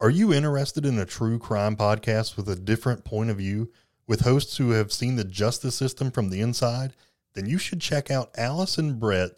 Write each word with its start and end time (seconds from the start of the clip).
Are 0.00 0.10
you 0.10 0.32
interested 0.32 0.86
in 0.86 0.96
a 0.96 1.04
true 1.04 1.40
crime 1.40 1.74
podcast 1.74 2.36
with 2.36 2.48
a 2.48 2.54
different 2.54 3.04
point 3.04 3.30
of 3.30 3.38
view, 3.38 3.72
with 4.06 4.20
hosts 4.20 4.56
who 4.56 4.70
have 4.70 4.92
seen 4.92 5.16
the 5.16 5.24
justice 5.24 5.74
system 5.74 6.12
from 6.12 6.30
the 6.30 6.40
inside? 6.40 6.92
Then 7.34 7.46
you 7.46 7.58
should 7.58 7.80
check 7.80 8.08
out 8.08 8.30
Alice 8.38 8.78
and 8.78 9.00
Brett 9.00 9.32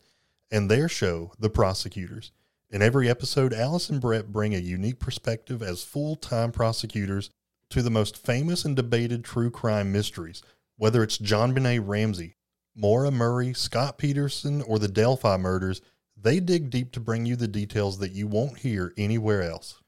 and 0.51 0.71
their 0.71 0.87
show, 0.87 1.33
The 1.39 1.49
Prosecutors. 1.49 2.31
In 2.69 2.83
every 2.83 3.09
episode, 3.09 3.55
Alice 3.55 3.89
and 3.89 4.03
Brett 4.03 4.33
bring 4.33 4.55
a 4.55 4.59
unique 4.59 4.99
perspective 4.99 5.63
as 5.63 5.83
full 5.83 6.15
time 6.15 6.53
prosecutors 6.53 7.31
to 7.71 7.81
the 7.81 7.89
most 7.89 8.19
famous 8.19 8.67
and 8.67 8.77
debated 8.77 9.25
true 9.25 9.51
crime 9.51 9.91
mysteries, 9.91 10.43
whether 10.77 11.03
it's 11.03 11.17
John 11.17 11.55
JonBenét 11.55 11.85
Ramsey, 11.87 12.37
Maura 12.77 13.11
Murray, 13.11 13.55
Scott 13.55 13.97
Peterson, 13.97 14.61
or 14.61 14.79
the 14.79 14.89
Delphi 14.89 15.39
murders. 15.39 15.81
They 16.23 16.39
dig 16.39 16.69
deep 16.69 16.93
to 16.93 17.01
bring 17.01 17.25
you 17.25 17.35
the 17.35 17.49
details 17.49 17.99
that 18.01 18.13
you 18.13 18.27
won't 18.27 18.59
hear 18.59 18.93
anywhere 18.99 19.43
else. 19.43 19.80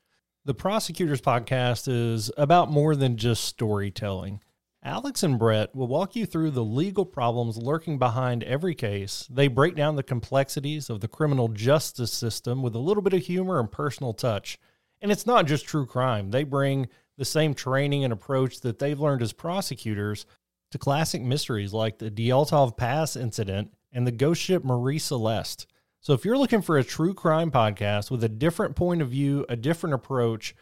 The 0.45 0.55
Prosecutors 0.55 1.21
Podcast 1.21 1.87
is 1.87 2.29
about 2.37 2.69
more 2.69 2.97
than 2.97 3.17
just 3.17 3.45
storytelling. 3.45 4.41
Alex 4.83 5.23
and 5.23 5.39
Brett 5.39 5.73
will 5.73 5.87
walk 5.87 6.17
you 6.17 6.27
through 6.27 6.51
the 6.51 6.65
legal 6.65 7.07
problems 7.07 7.57
lurking 7.57 7.97
behind 7.97 8.43
every 8.43 8.75
case. 8.75 9.25
They 9.31 9.47
break 9.47 9.77
down 9.77 9.95
the 9.95 10.03
complexities 10.03 10.91
of 10.91 11.01
the 11.01 11.07
criminal 11.07 11.47
justice 11.47 12.13
system 12.13 12.61
with 12.61 12.75
a 12.75 12.81
little 12.81 13.05
bit 13.05 13.13
of 13.13 13.23
humor 13.23 13.61
and 13.61 13.71
personal 13.71 14.15
touch. 14.15 14.59
And 15.01 15.13
it's 15.13 15.27
not 15.27 15.47
just 15.47 15.65
true 15.65 15.87
crime, 15.87 16.33
they 16.33 16.43
bring 16.43 16.89
the 17.17 17.25
same 17.25 17.55
training 17.55 18.03
and 18.03 18.13
approach 18.13 18.63
that 18.63 18.81
they've 18.81 18.99
learned 18.99 19.23
as 19.23 19.33
prosecutors 19.33 20.27
to 20.73 20.79
classic 20.79 21.23
mysteries 21.23 21.73
like 21.73 21.99
the 21.99 22.11
Dyatlov 22.11 22.77
Pass 22.77 23.15
incident 23.15 23.73
and 23.93 24.05
the 24.05 24.11
ghost 24.11 24.43
ship 24.43 24.65
Marie 24.65 24.99
Celeste. 24.99 25.69
So 26.03 26.15
if 26.15 26.25
you're 26.25 26.37
looking 26.37 26.63
for 26.63 26.77
a 26.77 26.83
true 26.83 27.15
crime 27.15 27.53
podcast 27.53 28.11
with 28.11 28.25
a 28.25 28.29
different 28.29 28.75
point 28.75 29.03
of 29.03 29.11
view, 29.11 29.47
a 29.49 29.55
different 29.55 29.95
approach, 29.95 30.53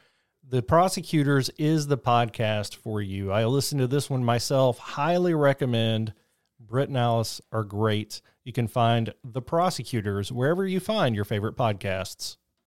The 0.46 0.60
Prosecutors 0.60 1.48
is 1.56 1.86
the 1.86 1.96
podcast 1.96 2.76
for 2.76 3.00
you. 3.00 3.32
I 3.32 3.46
listened 3.46 3.80
to 3.80 3.86
this 3.86 4.10
one 4.10 4.22
myself, 4.22 4.76
highly 4.76 5.32
recommend. 5.32 6.12
Britt 6.60 6.90
and 6.90 6.98
Alice 6.98 7.40
are 7.52 7.64
great. 7.64 8.20
You 8.44 8.52
can 8.52 8.68
find 8.68 9.14
The 9.24 9.40
Prosecutors 9.40 10.30
wherever 10.30 10.66
you 10.66 10.78
find 10.78 11.16
your 11.16 11.24
favorite 11.24 11.56
podcasts. 11.56 12.36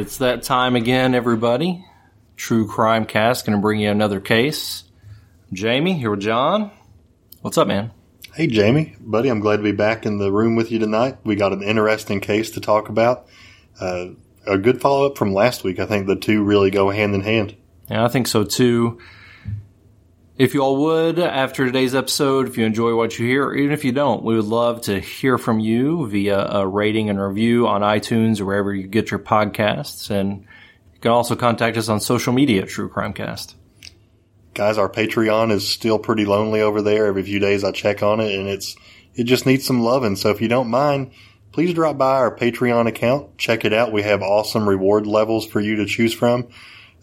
It's 0.00 0.16
that 0.16 0.42
time 0.42 0.76
again, 0.76 1.14
everybody. 1.14 1.84
True 2.34 2.66
Crime 2.66 3.04
Cast 3.04 3.44
going 3.44 3.58
to 3.58 3.60
bring 3.60 3.80
you 3.80 3.90
another 3.90 4.18
case. 4.18 4.84
Jamie 5.52 5.92
here 5.92 6.10
with 6.10 6.20
John. 6.20 6.70
What's 7.42 7.58
up, 7.58 7.68
man? 7.68 7.90
Hey, 8.34 8.46
Jamie, 8.46 8.96
buddy, 8.98 9.28
I'm 9.28 9.40
glad 9.40 9.58
to 9.58 9.62
be 9.62 9.72
back 9.72 10.06
in 10.06 10.16
the 10.16 10.32
room 10.32 10.56
with 10.56 10.72
you 10.72 10.78
tonight. 10.78 11.18
We 11.22 11.36
got 11.36 11.52
an 11.52 11.62
interesting 11.62 12.20
case 12.20 12.50
to 12.52 12.62
talk 12.62 12.88
about. 12.88 13.26
Uh, 13.78 14.12
a 14.46 14.56
good 14.56 14.80
follow 14.80 15.04
up 15.04 15.18
from 15.18 15.34
last 15.34 15.64
week. 15.64 15.78
I 15.78 15.84
think 15.84 16.06
the 16.06 16.16
two 16.16 16.42
really 16.42 16.70
go 16.70 16.88
hand 16.88 17.14
in 17.14 17.20
hand. 17.20 17.54
Yeah, 17.90 18.02
I 18.02 18.08
think 18.08 18.26
so 18.26 18.42
too. 18.42 18.98
If 20.40 20.54
you 20.54 20.62
all 20.62 20.78
would, 20.78 21.18
after 21.18 21.66
today's 21.66 21.94
episode, 21.94 22.48
if 22.48 22.56
you 22.56 22.64
enjoy 22.64 22.94
what 22.94 23.18
you 23.18 23.26
hear, 23.26 23.52
even 23.52 23.72
if 23.72 23.84
you 23.84 23.92
don't, 23.92 24.24
we 24.24 24.36
would 24.36 24.46
love 24.46 24.80
to 24.84 24.98
hear 24.98 25.36
from 25.36 25.60
you 25.60 26.08
via 26.08 26.38
a 26.38 26.66
rating 26.66 27.10
and 27.10 27.20
review 27.20 27.68
on 27.68 27.82
iTunes 27.82 28.40
or 28.40 28.46
wherever 28.46 28.74
you 28.74 28.86
get 28.86 29.10
your 29.10 29.20
podcasts. 29.20 30.08
And 30.08 30.46
you 30.94 31.00
can 31.02 31.10
also 31.10 31.36
contact 31.36 31.76
us 31.76 31.90
on 31.90 32.00
social 32.00 32.32
media 32.32 32.64
True 32.64 32.88
Crime 32.88 33.12
Cast. 33.12 33.54
Guys, 34.54 34.78
our 34.78 34.88
Patreon 34.88 35.52
is 35.52 35.68
still 35.68 35.98
pretty 35.98 36.24
lonely 36.24 36.62
over 36.62 36.80
there. 36.80 37.04
Every 37.04 37.22
few 37.22 37.38
days 37.38 37.62
I 37.62 37.70
check 37.70 38.02
on 38.02 38.20
it 38.20 38.34
and 38.34 38.48
it's, 38.48 38.76
it 39.14 39.24
just 39.24 39.44
needs 39.44 39.66
some 39.66 39.82
loving. 39.82 40.16
So 40.16 40.30
if 40.30 40.40
you 40.40 40.48
don't 40.48 40.70
mind, 40.70 41.10
please 41.52 41.74
drop 41.74 41.98
by 41.98 42.14
our 42.16 42.34
Patreon 42.34 42.88
account. 42.88 43.36
Check 43.36 43.66
it 43.66 43.74
out. 43.74 43.92
We 43.92 44.04
have 44.04 44.22
awesome 44.22 44.66
reward 44.66 45.06
levels 45.06 45.46
for 45.46 45.60
you 45.60 45.76
to 45.76 45.84
choose 45.84 46.14
from. 46.14 46.48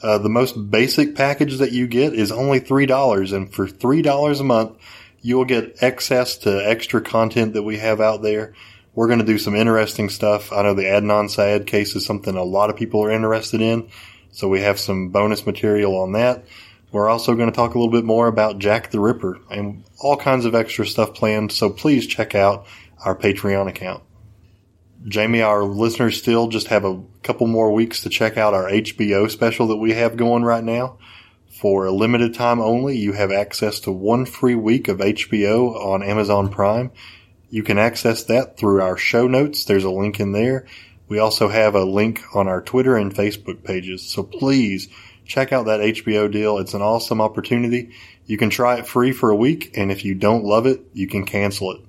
Uh, 0.02 0.18
the 0.18 0.30
most 0.30 0.70
basic 0.70 1.16
package 1.16 1.58
that 1.58 1.72
you 1.72 1.88
get 1.88 2.14
is 2.14 2.32
only 2.32 2.60
$3. 2.60 3.34
And 3.34 3.54
for 3.54 3.68
$3 3.68 4.40
a 4.40 4.44
month, 4.44 4.78
you 5.22 5.38
will 5.38 5.46
get 5.46 5.82
access 5.82 6.38
to 6.40 6.70
extra 6.70 7.02
content 7.02 7.54
that 7.54 7.64
we 7.64 7.78
have 7.78 8.00
out 8.00 8.22
there. 8.22 8.54
We're 8.94 9.08
going 9.08 9.20
to 9.20 9.26
do 9.26 9.38
some 9.38 9.56
interesting 9.56 10.10
stuff. 10.10 10.52
I 10.52 10.64
know 10.64 10.74
the 10.74 10.84
Adnan 10.84 11.30
Syed 11.30 11.68
case 11.68 11.96
is 11.96 12.06
something 12.06 12.36
a 12.36 12.44
lot 12.44 12.70
of 12.70 12.76
people 12.76 13.04
are 13.04 13.12
interested 13.12 13.62
in. 13.62 13.90
So 14.32 14.48
we 14.48 14.62
have 14.62 14.80
some 14.80 15.10
bonus 15.10 15.46
material 15.46 15.98
on 15.98 16.14
that. 16.14 16.46
We're 16.92 17.10
also 17.10 17.36
going 17.36 17.50
to 17.50 17.56
talk 17.56 17.76
a 17.76 17.78
little 17.78 17.92
bit 17.92 18.06
more 18.06 18.28
about 18.28 18.60
Jack 18.60 18.92
the 18.92 19.00
Ripper 19.00 19.40
and 19.52 19.84
all 20.00 20.16
kinds 20.16 20.46
of 20.46 20.56
extra 20.56 20.86
stuff 20.86 21.14
planned. 21.14 21.52
So 21.52 21.70
please 21.70 22.08
check 22.08 22.34
out 22.34 22.66
our 23.04 23.16
Patreon 23.16 23.68
account. 23.68 24.04
Jamie, 25.08 25.42
our 25.42 25.64
listeners 25.64 26.18
still 26.18 26.50
just 26.50 26.68
have 26.68 26.84
a 26.84 27.02
couple 27.24 27.48
more 27.48 27.72
weeks 27.72 28.02
to 28.02 28.10
check 28.10 28.38
out 28.38 28.54
our 28.54 28.70
HBO 28.70 29.32
special 29.32 29.68
that 29.68 29.78
we 29.78 29.94
have 29.94 30.18
going 30.18 30.44
right 30.44 30.64
now. 30.64 30.98
For 31.48 31.86
a 31.86 31.92
limited 31.92 32.34
time 32.34 32.60
only, 32.60 32.98
you 32.98 33.14
have 33.14 33.32
access 33.32 33.80
to 33.82 33.92
one 33.92 34.26
free 34.26 34.56
week 34.56 34.90
of 34.90 34.98
HBO 34.98 35.76
on 35.76 36.04
Amazon 36.04 36.50
Prime. 36.50 36.92
You 37.50 37.64
can 37.64 37.78
access 37.78 38.26
that 38.26 38.58
through 38.58 38.82
our 38.82 38.98
show 38.98 39.28
notes. 39.28 39.64
There's 39.64 39.86
a 39.86 39.90
link 39.90 40.20
in 40.20 40.34
there. 40.34 40.68
We 41.08 41.20
also 41.20 41.48
have 41.48 41.74
a 41.74 41.86
link 41.86 42.22
on 42.36 42.50
our 42.50 42.62
Twitter 42.62 42.98
and 42.98 43.16
Facebook 43.16 43.64
pages. 43.64 44.04
So 44.10 44.24
please 44.24 44.90
check 45.26 45.54
out 45.54 45.68
that 45.68 45.80
HBO 45.80 46.30
deal. 46.30 46.58
It's 46.58 46.74
an 46.74 46.82
awesome 46.82 47.22
opportunity. 47.22 47.92
You 48.26 48.38
can 48.38 48.50
try 48.50 48.78
it 48.78 48.88
free 48.88 49.14
for 49.14 49.30
a 49.30 49.36
week, 49.36 49.78
and 49.78 49.90
if 49.90 50.04
you 50.04 50.16
don't 50.16 50.44
love 50.44 50.68
it, 50.68 50.82
you 50.94 51.08
can 51.08 51.26
cancel 51.26 51.72
it. 51.72 51.87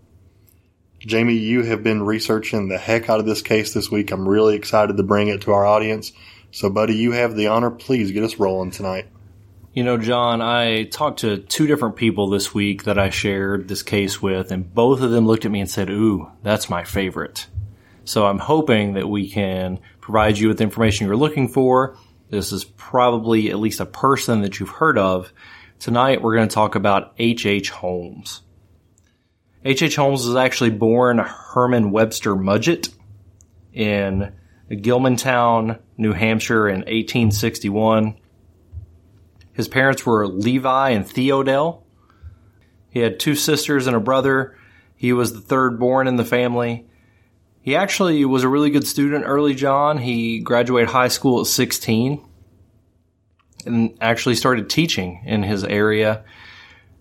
Jamie, 1.00 1.34
you 1.34 1.62
have 1.62 1.84
been 1.84 2.02
researching 2.02 2.68
the 2.68 2.78
heck 2.78 3.08
out 3.08 3.20
of 3.20 3.26
this 3.26 3.40
case 3.40 3.72
this 3.72 3.90
week. 3.90 4.10
I'm 4.10 4.28
really 4.28 4.56
excited 4.56 4.96
to 4.96 5.02
bring 5.02 5.28
it 5.28 5.42
to 5.42 5.52
our 5.52 5.64
audience. 5.64 6.12
So, 6.50 6.70
buddy, 6.70 6.96
you 6.96 7.12
have 7.12 7.36
the 7.36 7.46
honor. 7.48 7.70
Please 7.70 8.10
get 8.10 8.24
us 8.24 8.38
rolling 8.38 8.72
tonight. 8.72 9.06
You 9.72 9.84
know, 9.84 9.96
John, 9.96 10.42
I 10.42 10.84
talked 10.84 11.20
to 11.20 11.38
two 11.38 11.68
different 11.68 11.94
people 11.94 12.30
this 12.30 12.52
week 12.52 12.84
that 12.84 12.98
I 12.98 13.10
shared 13.10 13.68
this 13.68 13.84
case 13.84 14.20
with, 14.20 14.50
and 14.50 14.74
both 14.74 15.00
of 15.00 15.12
them 15.12 15.26
looked 15.26 15.44
at 15.44 15.52
me 15.52 15.60
and 15.60 15.70
said, 15.70 15.88
Ooh, 15.88 16.32
that's 16.42 16.68
my 16.68 16.82
favorite. 16.82 17.46
So 18.04 18.26
I'm 18.26 18.40
hoping 18.40 18.94
that 18.94 19.08
we 19.08 19.30
can 19.30 19.78
provide 20.00 20.36
you 20.36 20.48
with 20.48 20.58
the 20.58 20.64
information 20.64 21.06
you're 21.06 21.16
looking 21.16 21.46
for. 21.46 21.96
This 22.30 22.50
is 22.50 22.64
probably 22.64 23.50
at 23.50 23.60
least 23.60 23.78
a 23.78 23.86
person 23.86 24.40
that 24.40 24.58
you've 24.58 24.68
heard 24.68 24.98
of. 24.98 25.32
Tonight, 25.78 26.22
we're 26.22 26.34
going 26.34 26.48
to 26.48 26.54
talk 26.54 26.74
about 26.74 27.12
H.H. 27.18 27.46
H. 27.46 27.70
Holmes. 27.70 28.42
H.H. 29.64 29.82
H. 29.82 29.96
Holmes 29.96 30.26
was 30.26 30.36
actually 30.36 30.70
born 30.70 31.18
Herman 31.18 31.90
Webster 31.90 32.36
Mudgett 32.36 32.94
in 33.72 34.32
Gilmanton, 34.70 35.80
New 35.96 36.12
Hampshire 36.12 36.68
in 36.68 36.80
1861. 36.80 38.16
His 39.52 39.66
parents 39.66 40.06
were 40.06 40.28
Levi 40.28 40.90
and 40.90 41.06
Theodate. 41.06 41.74
He 42.90 43.00
had 43.00 43.18
two 43.18 43.34
sisters 43.34 43.86
and 43.88 43.96
a 43.96 44.00
brother. 44.00 44.56
He 44.94 45.12
was 45.12 45.32
the 45.32 45.40
third 45.40 45.80
born 45.80 46.06
in 46.06 46.16
the 46.16 46.24
family. 46.24 46.86
He 47.60 47.74
actually 47.74 48.24
was 48.24 48.44
a 48.44 48.48
really 48.48 48.70
good 48.70 48.86
student 48.86 49.24
early, 49.26 49.54
John. 49.54 49.98
He 49.98 50.38
graduated 50.38 50.90
high 50.90 51.08
school 51.08 51.40
at 51.40 51.46
16 51.46 52.24
and 53.66 53.98
actually 54.00 54.36
started 54.36 54.70
teaching 54.70 55.22
in 55.26 55.42
his 55.42 55.64
area. 55.64 56.24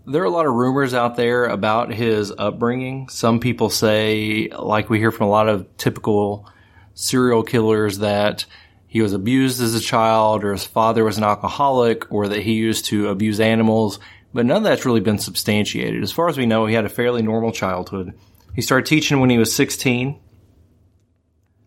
There 0.09 0.21
are 0.21 0.25
a 0.25 0.29
lot 0.29 0.45
of 0.45 0.53
rumors 0.53 0.93
out 0.93 1.17
there 1.17 1.47
about 1.47 1.91
his 1.91 2.31
upbringing. 2.31 3.09
Some 3.09 3.41
people 3.41 3.69
say, 3.69 4.47
like 4.57 4.89
we 4.89 4.99
hear 4.99 5.11
from 5.11 5.27
a 5.27 5.29
lot 5.29 5.49
of 5.49 5.75
typical 5.75 6.49
serial 6.93 7.43
killers, 7.43 7.97
that 7.97 8.45
he 8.87 9.01
was 9.01 9.11
abused 9.11 9.61
as 9.61 9.75
a 9.75 9.81
child 9.81 10.45
or 10.45 10.53
his 10.53 10.63
father 10.63 11.03
was 11.03 11.17
an 11.17 11.25
alcoholic 11.25 12.09
or 12.09 12.29
that 12.29 12.41
he 12.41 12.53
used 12.53 12.85
to 12.85 13.09
abuse 13.09 13.41
animals, 13.41 13.99
but 14.33 14.45
none 14.45 14.57
of 14.57 14.63
that's 14.63 14.85
really 14.85 15.01
been 15.01 15.19
substantiated. 15.19 16.01
As 16.01 16.13
far 16.13 16.29
as 16.29 16.37
we 16.37 16.45
know, 16.45 16.67
he 16.67 16.73
had 16.73 16.85
a 16.85 16.89
fairly 16.89 17.21
normal 17.21 17.51
childhood. 17.51 18.17
He 18.55 18.61
started 18.61 18.85
teaching 18.85 19.19
when 19.19 19.29
he 19.29 19.37
was 19.37 19.53
16. 19.53 20.17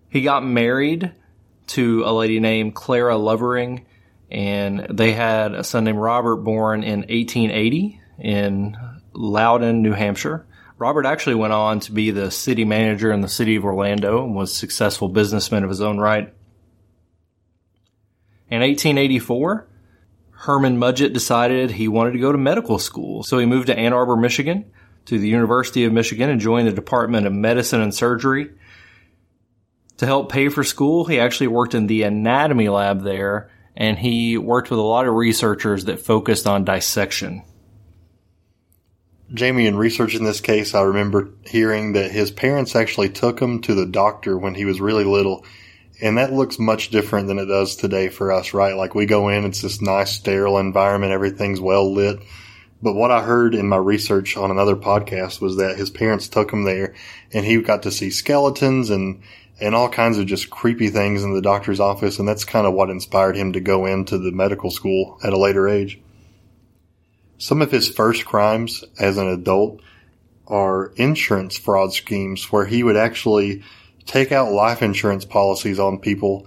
He 0.09 0.23
got 0.23 0.47
married 0.47 1.13
to 1.67 2.05
a 2.07 2.13
lady 2.15 2.41
named 2.41 2.75
Clara 2.75 3.19
Lovering, 3.19 3.85
and 4.31 4.87
they 4.89 5.13
had 5.13 5.53
a 5.53 5.63
son 5.63 5.85
named 5.85 5.99
Robert 5.99 6.37
born 6.37 6.83
in 6.83 7.01
1880 7.01 8.00
in 8.21 8.77
Loudon, 9.13 9.83
New 9.83 9.93
Hampshire. 9.93 10.47
Robert 10.79 11.05
actually 11.05 11.35
went 11.35 11.53
on 11.53 11.81
to 11.81 11.93
be 11.93 12.11
the 12.11 12.31
city 12.31 12.65
manager 12.65 13.13
in 13.13 13.21
the 13.21 13.29
city 13.29 13.57
of 13.57 13.65
Orlando 13.65 14.25
and 14.25 14.35
was 14.35 14.51
a 14.51 14.55
successful 14.55 15.09
businessman 15.09 15.63
of 15.63 15.69
his 15.69 15.81
own 15.81 15.99
right. 15.99 16.33
In 18.49 18.61
1884, 18.61 19.69
Herman 20.31 20.79
Mudgett 20.79 21.13
decided 21.13 21.71
he 21.71 21.87
wanted 21.87 22.13
to 22.13 22.19
go 22.19 22.33
to 22.33 22.39
medical 22.39 22.79
school, 22.79 23.23
so 23.23 23.39
he 23.39 23.45
moved 23.45 23.67
to 23.67 23.79
Ann 23.79 23.93
Arbor, 23.93 24.17
Michigan, 24.17 24.73
to 25.05 25.19
the 25.19 25.29
University 25.29 25.85
of 25.85 25.93
Michigan 25.93 26.31
and 26.31 26.41
joined 26.41 26.67
the 26.67 26.73
Department 26.73 27.27
of 27.27 27.33
Medicine 27.33 27.83
and 27.83 27.95
Surgery. 27.95 28.51
To 29.99 30.07
help 30.07 30.33
pay 30.33 30.49
for 30.49 30.65
school, 30.65 31.05
he 31.05 31.21
actually 31.21 31.49
worked 31.49 31.75
in 31.75 31.87
the 31.87 32.05
anatomy 32.05 32.71
lab 32.71 33.03
there, 33.03 33.51
and 33.77 33.99
he 33.99 34.39
worked 34.39 34.71
with 34.71 34.81
a 34.81 34.83
lot 34.83 35.07
of 35.07 35.15
researchers 35.15 35.85
that 35.85 36.01
focused 36.01 36.47
on 36.47 36.65
dissection. 36.65 37.43
Jamie, 39.33 39.67
in 39.67 39.77
researching 39.77 40.25
this 40.25 40.41
case, 40.41 40.75
I 40.75 40.83
remember 40.83 41.31
hearing 41.47 41.93
that 41.93 42.11
his 42.11 42.33
parents 42.33 42.75
actually 42.75 43.11
took 43.11 43.41
him 43.41 43.61
to 43.63 43.75
the 43.75 43.87
doctor 43.87 44.37
when 44.37 44.55
he 44.57 44.65
was 44.65 44.81
really 44.81 45.05
little. 45.05 45.45
And 46.03 46.19
that 46.19 46.33
looks 46.33 46.59
much 46.59 46.89
different 46.89 47.29
than 47.29 47.39
it 47.39 47.47
does 47.47 47.77
today 47.77 48.09
for 48.09 48.33
us, 48.33 48.55
right? 48.55 48.75
Like 48.75 48.95
we 48.95 49.07
go 49.07 49.29
in, 49.29 49.45
it's 49.45 49.63
this 49.63 49.81
nice 49.81 50.13
sterile 50.13 50.59
environment, 50.59 51.13
everything's 51.13 51.61
well 51.61 51.93
lit. 51.93 52.21
But 52.83 52.95
what 52.95 53.13
I 53.13 53.23
heard 53.23 53.55
in 53.55 53.69
my 53.69 53.77
research 53.77 54.37
on 54.37 54.51
another 54.51 54.75
podcast 54.75 55.41
was 55.41 55.57
that 55.59 55.77
his 55.77 55.91
parents 55.91 56.29
took 56.29 56.53
him 56.53 56.65
there 56.65 56.95
and 57.33 57.45
he 57.45 57.61
got 57.61 57.83
to 57.85 57.93
see 57.93 58.11
skeletons 58.11 58.91
and, 58.91 59.23
and 59.61 59.75
all 59.75 59.91
kinds 59.91 60.19
of 60.19 60.27
just 60.27 60.51
creepy 60.51 60.89
things 60.89 61.23
in 61.23 61.35
the 61.35 61.43
doctor's 61.43 61.79
office. 61.79 62.19
And 62.19 62.27
that's 62.27 62.45
kind 62.45 62.67
of 62.67 62.73
what 62.73 62.91
inspired 62.91 63.37
him 63.37 63.53
to 63.53 63.61
go 63.61 63.87
into 63.87 64.19
the 64.19 64.33
medical 64.33 64.71
school 64.71 65.21
at 65.23 65.35
a 65.35 65.39
later 65.39 65.69
age. 65.69 66.01
Some 67.41 67.63
of 67.63 67.71
his 67.71 67.89
first 67.89 68.27
crimes 68.27 68.85
as 68.99 69.17
an 69.17 69.27
adult 69.27 69.81
are 70.47 70.93
insurance 70.97 71.57
fraud 71.57 71.95
schemes 71.95 72.53
where 72.53 72.67
he 72.67 72.83
would 72.83 72.99
actually 72.99 73.63
take 74.05 74.31
out 74.31 74.53
life 74.53 74.83
insurance 74.83 75.25
policies 75.25 75.79
on 75.79 76.01
people 76.01 76.47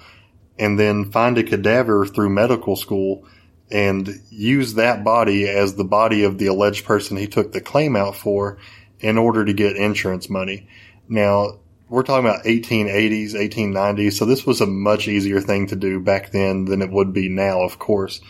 and 0.59 0.79
then 0.79 1.09
find 1.09 1.35
a 1.39 1.43
cadaver 1.43 2.05
through 2.05 2.29
medical 2.29 2.75
school 2.75 3.25
and 3.71 4.21
use 4.29 4.75
that 4.75 5.03
body 5.03 5.49
as 5.49 5.73
the 5.73 5.83
body 5.83 6.23
of 6.23 6.37
the 6.37 6.45
alleged 6.45 6.85
person 6.85 7.17
he 7.17 7.25
took 7.25 7.53
the 7.53 7.61
claim 7.61 7.95
out 7.95 8.15
for 8.15 8.59
in 8.99 9.17
order 9.17 9.43
to 9.43 9.53
get 9.53 9.75
insurance 9.75 10.29
money. 10.29 10.67
Now, 11.09 11.57
we're 11.89 12.03
talking 12.03 12.29
about 12.29 12.45
1880s, 12.45 13.33
1890s, 13.33 14.13
so 14.13 14.25
this 14.25 14.45
was 14.45 14.61
a 14.61 14.67
much 14.67 15.07
easier 15.07 15.41
thing 15.41 15.65
to 15.67 15.75
do 15.75 15.99
back 15.99 16.29
then 16.29 16.65
than 16.65 16.83
it 16.83 16.91
would 16.91 17.13
be 17.13 17.29
now, 17.29 17.63
of 17.63 17.79
course. 17.79 18.21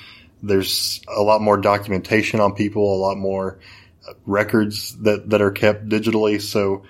There's 0.43 1.01
a 1.07 1.21
lot 1.21 1.41
more 1.41 1.57
documentation 1.57 2.39
on 2.39 2.53
people, 2.53 2.95
a 2.95 2.99
lot 2.99 3.17
more 3.17 3.59
records 4.25 4.95
that, 4.97 5.29
that 5.29 5.41
are 5.41 5.51
kept 5.51 5.87
digitally, 5.87 6.41
so 6.41 6.83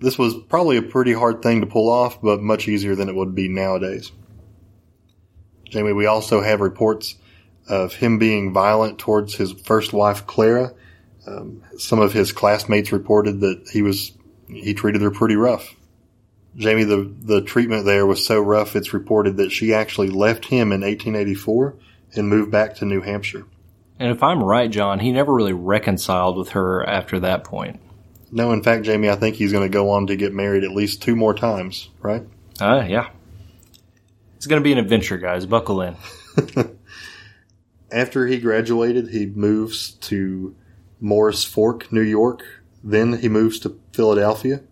this 0.00 0.18
was 0.18 0.34
probably 0.48 0.76
a 0.76 0.82
pretty 0.82 1.12
hard 1.12 1.42
thing 1.42 1.60
to 1.60 1.66
pull 1.66 1.88
off, 1.88 2.20
but 2.20 2.40
much 2.40 2.68
easier 2.68 2.94
than 2.94 3.08
it 3.08 3.14
would 3.14 3.34
be 3.34 3.48
nowadays. 3.48 4.12
Jamie, 5.68 5.92
we 5.92 6.06
also 6.06 6.40
have 6.40 6.60
reports 6.60 7.16
of 7.68 7.94
him 7.94 8.18
being 8.18 8.52
violent 8.52 8.98
towards 8.98 9.34
his 9.34 9.52
first 9.52 9.92
wife, 9.92 10.26
Clara. 10.26 10.72
Um, 11.26 11.62
some 11.78 11.98
of 11.98 12.12
his 12.12 12.32
classmates 12.32 12.92
reported 12.92 13.40
that 13.40 13.68
he 13.72 13.82
was 13.82 14.12
he 14.48 14.74
treated 14.74 15.02
her 15.02 15.10
pretty 15.10 15.34
rough. 15.34 15.74
Jamie, 16.56 16.84
the 16.84 17.12
the 17.20 17.42
treatment 17.42 17.84
there 17.84 18.06
was 18.06 18.24
so 18.24 18.40
rough, 18.40 18.76
it's 18.76 18.94
reported 18.94 19.38
that 19.38 19.50
she 19.50 19.74
actually 19.74 20.08
left 20.08 20.44
him 20.44 20.72
in 20.72 20.82
1884 20.82 21.74
and 22.14 22.28
moved 22.28 22.50
back 22.50 22.74
to 22.76 22.84
New 22.84 23.00
Hampshire. 23.00 23.44
And 23.98 24.10
if 24.10 24.22
I'm 24.22 24.42
right, 24.42 24.70
John, 24.70 25.00
he 25.00 25.12
never 25.12 25.32
really 25.32 25.52
reconciled 25.52 26.36
with 26.36 26.50
her 26.50 26.86
after 26.86 27.18
that 27.20 27.44
point. 27.44 27.80
No, 28.30 28.52
in 28.52 28.62
fact, 28.62 28.84
Jamie, 28.84 29.08
I 29.08 29.16
think 29.16 29.36
he's 29.36 29.52
going 29.52 29.64
to 29.66 29.72
go 29.72 29.90
on 29.90 30.08
to 30.08 30.16
get 30.16 30.34
married 30.34 30.64
at 30.64 30.72
least 30.72 31.02
two 31.02 31.16
more 31.16 31.34
times, 31.34 31.88
right? 32.00 32.22
Uh, 32.60 32.84
yeah. 32.88 33.08
It's 34.36 34.46
going 34.46 34.60
to 34.60 34.64
be 34.64 34.72
an 34.72 34.78
adventure, 34.78 35.16
guys. 35.16 35.46
Buckle 35.46 35.80
in. 35.80 35.96
After 37.90 38.26
he 38.26 38.38
graduated, 38.38 39.08
he 39.08 39.26
moves 39.26 39.92
to 39.92 40.54
Mooers 41.02 41.46
Fork, 41.46 41.90
New 41.92 42.02
York. 42.02 42.42
Then 42.82 43.18
he 43.18 43.28
moves 43.28 43.58
to 43.60 43.80
Philadelphia. 43.92 44.62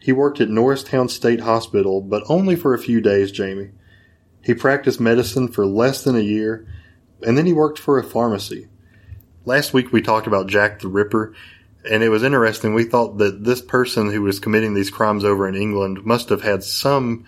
He 0.00 0.12
worked 0.12 0.40
at 0.40 0.48
Norristown 0.48 1.08
State 1.08 1.40
Hospital, 1.40 2.00
but 2.00 2.22
only 2.28 2.54
for 2.54 2.74
a 2.74 2.78
few 2.78 3.00
days, 3.00 3.32
Jamie. 3.32 3.70
He 4.42 4.54
practiced 4.54 5.00
medicine 5.00 5.48
for 5.48 5.66
less 5.66 6.02
than 6.04 6.16
a 6.16 6.20
year, 6.20 6.66
and 7.22 7.36
then 7.36 7.46
he 7.46 7.52
worked 7.52 7.78
for 7.78 7.98
a 7.98 8.04
pharmacy. 8.04 8.68
Last 9.44 9.72
week 9.72 9.92
we 9.92 10.02
talked 10.02 10.26
about 10.26 10.46
Jack 10.46 10.80
the 10.80 10.88
Ripper, 10.88 11.34
and 11.88 12.02
it 12.02 12.08
was 12.08 12.22
interesting. 12.22 12.74
We 12.74 12.84
thought 12.84 13.18
that 13.18 13.44
this 13.44 13.62
person 13.62 14.10
who 14.10 14.22
was 14.22 14.40
committing 14.40 14.74
these 14.74 14.90
crimes 14.90 15.24
over 15.24 15.48
in 15.48 15.54
England 15.54 16.04
must 16.04 16.28
have 16.28 16.42
had 16.42 16.62
some 16.62 17.24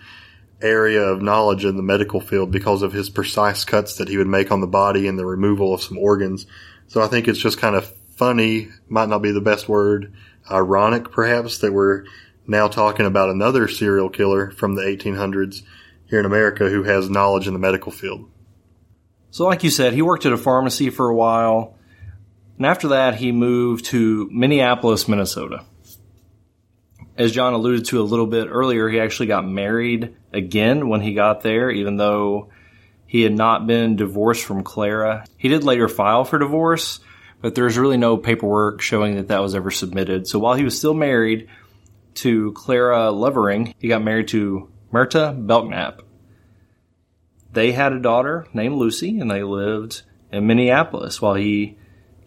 area 0.61 1.01
of 1.01 1.21
knowledge 1.21 1.65
in 1.65 1.77
the 1.77 1.83
medical 1.83 2.21
field 2.21 2.51
because 2.51 2.81
of 2.81 2.93
his 2.93 3.09
precise 3.09 3.65
cuts 3.65 3.95
that 3.95 4.07
he 4.07 4.17
would 4.17 4.27
make 4.27 4.51
on 4.51 4.61
the 4.61 4.67
body 4.67 5.07
and 5.07 5.17
the 5.17 5.25
removal 5.25 5.73
of 5.73 5.81
some 5.81 5.97
organs. 5.97 6.45
So 6.87 7.01
I 7.01 7.07
think 7.07 7.27
it's 7.27 7.39
just 7.39 7.57
kind 7.57 7.75
of 7.75 7.91
funny, 8.15 8.69
might 8.87 9.09
not 9.09 9.23
be 9.23 9.31
the 9.31 9.41
best 9.41 9.67
word, 9.67 10.13
ironic 10.49 11.11
perhaps 11.11 11.59
that 11.59 11.73
we're 11.73 12.05
now 12.45 12.67
talking 12.67 13.05
about 13.05 13.29
another 13.29 13.67
serial 13.67 14.09
killer 14.09 14.51
from 14.51 14.75
the 14.75 14.81
1800s 14.81 15.63
here 16.11 16.19
in 16.19 16.25
America 16.25 16.69
who 16.69 16.83
has 16.83 17.09
knowledge 17.09 17.47
in 17.47 17.53
the 17.53 17.59
medical 17.59 17.91
field. 17.91 18.29
So, 19.31 19.45
like 19.45 19.63
you 19.63 19.69
said, 19.69 19.93
he 19.93 20.01
worked 20.01 20.25
at 20.25 20.33
a 20.33 20.37
pharmacy 20.37 20.89
for 20.89 21.09
a 21.09 21.15
while. 21.15 21.77
And 22.57 22.65
after 22.65 22.89
that, 22.89 23.15
he 23.15 23.31
moved 23.31 23.85
to 23.85 24.29
Minneapolis, 24.29 25.07
Minnesota. 25.07 25.63
As 27.17 27.31
John 27.31 27.53
alluded 27.53 27.85
to 27.85 28.01
a 28.01 28.03
little 28.03 28.27
bit 28.27 28.49
earlier, 28.49 28.89
he 28.89 28.99
actually 28.99 29.27
got 29.27 29.47
married 29.47 30.15
again 30.33 30.89
when 30.89 30.99
he 30.99 31.13
got 31.13 31.41
there, 31.41 31.71
even 31.71 31.95
though 31.95 32.49
he 33.07 33.21
had 33.21 33.33
not 33.33 33.65
been 33.65 33.95
divorced 33.95 34.43
from 34.43 34.63
Clara. 34.63 35.25
He 35.37 35.47
did 35.47 35.63
later 35.63 35.87
file 35.87 36.25
for 36.25 36.39
divorce, 36.39 36.99
but 37.39 37.55
there's 37.55 37.77
really 37.77 37.97
no 37.97 38.17
paperwork 38.17 38.81
showing 38.81 39.15
that 39.15 39.29
that 39.29 39.41
was 39.41 39.55
ever 39.55 39.71
submitted. 39.71 40.27
So 40.27 40.39
while 40.39 40.55
he 40.55 40.65
was 40.65 40.77
still 40.77 40.93
married 40.93 41.47
to 42.15 42.51
Clara 42.51 43.11
Lovering, 43.11 43.73
he 43.79 43.87
got 43.87 44.03
married 44.03 44.27
to 44.29 44.69
Myrta 44.91 45.47
Belknap. 45.47 46.01
They 47.53 47.71
had 47.73 47.93
a 47.93 47.99
daughter 47.99 48.47
named 48.53 48.75
Lucy, 48.75 49.19
and 49.19 49.29
they 49.29 49.43
lived 49.43 50.03
in 50.31 50.47
Minneapolis 50.47 51.21
while 51.21 51.35
he 51.35 51.77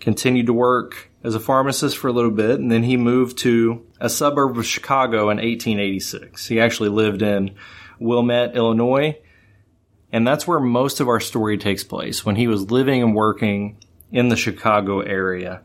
continued 0.00 0.47
to 0.47 0.52
work 0.52 1.11
as 1.23 1.35
a 1.35 1.40
pharmacist 1.40 1.97
for 1.97 2.09
a 2.09 2.12
little 2.12 2.31
bit, 2.31 2.61
and 2.61 2.71
then 2.71 2.83
he 2.83 2.97
moved 2.99 3.38
to 3.38 3.87
a 3.99 4.11
suburb 4.11 4.59
of 4.59 4.66
Chicago 4.66 5.31
in 5.31 5.38
1886. 5.38 6.47
He 6.47 6.61
actually 6.61 6.90
lived 6.90 7.23
in 7.23 7.54
Wilmette, 7.99 8.54
Illinois, 8.54 9.19
and 10.12 10.26
that's 10.26 10.47
where 10.47 10.61
most 10.61 11.00
of 11.00 11.09
our 11.09 11.21
story 11.21 11.57
takes 11.57 11.83
place 11.83 12.25
when 12.25 12.37
he 12.37 12.47
was 12.47 12.71
living 12.71 13.02
and 13.02 13.14
working 13.14 13.78
in 14.12 14.28
the 14.28 14.37
Chicago 14.37 15.00
area. 15.00 15.62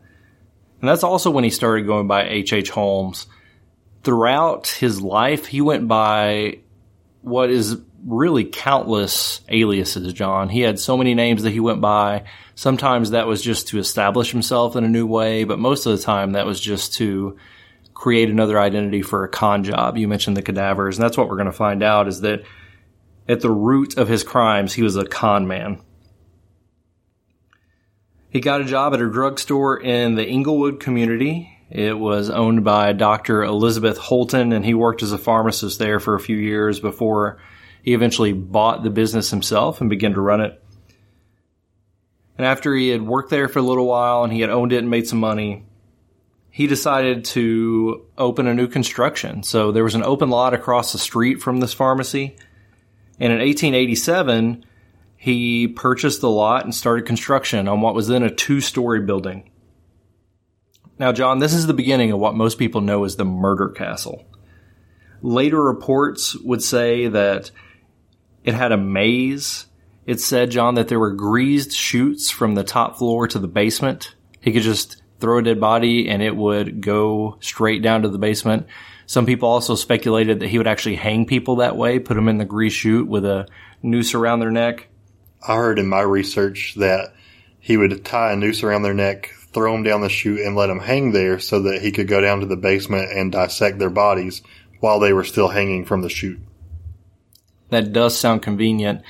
And 0.80 0.88
that's 0.88 1.04
also 1.04 1.30
when 1.30 1.44
he 1.44 1.50
started 1.50 1.86
going 1.86 2.08
by 2.08 2.24
H.H. 2.24 2.52
H. 2.54 2.70
Holmes. 2.70 3.26
Throughout 4.02 4.66
his 4.68 5.02
life, 5.02 5.46
he 5.46 5.60
went 5.60 5.86
by 5.86 6.60
what 7.20 7.50
is 7.50 7.76
really 8.04 8.44
countless 8.44 9.40
aliases, 9.48 10.12
John. 10.12 10.48
He 10.48 10.60
had 10.60 10.78
so 10.78 10.96
many 10.96 11.14
names 11.14 11.42
that 11.42 11.50
he 11.50 11.60
went 11.60 11.80
by. 11.80 12.24
Sometimes 12.54 13.10
that 13.10 13.26
was 13.26 13.42
just 13.42 13.68
to 13.68 13.78
establish 13.78 14.32
himself 14.32 14.76
in 14.76 14.84
a 14.84 14.88
new 14.88 15.06
way, 15.06 15.44
but 15.44 15.58
most 15.58 15.86
of 15.86 15.96
the 15.96 16.02
time 16.02 16.32
that 16.32 16.46
was 16.46 16.60
just 16.60 16.94
to 16.94 17.36
create 17.94 18.30
another 18.30 18.58
identity 18.58 19.02
for 19.02 19.24
a 19.24 19.28
con 19.28 19.62
job. 19.62 19.98
You 19.98 20.08
mentioned 20.08 20.36
the 20.36 20.42
cadavers, 20.42 20.96
and 20.96 21.04
that's 21.04 21.18
what 21.18 21.28
we're 21.28 21.36
going 21.36 21.46
to 21.46 21.52
find 21.52 21.82
out 21.82 22.08
is 22.08 22.22
that 22.22 22.44
at 23.28 23.40
the 23.40 23.50
root 23.50 23.98
of 23.98 24.08
his 24.08 24.24
crimes, 24.24 24.72
he 24.72 24.82
was 24.82 24.96
a 24.96 25.04
con 25.04 25.46
man. 25.46 25.80
He 28.30 28.40
got 28.40 28.60
a 28.60 28.64
job 28.64 28.94
at 28.94 29.02
a 29.02 29.10
drugstore 29.10 29.78
in 29.78 30.14
the 30.14 30.24
Englewood 30.24 30.80
community. 30.80 31.58
It 31.68 31.98
was 31.98 32.30
owned 32.30 32.64
by 32.64 32.92
Dr. 32.92 33.44
Elizabeth 33.44 33.98
Holton, 33.98 34.52
and 34.52 34.64
he 34.64 34.72
worked 34.72 35.02
as 35.02 35.12
a 35.12 35.18
pharmacist 35.18 35.78
there 35.78 36.00
for 36.00 36.14
a 36.14 36.20
few 36.20 36.36
years 36.36 36.80
before 36.80 37.38
he 37.82 37.94
eventually 37.94 38.32
bought 38.32 38.82
the 38.82 38.90
business 38.90 39.30
himself 39.30 39.80
and 39.80 39.90
began 39.90 40.14
to 40.14 40.20
run 40.20 40.40
it. 40.40 40.62
And 42.36 42.46
after 42.46 42.74
he 42.74 42.88
had 42.88 43.02
worked 43.02 43.30
there 43.30 43.48
for 43.48 43.58
a 43.58 43.62
little 43.62 43.86
while 43.86 44.24
and 44.24 44.32
he 44.32 44.40
had 44.40 44.50
owned 44.50 44.72
it 44.72 44.78
and 44.78 44.90
made 44.90 45.06
some 45.06 45.20
money, 45.20 45.64
he 46.50 46.66
decided 46.66 47.24
to 47.26 48.06
open 48.18 48.46
a 48.46 48.54
new 48.54 48.66
construction. 48.66 49.42
So 49.42 49.72
there 49.72 49.84
was 49.84 49.94
an 49.94 50.02
open 50.02 50.30
lot 50.30 50.54
across 50.54 50.92
the 50.92 50.98
street 50.98 51.40
from 51.40 51.60
this 51.60 51.72
pharmacy. 51.72 52.36
And 53.18 53.32
in 53.32 53.38
1887, 53.38 54.64
he 55.16 55.68
purchased 55.68 56.22
the 56.22 56.30
lot 56.30 56.64
and 56.64 56.74
started 56.74 57.04
construction 57.04 57.68
on 57.68 57.82
what 57.82 57.94
was 57.94 58.08
then 58.08 58.22
a 58.22 58.34
two 58.34 58.60
story 58.60 59.00
building. 59.00 59.50
Now, 60.98 61.12
John, 61.12 61.38
this 61.38 61.54
is 61.54 61.66
the 61.66 61.74
beginning 61.74 62.12
of 62.12 62.18
what 62.18 62.34
most 62.34 62.58
people 62.58 62.80
know 62.80 63.04
as 63.04 63.16
the 63.16 63.24
murder 63.24 63.68
castle. 63.68 64.24
Later 65.22 65.62
reports 65.62 66.34
would 66.36 66.62
say 66.62 67.08
that 67.08 67.50
it 68.44 68.54
had 68.54 68.72
a 68.72 68.76
maze. 68.76 69.66
It 70.06 70.20
said, 70.20 70.50
John, 70.50 70.74
that 70.74 70.88
there 70.88 70.98
were 70.98 71.12
greased 71.12 71.72
chutes 71.72 72.30
from 72.30 72.54
the 72.54 72.64
top 72.64 72.98
floor 72.98 73.28
to 73.28 73.38
the 73.38 73.48
basement. 73.48 74.14
He 74.40 74.52
could 74.52 74.62
just 74.62 75.02
throw 75.20 75.38
a 75.38 75.42
dead 75.42 75.60
body 75.60 76.08
and 76.08 76.22
it 76.22 76.34
would 76.34 76.80
go 76.80 77.36
straight 77.40 77.82
down 77.82 78.02
to 78.02 78.08
the 78.08 78.18
basement. 78.18 78.66
Some 79.06 79.26
people 79.26 79.48
also 79.48 79.74
speculated 79.74 80.40
that 80.40 80.48
he 80.48 80.58
would 80.58 80.66
actually 80.66 80.96
hang 80.96 81.26
people 81.26 81.56
that 81.56 81.76
way, 81.76 81.98
put 81.98 82.14
them 82.14 82.28
in 82.28 82.38
the 82.38 82.44
grease 82.44 82.72
chute 82.72 83.08
with 83.08 83.24
a 83.24 83.46
noose 83.82 84.14
around 84.14 84.40
their 84.40 84.50
neck. 84.50 84.88
I 85.46 85.56
heard 85.56 85.78
in 85.78 85.88
my 85.88 86.00
research 86.00 86.74
that 86.76 87.12
he 87.58 87.76
would 87.76 88.04
tie 88.04 88.32
a 88.32 88.36
noose 88.36 88.62
around 88.62 88.82
their 88.82 88.94
neck, 88.94 89.34
throw 89.52 89.72
them 89.72 89.82
down 89.82 90.00
the 90.00 90.08
chute, 90.08 90.40
and 90.40 90.56
let 90.56 90.68
them 90.68 90.80
hang 90.80 91.12
there 91.12 91.38
so 91.38 91.62
that 91.62 91.82
he 91.82 91.92
could 91.92 92.08
go 92.08 92.20
down 92.20 92.40
to 92.40 92.46
the 92.46 92.56
basement 92.56 93.10
and 93.12 93.32
dissect 93.32 93.78
their 93.78 93.90
bodies 93.90 94.42
while 94.80 94.98
they 94.98 95.12
were 95.12 95.24
still 95.24 95.48
hanging 95.48 95.84
from 95.84 96.02
the 96.02 96.08
chute. 96.08 96.40
That 97.70 97.92
does 97.92 98.18
sound 98.18 98.42
convenient. 98.42 99.02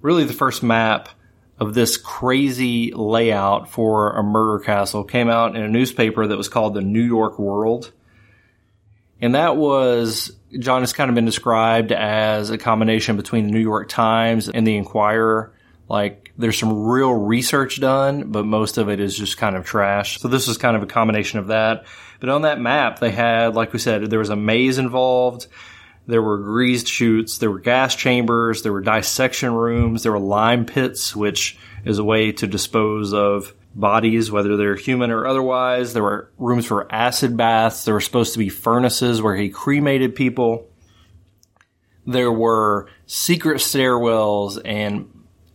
Really, 0.00 0.24
the 0.24 0.32
first 0.32 0.62
map 0.62 1.08
of 1.58 1.74
this 1.74 1.96
crazy 1.96 2.92
layout 2.92 3.68
for 3.68 4.12
a 4.12 4.22
murder 4.22 4.64
castle 4.64 5.04
came 5.04 5.28
out 5.28 5.56
in 5.56 5.62
a 5.62 5.68
newspaper 5.68 6.26
that 6.26 6.36
was 6.36 6.48
called 6.48 6.74
the 6.74 6.80
New 6.80 7.02
York 7.02 7.38
World. 7.38 7.92
And 9.20 9.34
that 9.34 9.56
was, 9.56 10.30
John 10.56 10.82
has 10.82 10.92
kind 10.92 11.10
of 11.10 11.16
been 11.16 11.24
described 11.24 11.90
as 11.90 12.50
a 12.50 12.58
combination 12.58 13.16
between 13.16 13.46
the 13.46 13.52
New 13.52 13.60
York 13.60 13.88
Times 13.88 14.48
and 14.48 14.64
the 14.64 14.76
Inquirer. 14.76 15.52
Like, 15.88 16.32
there's 16.38 16.58
some 16.58 16.86
real 16.86 17.12
research 17.12 17.80
done, 17.80 18.30
but 18.30 18.44
most 18.44 18.78
of 18.78 18.88
it 18.88 19.00
is 19.00 19.16
just 19.16 19.36
kind 19.38 19.56
of 19.56 19.64
trash. 19.64 20.20
So 20.20 20.28
this 20.28 20.46
was 20.46 20.58
kind 20.58 20.76
of 20.76 20.84
a 20.84 20.86
combination 20.86 21.40
of 21.40 21.48
that. 21.48 21.86
But 22.20 22.28
on 22.28 22.42
that 22.42 22.60
map, 22.60 23.00
they 23.00 23.10
had, 23.10 23.56
like 23.56 23.72
we 23.72 23.80
said, 23.80 24.08
there 24.08 24.20
was 24.20 24.30
a 24.30 24.36
maze 24.36 24.78
involved. 24.78 25.48
There 26.08 26.22
were 26.22 26.38
greased 26.38 26.88
chutes. 26.88 27.36
There 27.36 27.50
were 27.50 27.58
gas 27.58 27.94
chambers. 27.94 28.62
There 28.62 28.72
were 28.72 28.80
dissection 28.80 29.52
rooms. 29.52 30.02
There 30.02 30.12
were 30.12 30.18
lime 30.18 30.64
pits, 30.64 31.14
which 31.14 31.58
is 31.84 31.98
a 31.98 32.04
way 32.04 32.32
to 32.32 32.46
dispose 32.46 33.12
of 33.12 33.54
bodies, 33.74 34.30
whether 34.30 34.56
they're 34.56 34.74
human 34.74 35.10
or 35.10 35.26
otherwise. 35.26 35.92
There 35.92 36.02
were 36.02 36.32
rooms 36.38 36.64
for 36.64 36.90
acid 36.90 37.36
baths. 37.36 37.84
There 37.84 37.92
were 37.92 38.00
supposed 38.00 38.32
to 38.32 38.38
be 38.38 38.48
furnaces 38.48 39.20
where 39.20 39.36
he 39.36 39.50
cremated 39.50 40.14
people. 40.14 40.70
There 42.06 42.32
were 42.32 42.88
secret 43.04 43.58
stairwells 43.58 44.58
and 44.64 45.12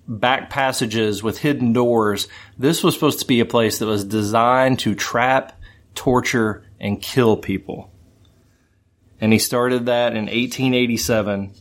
back 0.08 0.52
passages 0.52 1.24
with 1.24 1.40
hidden 1.40 1.74
doors. 1.74 2.28
This 2.60 2.84
was 2.84 2.94
supposed 2.94 3.22
to 3.22 3.28
be 3.28 3.40
a 3.40 3.46
place 3.46 3.80
that 3.80 3.88
was 3.88 4.04
designed 4.04 4.78
to 4.80 4.94
trap, 4.94 5.60
torture, 5.96 6.64
and 6.80 7.02
kill 7.02 7.38
people 7.38 7.90
and 9.22 9.32
he 9.32 9.40
started 9.40 9.86
that 9.86 10.14
in 10.14 10.26
1887 10.26 11.54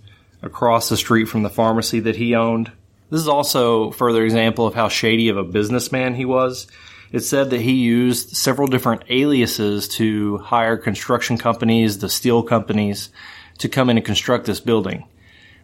across 0.43 0.89
the 0.89 0.97
street 0.97 1.27
from 1.27 1.43
the 1.43 1.51
pharmacy 1.51 2.01
that 2.01 2.17
he 2.17 2.35
owned. 2.35 2.73
This 3.11 3.21
is 3.21 3.29
also 3.29 3.89
a 3.89 3.93
further 3.93 4.25
example 4.25 4.67
of 4.67 4.75
how 4.75 4.89
shady 4.89 5.29
of 5.29 5.37
a 5.37 5.45
businessman 5.45 6.15
he 6.15 6.25
was. 6.25 6.67
It 7.13 7.21
said 7.21 7.51
that 7.51 7.61
he 7.61 7.75
used 7.75 8.37
several 8.37 8.67
different 8.67 9.05
aliases 9.11 9.87
to 9.89 10.39
hire 10.39 10.79
construction 10.79 11.37
companies, 11.37 11.99
the 11.99 12.09
steel 12.09 12.43
companies, 12.43 13.11
to 13.59 13.69
come 13.69 13.91
in 13.91 13.99
and 13.99 14.07
construct 14.07 14.47
this 14.47 14.61
building. 14.61 15.07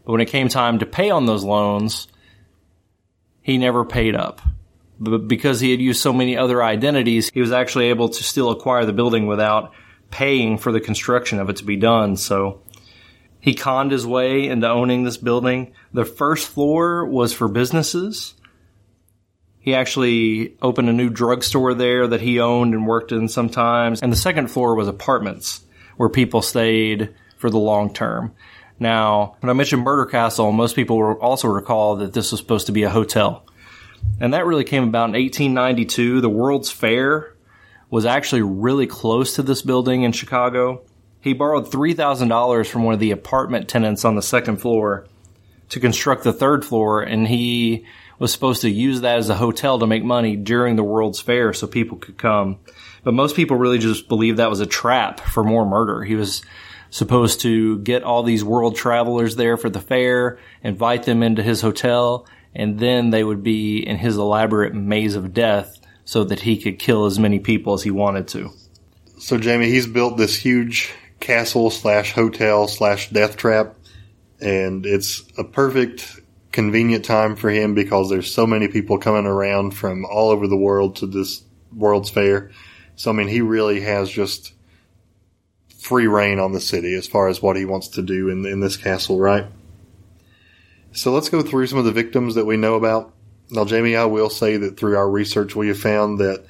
But 0.05 0.13
when 0.13 0.21
it 0.21 0.27
came 0.27 0.49
time 0.49 0.79
to 0.79 0.87
pay 0.87 1.11
on 1.11 1.27
those 1.27 1.45
loans, 1.45 2.07
he 3.41 3.57
never 3.57 3.85
paid 3.85 4.15
up. 4.15 4.43
But 5.01 5.27
because 5.27 5.61
he 5.61 5.71
had 5.71 5.81
used 5.81 6.03
so 6.03 6.13
many 6.13 6.37
other 6.37 6.63
identities, 6.63 7.31
he 7.33 7.41
was 7.41 7.53
actually 7.53 7.87
able 7.87 8.11
to 8.11 8.23
still 8.23 8.51
acquire 8.51 8.85
the 8.85 8.93
building 8.93 9.27
without 9.27 9.73
paying 10.11 10.59
for 10.59 10.73
the 10.73 10.81
construction 10.81 11.39
of 11.39 11.51
it 11.51 11.57
to 11.57 11.65
be 11.65 11.77
done. 11.77 12.17
So 12.17 12.63
he 13.41 13.55
conned 13.55 13.93
his 13.93 14.07
way 14.07 14.49
into 14.49 14.69
owning 14.69 15.05
this 15.05 15.17
building. 15.17 15.73
The 15.93 16.05
first 16.05 16.49
floor 16.49 17.07
was 17.07 17.33
for 17.33 17.49
businesses. 17.49 18.35
He 19.61 19.75
actually 19.75 20.57
opened 20.63 20.89
a 20.89 20.95
new 20.95 21.11
drugstore 21.11 21.75
there 21.75 22.07
that 22.07 22.21
he 22.21 22.41
owned 22.41 22.75
and 22.75 22.87
worked 22.87 23.13
in 23.13 23.29
sometimes. 23.29 24.03
And 24.03 24.13
the 24.13 24.17
second 24.17 24.51
floor 24.51 24.75
was 24.75 24.89
apartments 24.89 25.63
where 25.97 26.09
people 26.09 26.43
stayed 26.43 27.15
for 27.37 27.51
the 27.51 27.59
long 27.59 27.93
term. 27.93 28.35
Now, 28.81 29.37
when 29.41 29.51
I 29.51 29.53
mentioned 29.53 29.83
Murder 29.83 30.07
Castle, 30.07 30.53
most 30.53 30.77
people 30.77 30.99
will 30.99 31.15
also 31.15 31.49
recall 31.49 31.97
that 31.97 32.13
this 32.13 32.31
was 32.31 32.41
supposed 32.41 32.67
to 32.67 32.73
be 32.73 32.85
a 32.85 32.91
hotel. 32.91 33.45
And 34.21 34.33
that 34.35 34.47
really 34.47 34.65
came 34.65 34.85
about 34.85 35.11
in 35.11 35.23
1892. 35.23 36.21
The 36.21 36.29
World's 36.29 36.71
Fair 36.71 37.35
was 37.91 38.05
actually 38.05 38.43
really 38.43 38.87
close 38.87 39.35
to 39.35 39.43
this 39.43 39.63
building 39.63 40.03
in 40.03 40.13
Chicago. 40.13 40.83
He 41.21 41.33
borrowed 41.33 41.71
$3,000 41.71 42.67
from 42.67 42.85
one 42.85 42.95
of 42.95 43.01
the 43.01 43.11
apartment 43.11 43.69
tenants 43.69 44.05
on 44.05 44.15
the 44.15 44.23
second 44.23 44.59
floor 44.59 45.07
to 45.71 45.81
construct 45.81 46.25
the 46.25 46.33
third 46.33 46.65
floor, 46.65 47.03
and 47.03 47.27
he 47.27 47.87
was 48.19 48.33
supposed 48.33 48.63
to 48.63 48.71
use 48.71 49.03
that 49.03 49.19
as 49.19 49.29
a 49.29 49.35
hotel 49.35 49.79
to 49.79 49.87
make 49.87 50.05
money 50.05 50.37
during 50.37 50.77
the 50.77 50.85
World's 50.85 51.21
Fair 51.21 51.53
so 51.53 51.67
people 51.67 51.99
could 51.99 52.19
come. 52.19 52.59
But 53.05 53.15
most 53.15 53.37
people 53.37 53.57
really 53.57 53.79
just 53.79 54.09
believed 54.09 54.39
that 54.39 54.51
was 54.51 54.61
a 54.61 54.67
trap 54.67 55.21
for 55.21 55.45
more 55.45 55.65
murder. 55.65 56.03
He 56.03 56.15
was 56.15 56.43
supposed 56.91 57.41
to 57.43 57.79
get 57.79 58.03
all 58.03 58.23
these 58.23 58.45
world 58.45 58.77
travelers 58.77 59.37
there 59.37 59.57
for 59.57 59.71
the 59.71 59.81
fair, 59.81 60.39
invite 60.63 61.05
them 61.05 61.23
into 61.23 61.43
his 61.43 61.61
hotel, 61.61 62.27
and 62.55 62.79
then 62.79 63.11
they 63.11 63.23
would 63.23 63.43
be 63.43 63.79
in 63.79 63.99
his 63.99 64.17
elaborate 64.17 64.75
maze 64.75 65.15
of 65.15 65.35
death 65.35 65.78
so 66.09 66.25
that 66.25 66.41
he 66.41 66.57
could 66.57 66.79
kill 66.79 67.05
as 67.05 67.19
many 67.19 67.39
people 67.39 67.75
as 67.75 67.83
he 67.83 67.91
wanted 67.91 68.27
to. 68.27 68.51
So, 69.19 69.37
Jamie, 69.37 69.69
he's 69.69 69.87
built 69.87 70.17
this 70.17 70.35
huge 70.35 70.91
castle 71.21 71.69
slash 71.69 72.15
hotel 72.15 72.67
slash 72.67 73.11
death 73.11 73.37
trap, 73.37 73.75
and 74.41 74.87
it's 74.87 75.23
a 75.37 75.45
perfect, 75.45 76.19
convenient 76.51 77.05
time 77.05 77.37
for 77.37 77.51
him 77.51 77.75
because 77.75 78.09
there's 78.09 78.33
so 78.33 78.47
many 78.47 78.69
people 78.69 78.97
coming 78.97 79.27
around 79.27 79.73
from 79.73 80.07
all 80.07 80.31
over 80.31 80.47
the 80.47 80.57
world 80.57 80.97
to 80.97 81.07
this 81.07 81.43
World's 81.77 82.09
Fair. 82.09 82.53
So, 82.97 83.11
I 83.11 83.13
mean, 83.13 83.29
he 83.29 83.43
really 83.43 83.83
has 83.83 84.09
just 84.09 84.55
free 85.77 86.07
reign 86.07 86.39
on 86.39 86.53
the 86.53 86.61
city 86.61 86.95
as 86.95 87.07
far 87.07 87.29
as 87.29 87.43
what 87.43 87.57
he 87.57 87.67
wants 87.67 87.89
to 87.89 88.03
do 88.03 88.31
in, 88.31 88.47
in 88.47 88.61
this 88.61 88.79
castle, 88.79 89.19
right? 89.21 89.45
So 90.93 91.13
let's 91.13 91.29
go 91.29 91.43
through 91.43 91.67
some 91.67 91.79
of 91.79 91.85
the 91.85 91.93
victims 91.93 92.35
that 92.37 92.47
we 92.47 92.57
know 92.57 92.77
about. 92.77 93.13
Now, 93.51 93.65
Jamie, 93.65 93.97
I 93.97 94.05
will 94.05 94.31
say 94.31 94.57
that 94.59 94.77
through 94.77 94.97
our 94.97 95.09
research, 95.09 95.57
we 95.57 95.69
have 95.69 95.79
found 95.79 96.19
that 96.19 96.45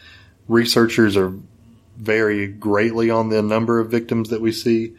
researchers 0.49 1.17
are 1.17 1.33
vary 1.97 2.47
greatly 2.47 3.11
on 3.11 3.29
the 3.29 3.43
number 3.43 3.81
of 3.81 3.91
victims 3.91 4.31
that 4.31 4.41
we 4.41 4.53
see. 4.53 4.95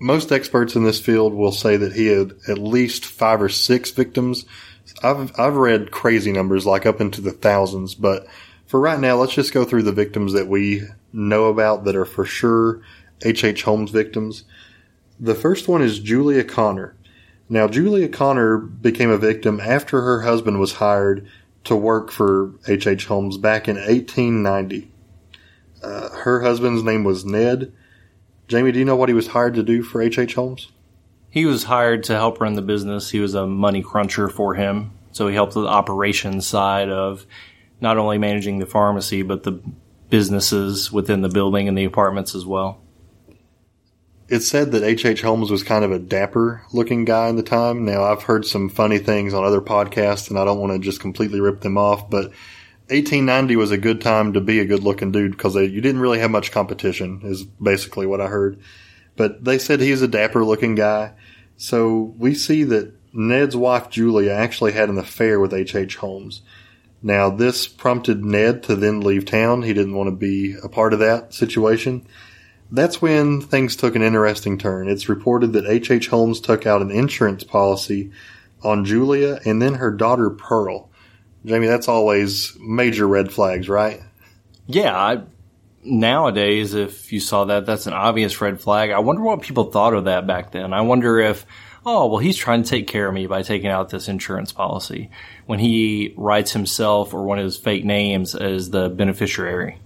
Most 0.00 0.32
experts 0.32 0.74
in 0.74 0.84
this 0.84 1.00
field 1.00 1.34
will 1.34 1.52
say 1.52 1.76
that 1.76 1.92
he 1.92 2.06
had 2.06 2.34
at 2.48 2.58
least 2.58 3.04
five 3.04 3.40
or 3.40 3.48
six 3.48 3.90
victims. 3.90 4.44
I've 5.02 5.38
I've 5.38 5.56
read 5.56 5.90
crazy 5.90 6.32
numbers 6.32 6.66
like 6.66 6.86
up 6.86 7.00
into 7.00 7.20
the 7.20 7.32
thousands, 7.32 7.94
but 7.94 8.26
for 8.66 8.80
right 8.80 8.98
now, 8.98 9.16
let's 9.16 9.34
just 9.34 9.52
go 9.52 9.64
through 9.64 9.84
the 9.84 9.92
victims 9.92 10.32
that 10.32 10.48
we 10.48 10.82
know 11.12 11.46
about 11.46 11.84
that 11.84 11.96
are 11.96 12.04
for 12.04 12.24
sure 12.24 12.80
H.H. 13.22 13.44
H. 13.44 13.62
Holmes 13.62 13.90
victims. 13.90 14.44
The 15.20 15.34
first 15.34 15.68
one 15.68 15.80
is 15.80 16.00
Julia 16.00 16.42
Connor. 16.42 16.96
Now, 17.48 17.68
Julia 17.68 18.08
Connor 18.08 18.58
became 18.58 19.10
a 19.10 19.18
victim 19.18 19.60
after 19.60 20.00
her 20.00 20.22
husband 20.22 20.58
was 20.58 20.74
hired 20.74 21.28
to 21.64 21.76
work 21.76 22.10
for 22.10 22.52
H.H. 22.66 22.86
H. 22.86 23.06
Holmes 23.06 23.38
back 23.38 23.68
in 23.68 23.76
1890. 23.76 24.90
Uh, 25.82 26.08
her 26.10 26.42
husband's 26.42 26.82
name 26.82 27.04
was 27.04 27.24
Ned. 27.24 27.72
Jamie, 28.48 28.72
do 28.72 28.78
you 28.78 28.84
know 28.84 28.96
what 28.96 29.08
he 29.08 29.14
was 29.14 29.28
hired 29.28 29.54
to 29.54 29.62
do 29.62 29.82
for 29.82 30.00
H.H. 30.02 30.18
H. 30.18 30.34
Holmes? 30.34 30.70
He 31.30 31.46
was 31.46 31.64
hired 31.64 32.04
to 32.04 32.14
help 32.14 32.40
run 32.40 32.54
the 32.54 32.62
business. 32.62 33.10
He 33.10 33.20
was 33.20 33.34
a 33.34 33.46
money 33.46 33.82
cruncher 33.82 34.28
for 34.28 34.54
him. 34.54 34.92
So 35.12 35.26
he 35.26 35.34
helped 35.34 35.56
with 35.56 35.64
the 35.64 35.70
operations 35.70 36.46
side 36.46 36.90
of 36.90 37.26
not 37.80 37.98
only 37.98 38.18
managing 38.18 38.58
the 38.58 38.66
pharmacy, 38.66 39.22
but 39.22 39.42
the 39.42 39.60
businesses 40.10 40.92
within 40.92 41.22
the 41.22 41.28
building 41.28 41.66
and 41.66 41.76
the 41.76 41.84
apartments 41.84 42.34
as 42.34 42.46
well 42.46 42.83
it's 44.28 44.48
said 44.48 44.72
that 44.72 44.82
H.H. 44.82 45.04
H. 45.04 45.22
Holmes 45.22 45.50
was 45.50 45.62
kind 45.62 45.84
of 45.84 45.92
a 45.92 45.98
dapper 45.98 46.62
looking 46.72 47.04
guy 47.04 47.28
in 47.28 47.36
the 47.36 47.42
time. 47.42 47.84
Now, 47.84 48.04
I've 48.04 48.22
heard 48.22 48.46
some 48.46 48.68
funny 48.68 48.98
things 48.98 49.34
on 49.34 49.44
other 49.44 49.60
podcasts, 49.60 50.30
and 50.30 50.38
I 50.38 50.44
don't 50.44 50.60
want 50.60 50.72
to 50.72 50.78
just 50.78 51.00
completely 51.00 51.40
rip 51.40 51.60
them 51.60 51.76
off, 51.76 52.08
but 52.08 52.32
1890 52.88 53.56
was 53.56 53.70
a 53.70 53.78
good 53.78 54.00
time 54.00 54.34
to 54.34 54.40
be 54.40 54.60
a 54.60 54.64
good 54.64 54.82
looking 54.82 55.12
dude 55.12 55.32
because 55.32 55.54
you 55.56 55.80
didn't 55.80 56.00
really 56.00 56.18
have 56.18 56.30
much 56.30 56.52
competition, 56.52 57.20
is 57.24 57.42
basically 57.42 58.06
what 58.06 58.20
I 58.20 58.26
heard. 58.26 58.60
But 59.16 59.44
they 59.44 59.58
said 59.58 59.80
he's 59.80 60.02
a 60.02 60.08
dapper 60.08 60.44
looking 60.44 60.74
guy. 60.74 61.12
So 61.56 62.14
we 62.18 62.34
see 62.34 62.64
that 62.64 62.92
Ned's 63.12 63.56
wife 63.56 63.90
Julia 63.90 64.32
actually 64.32 64.72
had 64.72 64.88
an 64.88 64.98
affair 64.98 65.38
with 65.38 65.54
H.H. 65.54 65.76
H. 65.76 65.96
Holmes. 65.96 66.42
Now, 67.02 67.28
this 67.28 67.68
prompted 67.68 68.24
Ned 68.24 68.62
to 68.64 68.74
then 68.74 69.02
leave 69.02 69.26
town. 69.26 69.62
He 69.62 69.74
didn't 69.74 69.94
want 69.94 70.08
to 70.08 70.16
be 70.16 70.56
a 70.62 70.68
part 70.68 70.94
of 70.94 71.00
that 71.00 71.34
situation. 71.34 72.06
That's 72.70 73.00
when 73.00 73.40
things 73.40 73.76
took 73.76 73.94
an 73.94 74.02
interesting 74.02 74.58
turn. 74.58 74.88
It's 74.88 75.08
reported 75.08 75.52
that 75.52 75.66
H.H. 75.66 75.90
H. 75.90 76.08
Holmes 76.08 76.40
took 76.40 76.66
out 76.66 76.82
an 76.82 76.90
insurance 76.90 77.44
policy 77.44 78.10
on 78.62 78.84
Julia 78.84 79.38
and 79.44 79.60
then 79.60 79.74
her 79.74 79.90
daughter 79.90 80.30
Pearl. 80.30 80.90
Jamie, 81.44 81.66
that's 81.66 81.88
always 81.88 82.56
major 82.58 83.06
red 83.06 83.30
flags, 83.30 83.68
right? 83.68 84.00
Yeah, 84.66 84.96
I, 84.96 85.22
nowadays, 85.84 86.72
if 86.72 87.12
you 87.12 87.20
saw 87.20 87.44
that, 87.46 87.66
that's 87.66 87.86
an 87.86 87.92
obvious 87.92 88.40
red 88.40 88.60
flag. 88.60 88.90
I 88.90 89.00
wonder 89.00 89.22
what 89.22 89.42
people 89.42 89.70
thought 89.70 89.94
of 89.94 90.04
that 90.04 90.26
back 90.26 90.52
then. 90.52 90.72
I 90.72 90.80
wonder 90.80 91.18
if, 91.20 91.44
oh, 91.84 92.06
well, 92.06 92.18
he's 92.18 92.36
trying 92.36 92.62
to 92.62 92.68
take 92.68 92.86
care 92.86 93.06
of 93.06 93.14
me 93.14 93.26
by 93.26 93.42
taking 93.42 93.68
out 93.68 93.90
this 93.90 94.08
insurance 94.08 94.52
policy 94.52 95.10
when 95.44 95.58
he 95.58 96.14
writes 96.16 96.52
himself 96.52 97.12
or 97.12 97.24
one 97.24 97.38
of 97.38 97.44
his 97.44 97.58
fake 97.58 97.84
names 97.84 98.34
as 98.34 98.70
the 98.70 98.88
beneficiary. 98.88 99.78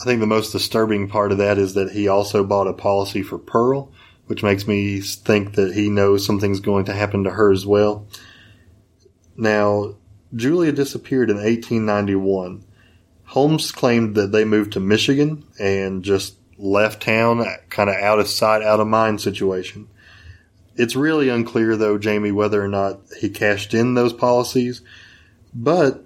I 0.00 0.04
think 0.04 0.20
the 0.20 0.26
most 0.26 0.50
disturbing 0.50 1.08
part 1.08 1.32
of 1.32 1.38
that 1.38 1.58
is 1.58 1.74
that 1.74 1.92
he 1.92 2.08
also 2.08 2.44
bought 2.44 2.66
a 2.66 2.72
policy 2.72 3.22
for 3.22 3.38
Pearl, 3.38 3.92
which 4.26 4.42
makes 4.42 4.66
me 4.66 5.00
think 5.00 5.54
that 5.54 5.74
he 5.74 5.88
knows 5.88 6.26
something's 6.26 6.60
going 6.60 6.86
to 6.86 6.94
happen 6.94 7.24
to 7.24 7.30
her 7.30 7.52
as 7.52 7.64
well. 7.64 8.06
Now, 9.36 9.94
Julia 10.34 10.72
disappeared 10.72 11.30
in 11.30 11.36
1891. 11.36 12.64
Holmes 13.24 13.72
claimed 13.72 14.16
that 14.16 14.32
they 14.32 14.44
moved 14.44 14.72
to 14.72 14.80
Michigan 14.80 15.44
and 15.58 16.02
just 16.02 16.36
left 16.58 17.02
town, 17.02 17.44
kind 17.70 17.88
of 17.88 17.96
out 17.96 18.18
of 18.18 18.28
sight, 18.28 18.62
out 18.62 18.80
of 18.80 18.86
mind 18.86 19.20
situation. 19.20 19.88
It's 20.76 20.96
really 20.96 21.28
unclear, 21.28 21.76
though, 21.76 21.98
Jamie, 21.98 22.32
whether 22.32 22.62
or 22.62 22.68
not 22.68 23.00
he 23.20 23.30
cashed 23.30 23.74
in 23.74 23.94
those 23.94 24.12
policies. 24.12 24.82
But 25.54 26.04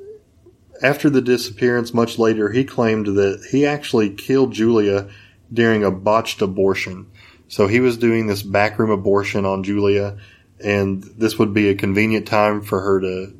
after 0.83 1.11
the 1.11 1.21
disappearance, 1.21 1.93
much 1.93 2.19
later, 2.19 2.51
he 2.51 2.65
claimed 2.65 3.07
that 3.07 3.47
he 3.51 3.67
actually 3.67 4.11
killed 4.11 4.53
Julia 4.53 5.09
during 5.53 5.85
a 5.85 5.91
botched 5.91 6.43
abortion. 6.43 7.07
So 7.49 7.67
he 7.67 7.81
was 7.81 7.97
doing 7.97 8.27
this 8.27 8.43
backroom 8.43 8.91
abortion 8.91 9.45
on 9.45 9.65
Julia, 9.65 10.19
and 10.63 11.03
this 11.03 11.39
would 11.39 11.55
be 11.55 11.69
a 11.69 11.75
convenient 11.75 12.27
time 12.27 12.63
for 12.63 12.81
her 12.81 13.01
to 13.01 13.35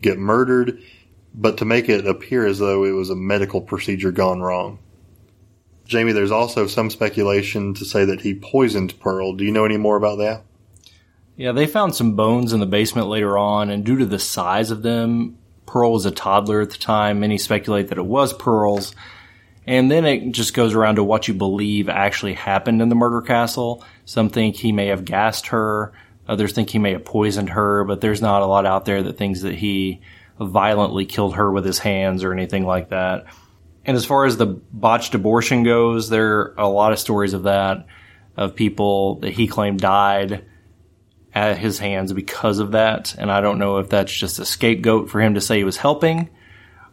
get 0.00 0.18
murdered, 0.18 0.80
but 1.34 1.58
to 1.58 1.64
make 1.64 1.88
it 1.88 2.06
appear 2.06 2.46
as 2.46 2.58
though 2.58 2.84
it 2.84 2.92
was 2.92 3.10
a 3.10 3.16
medical 3.16 3.60
procedure 3.60 4.12
gone 4.12 4.40
wrong. 4.40 4.78
Jamie, 5.86 6.12
there's 6.12 6.30
also 6.30 6.66
some 6.66 6.90
speculation 6.90 7.74
to 7.74 7.84
say 7.84 8.04
that 8.04 8.20
he 8.20 8.34
poisoned 8.34 8.98
Pearl. 9.00 9.32
Do 9.32 9.44
you 9.44 9.50
know 9.50 9.64
any 9.64 9.78
more 9.78 9.96
about 9.96 10.18
that? 10.18 10.42
Yeah, 11.36 11.52
they 11.52 11.66
found 11.66 11.94
some 11.94 12.14
bones 12.14 12.52
in 12.52 12.60
the 12.60 12.66
basement 12.66 13.08
later 13.08 13.38
on, 13.38 13.70
and 13.70 13.84
due 13.84 13.96
to 13.96 14.06
the 14.06 14.18
size 14.18 14.70
of 14.70 14.82
them, 14.82 15.37
Pearl 15.68 15.92
was 15.92 16.06
a 16.06 16.10
toddler 16.10 16.62
at 16.62 16.70
the 16.70 16.78
time. 16.78 17.20
Many 17.20 17.36
speculate 17.36 17.88
that 17.88 17.98
it 17.98 18.06
was 18.06 18.32
Pearl's. 18.32 18.94
And 19.66 19.90
then 19.90 20.06
it 20.06 20.32
just 20.32 20.54
goes 20.54 20.74
around 20.74 20.96
to 20.96 21.04
what 21.04 21.28
you 21.28 21.34
believe 21.34 21.90
actually 21.90 22.32
happened 22.32 22.80
in 22.80 22.88
the 22.88 22.94
murder 22.94 23.20
castle. 23.20 23.84
Some 24.06 24.30
think 24.30 24.56
he 24.56 24.72
may 24.72 24.86
have 24.86 25.04
gassed 25.04 25.48
her. 25.48 25.92
Others 26.26 26.52
think 26.52 26.70
he 26.70 26.78
may 26.78 26.92
have 26.92 27.04
poisoned 27.04 27.50
her, 27.50 27.84
but 27.84 28.00
there's 28.00 28.22
not 28.22 28.40
a 28.40 28.46
lot 28.46 28.64
out 28.64 28.86
there 28.86 29.02
that 29.02 29.18
thinks 29.18 29.42
that 29.42 29.54
he 29.54 30.00
violently 30.40 31.04
killed 31.04 31.34
her 31.34 31.52
with 31.52 31.66
his 31.66 31.78
hands 31.78 32.24
or 32.24 32.32
anything 32.32 32.64
like 32.64 32.88
that. 32.88 33.26
And 33.84 33.94
as 33.94 34.06
far 34.06 34.24
as 34.24 34.38
the 34.38 34.46
botched 34.46 35.14
abortion 35.14 35.64
goes, 35.64 36.08
there 36.08 36.38
are 36.38 36.54
a 36.56 36.68
lot 36.68 36.92
of 36.92 36.98
stories 36.98 37.34
of 37.34 37.42
that, 37.42 37.86
of 38.38 38.56
people 38.56 39.16
that 39.16 39.32
he 39.32 39.46
claimed 39.46 39.80
died 39.80 40.46
at 41.46 41.58
his 41.58 41.78
hands 41.78 42.12
because 42.12 42.58
of 42.58 42.72
that. 42.72 43.14
And 43.16 43.30
I 43.30 43.40
don't 43.40 43.58
know 43.58 43.78
if 43.78 43.88
that's 43.88 44.12
just 44.12 44.38
a 44.38 44.44
scapegoat 44.44 45.10
for 45.10 45.20
him 45.20 45.34
to 45.34 45.40
say 45.40 45.58
he 45.58 45.64
was 45.64 45.76
helping 45.76 46.30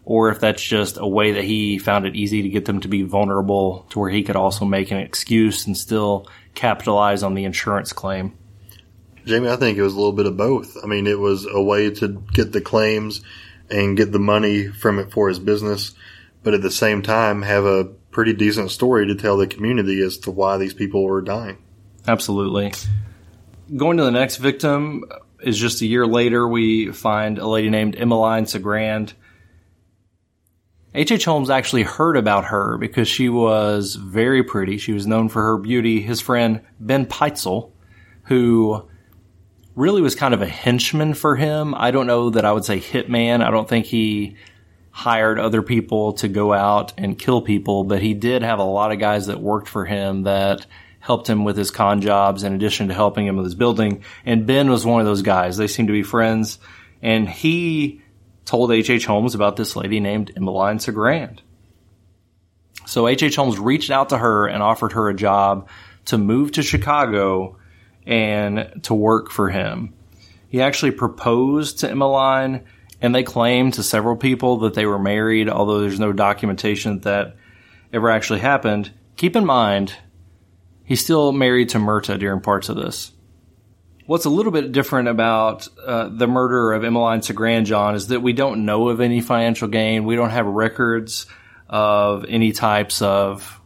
or 0.06 0.30
if 0.30 0.40
that's 0.40 0.62
just 0.62 0.98
a 0.98 1.08
way 1.08 1.34
that 1.34 1.44
he 1.44 1.80
found 1.80 2.06
it 2.06 2.16
easy 2.16 2.44
to 2.44 2.50
get 2.50 2.66
them 2.66 2.80
to 2.80 2.88
be 2.88 3.02
vulnerable 3.02 3.88
to 3.90 4.00
where 4.00 4.10
he 4.10 4.24
could 4.24 4.36
also 4.36 4.64
make 4.64 4.92
an 4.92 5.00
excuse 5.00 5.66
and 5.66 5.76
still 5.76 6.28
capitalize 6.54 7.24
on 7.24 7.34
the 7.34 7.44
insurance 7.44 7.92
claim. 7.92 8.38
Jamie, 9.26 9.50
I 9.50 9.56
think 9.56 9.78
it 9.78 9.82
was 9.82 9.94
a 9.94 9.98
little 9.98 10.14
bit 10.14 10.28
of 10.28 10.38
both. 10.38 10.78
I 10.84 10.86
mean, 10.86 11.08
it 11.08 11.20
was 11.20 11.48
a 11.52 11.62
way 11.62 11.90
to 11.90 12.24
get 12.34 12.52
the 12.52 12.62
claims 12.62 13.22
and 13.72 13.98
get 13.98 14.12
the 14.12 14.20
money 14.20 14.68
from 14.68 15.00
it 15.00 15.12
for 15.12 15.28
his 15.28 15.40
business, 15.40 15.96
but 16.44 16.54
at 16.54 16.62
the 16.62 16.70
same 16.70 17.02
time 17.02 17.42
have 17.42 17.66
a 17.66 17.86
pretty 18.12 18.34
decent 18.34 18.70
story 18.70 19.08
to 19.08 19.16
tell 19.16 19.38
the 19.38 19.48
community 19.48 20.02
as 20.04 20.20
to 20.20 20.32
why 20.32 20.58
these 20.58 20.76
people 20.76 21.04
were 21.04 21.22
dying. 21.22 21.58
Absolutely. 22.08 22.72
Going 23.74 23.98
to 23.98 24.04
the 24.04 24.12
next 24.12 24.38
victim 24.38 25.06
is 25.42 25.58
just 25.58 25.82
a 25.82 25.88
year 25.88 26.06
later. 26.06 26.48
We 26.48 26.92
find 26.92 27.40
a 27.40 27.48
lady 27.48 27.70
named 27.70 27.96
Emmeline 27.96 28.46
Cigrand. 28.46 29.14
H.H. 30.94 31.26
Holmes 31.26 31.50
actually 31.50 31.84
heard 31.84 32.16
about 32.16 32.46
her 32.46 32.78
because 32.78 33.08
she 33.08 33.28
was 33.28 33.96
very 33.96 34.44
pretty. 34.44 34.78
She 34.78 34.94
was 34.94 35.08
known 35.08 35.30
for 35.30 35.42
her 35.42 35.58
beauty. 35.58 36.00
His 36.00 36.22
friend 36.22 36.62
Ben 36.80 37.06
Pitezel, 37.06 37.72
who 38.24 38.88
really 39.76 40.02
was 40.02 40.16
kind 40.16 40.34
of 40.34 40.42
a 40.42 40.48
henchman 40.48 41.14
for 41.14 41.36
him. 41.36 41.74
I 41.76 41.92
don't 41.92 42.08
know 42.08 42.30
that 42.30 42.46
I 42.46 42.54
would 42.54 42.66
say 42.66 42.80
hitman. 42.80 43.44
I 43.44 43.52
don't 43.52 43.68
think 43.68 43.88
he 43.88 44.38
hired 44.92 45.40
other 45.40 45.62
people 45.62 46.14
to 46.14 46.30
go 46.30 46.54
out 46.54 46.94
and 46.98 47.20
kill 47.20 47.42
people, 47.42 47.84
but 47.84 48.02
he 48.02 48.14
did 48.14 48.44
have 48.44 48.60
a 48.60 48.64
lot 48.64 48.94
of 48.94 49.00
guys 49.00 49.26
that 49.26 49.42
worked 49.42 49.68
for 49.68 49.86
him 49.86 50.24
that 50.24 50.66
helped 51.06 51.30
him 51.30 51.44
with 51.44 51.56
his 51.56 51.70
con 51.70 52.02
jobs 52.02 52.42
in 52.42 52.54
addition 52.54 52.88
to 52.88 52.94
helping 52.96 53.28
him 53.28 53.36
with 53.36 53.46
his 53.46 53.54
building. 53.54 54.04
And 54.26 54.48
Ben 54.48 54.72
was 54.72 54.88
one 54.88 55.02
of 55.02 55.06
those 55.06 55.22
guys. 55.22 55.56
They 55.56 55.68
seemed 55.68 55.88
to 55.90 55.94
be 55.94 56.02
friends. 56.02 56.58
And 57.00 57.30
he 57.30 58.02
told 58.44 58.72
H.H. 58.72 58.90
H. 58.90 59.06
Holmes 59.06 59.36
about 59.36 59.56
this 59.56 59.76
lady 59.76 60.00
named 60.00 60.32
Emmeline 60.36 60.80
Cigrand. 60.80 61.42
So 62.88 63.08
H.H. 63.08 63.22
H. 63.22 63.36
Holmes 63.36 63.60
reached 63.60 63.92
out 63.92 64.10
to 64.10 64.18
her 64.18 64.48
and 64.48 64.64
offered 64.64 64.94
her 64.94 65.08
a 65.08 65.14
job 65.14 65.70
to 66.06 66.18
move 66.18 66.54
to 66.54 66.64
Chicago 66.64 67.58
and 68.08 68.80
to 68.84 68.96
work 68.96 69.30
for 69.30 69.50
him. 69.50 69.94
He 70.48 70.60
actually 70.60 70.92
proposed 70.92 71.82
to 71.82 71.90
Emmeline, 71.90 72.66
and 73.00 73.14
they 73.14 73.22
claimed 73.22 73.76
to 73.76 73.84
several 73.84 74.16
people 74.16 74.58
that 74.58 74.74
they 74.74 74.88
were 74.88 74.98
married, 74.98 75.50
although 75.50 75.82
there's 75.82 76.00
no 76.00 76.14
documentation 76.14 77.02
that 77.02 77.36
ever 77.94 78.10
actually 78.10 78.40
happened. 78.40 78.92
Keep 79.18 79.36
in 79.36 79.46
mind, 79.46 79.94
he's 80.86 81.02
still 81.02 81.32
married 81.32 81.70
to 81.70 81.78
Myrta 81.78 82.18
during 82.18 82.42
parts 82.42 82.70
of 82.70 82.78
this. 82.78 83.12
What's 84.06 84.26
a 84.26 84.30
little 84.30 84.52
bit 84.52 84.72
different 84.72 85.08
about 85.08 85.68
uh, 85.84 86.10
the 86.10 86.28
murder 86.28 86.74
of 86.74 86.84
Emmeline 86.84 87.22
Cigrand, 87.22 87.66
John, 87.66 87.96
is 87.96 88.08
that 88.08 88.22
we 88.22 88.34
don't 88.34 88.64
know 88.64 88.90
of 88.90 89.02
any 89.02 89.20
financial 89.20 89.68
gain. 89.68 90.06
We 90.06 90.16
don't 90.16 90.30
have 90.30 90.46
records 90.46 91.26
of 91.68 92.24
any 92.26 92.52
types 92.52 93.02
of 93.02 93.60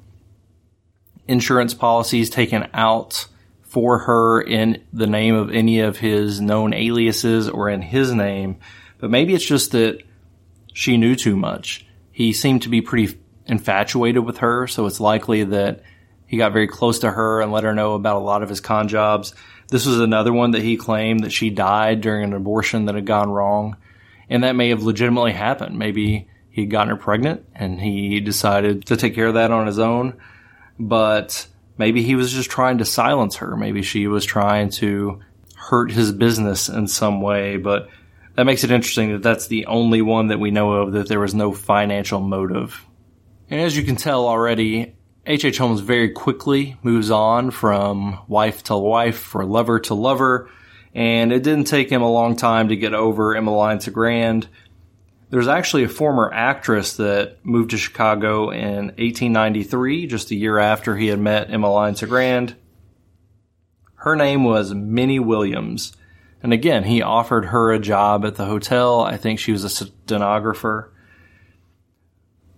insurance 1.28 1.74
policies 1.74 2.30
taken 2.30 2.70
out 2.74 3.28
for 3.64 4.00
her 4.00 4.42
in 4.42 4.82
the 4.94 5.06
name 5.06 5.36
of 5.36 5.52
any 5.52 5.82
of 5.82 5.98
his 5.98 6.40
known 6.40 6.74
aliases 6.74 7.50
or 7.50 7.70
in 7.70 7.82
his 7.82 8.14
name. 8.14 8.58
But 8.98 9.12
maybe 9.12 9.36
it's 9.36 9.46
just 9.46 9.74
that 9.74 10.02
she 10.74 10.98
knew 10.98 11.16
too 11.16 11.36
much. 11.36 11.86
He 12.12 12.34
seemed 12.34 12.64
to 12.64 12.70
be 12.70 12.82
pretty 12.82 13.20
infatuated 13.46 14.26
with 14.26 14.38
her, 14.38 14.68
so 14.68 14.86
it's 14.86 15.00
likely 15.00 15.44
that 15.44 15.84
he 16.30 16.38
got 16.38 16.54
very 16.54 16.68
close 16.68 17.00
to 17.00 17.10
her 17.10 17.42
and 17.42 17.52
let 17.52 17.64
her 17.64 17.74
know 17.74 17.96
about 17.96 18.18
a 18.18 18.20
lot 18.20 18.44
of 18.44 18.50
his 18.50 18.62
con 18.62 18.88
jobs. 18.88 19.34
This 19.70 19.88
was 19.88 20.00
another 20.00 20.32
one 20.32 20.52
that 20.52 20.62
he 20.62 20.78
claimed 20.78 21.24
that 21.24 21.32
she 21.32 21.50
died 21.50 22.02
during 22.02 22.24
an 22.24 22.34
abortion 22.34 22.86
that 22.86 22.94
had 22.94 23.08
gone 23.08 23.32
wrong. 23.32 23.78
And 24.30 24.44
that 24.44 24.56
may 24.56 24.70
have 24.70 24.84
legitimately 24.84 25.32
happened. 25.32 25.80
Maybe 25.80 26.30
he 26.52 26.62
had 26.62 26.70
gotten 26.70 26.90
her 26.90 26.98
pregnant 26.98 27.48
and 27.56 27.82
he 27.82 28.20
decided 28.20 28.86
to 28.86 28.96
take 28.96 29.16
care 29.16 29.26
of 29.26 29.34
that 29.34 29.50
on 29.50 29.66
his 29.66 29.80
own. 29.80 30.22
But 30.78 31.48
maybe 31.80 32.04
he 32.04 32.14
was 32.14 32.32
just 32.32 32.52
trying 32.52 32.78
to 32.78 32.86
silence 32.86 33.38
her. 33.38 33.58
Maybe 33.58 33.82
she 33.82 34.06
was 34.06 34.24
trying 34.24 34.70
to 34.74 35.22
hurt 35.56 35.92
his 35.92 36.12
business 36.12 36.70
in 36.70 36.88
some 36.88 37.22
way. 37.22 37.58
But 37.58 37.90
that 38.36 38.46
makes 38.46 38.64
it 38.64 38.70
interesting 38.70 39.14
that 39.14 39.24
that's 39.24 39.48
the 39.48 39.66
only 39.66 40.04
one 40.04 40.28
that 40.28 40.40
we 40.40 40.52
know 40.52 40.74
of 40.74 40.92
that 40.92 41.08
there 41.08 41.20
was 41.20 41.34
no 41.34 41.54
financial 41.54 42.20
motive. 42.20 42.86
And 43.50 43.60
as 43.60 43.76
you 43.76 43.82
can 43.82 43.96
tell 43.96 44.28
already, 44.28 44.94
H.H. 45.26 45.46
H. 45.46 45.58
Holmes 45.58 45.82
very 45.82 46.10
quickly 46.10 46.78
moves 46.82 47.12
on 47.12 47.52
from 47.52 48.20
wife 48.28 48.64
to 48.64 48.78
wife 48.78 49.36
or 49.36 49.46
lover 49.46 49.80
to 49.82 49.94
lover, 49.94 50.50
and 50.94 51.32
it 51.32 51.44
didn't 51.44 51.66
take 51.66 51.90
him 51.90 52.02
a 52.02 52.12
long 52.12 52.36
time 52.36 52.70
to 52.70 52.76
get 52.76 52.94
over 52.94 53.36
Emmeline 53.36 53.80
Cigrand. 53.80 54.48
There's 55.30 55.48
actually 55.48 55.84
a 55.84 55.90
former 55.90 56.32
actress 56.34 56.98
that 56.98 57.38
moved 57.44 57.72
to 57.72 57.78
Chicago 57.78 58.50
in 58.50 58.88
1893, 58.98 60.08
just 60.08 60.32
a 60.32 60.36
year 60.36 60.58
after 60.58 60.96
he 60.96 61.08
had 61.08 61.20
met 61.20 61.52
Emmeline 61.52 61.94
Cigrand. 61.94 62.56
Her 63.96 64.16
name 64.16 64.44
was 64.44 64.74
Minnie 64.74 65.20
Williams. 65.20 65.96
And 66.42 66.54
again, 66.54 66.86
he 66.86 67.02
offered 67.02 67.46
her 67.46 67.72
a 67.72 67.80
job 67.80 68.26
at 68.26 68.36
the 68.36 68.46
hotel. 68.46 69.02
I 69.02 69.18
think 69.18 69.40
she 69.40 69.52
was 69.52 69.66
a 69.66 69.70
stenographer. 69.70 70.92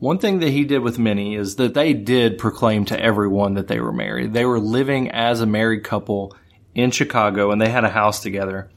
One 0.02 0.18
thing 0.18 0.40
that 0.40 0.50
he 0.50 0.64
did 0.64 0.80
with 0.80 0.98
Minnie 0.98 1.36
is 1.36 1.58
that 1.58 1.76
they 1.76 1.94
did 1.94 2.40
proclaim 2.40 2.86
to 2.86 3.00
everyone 3.00 3.54
that 3.54 3.68
they 3.68 3.80
were 3.80 3.94
married. 3.94 4.34
They 4.34 4.46
were 4.46 4.60
living 4.60 5.12
as 5.12 5.42
a 5.42 5.46
married 5.46 5.84
couple 5.84 6.36
in 6.74 6.90
Chicago 6.90 7.52
and 7.52 7.62
they 7.62 7.70
had 7.70 7.84
a 7.84 7.90
house 7.90 8.20
together. 8.20 8.72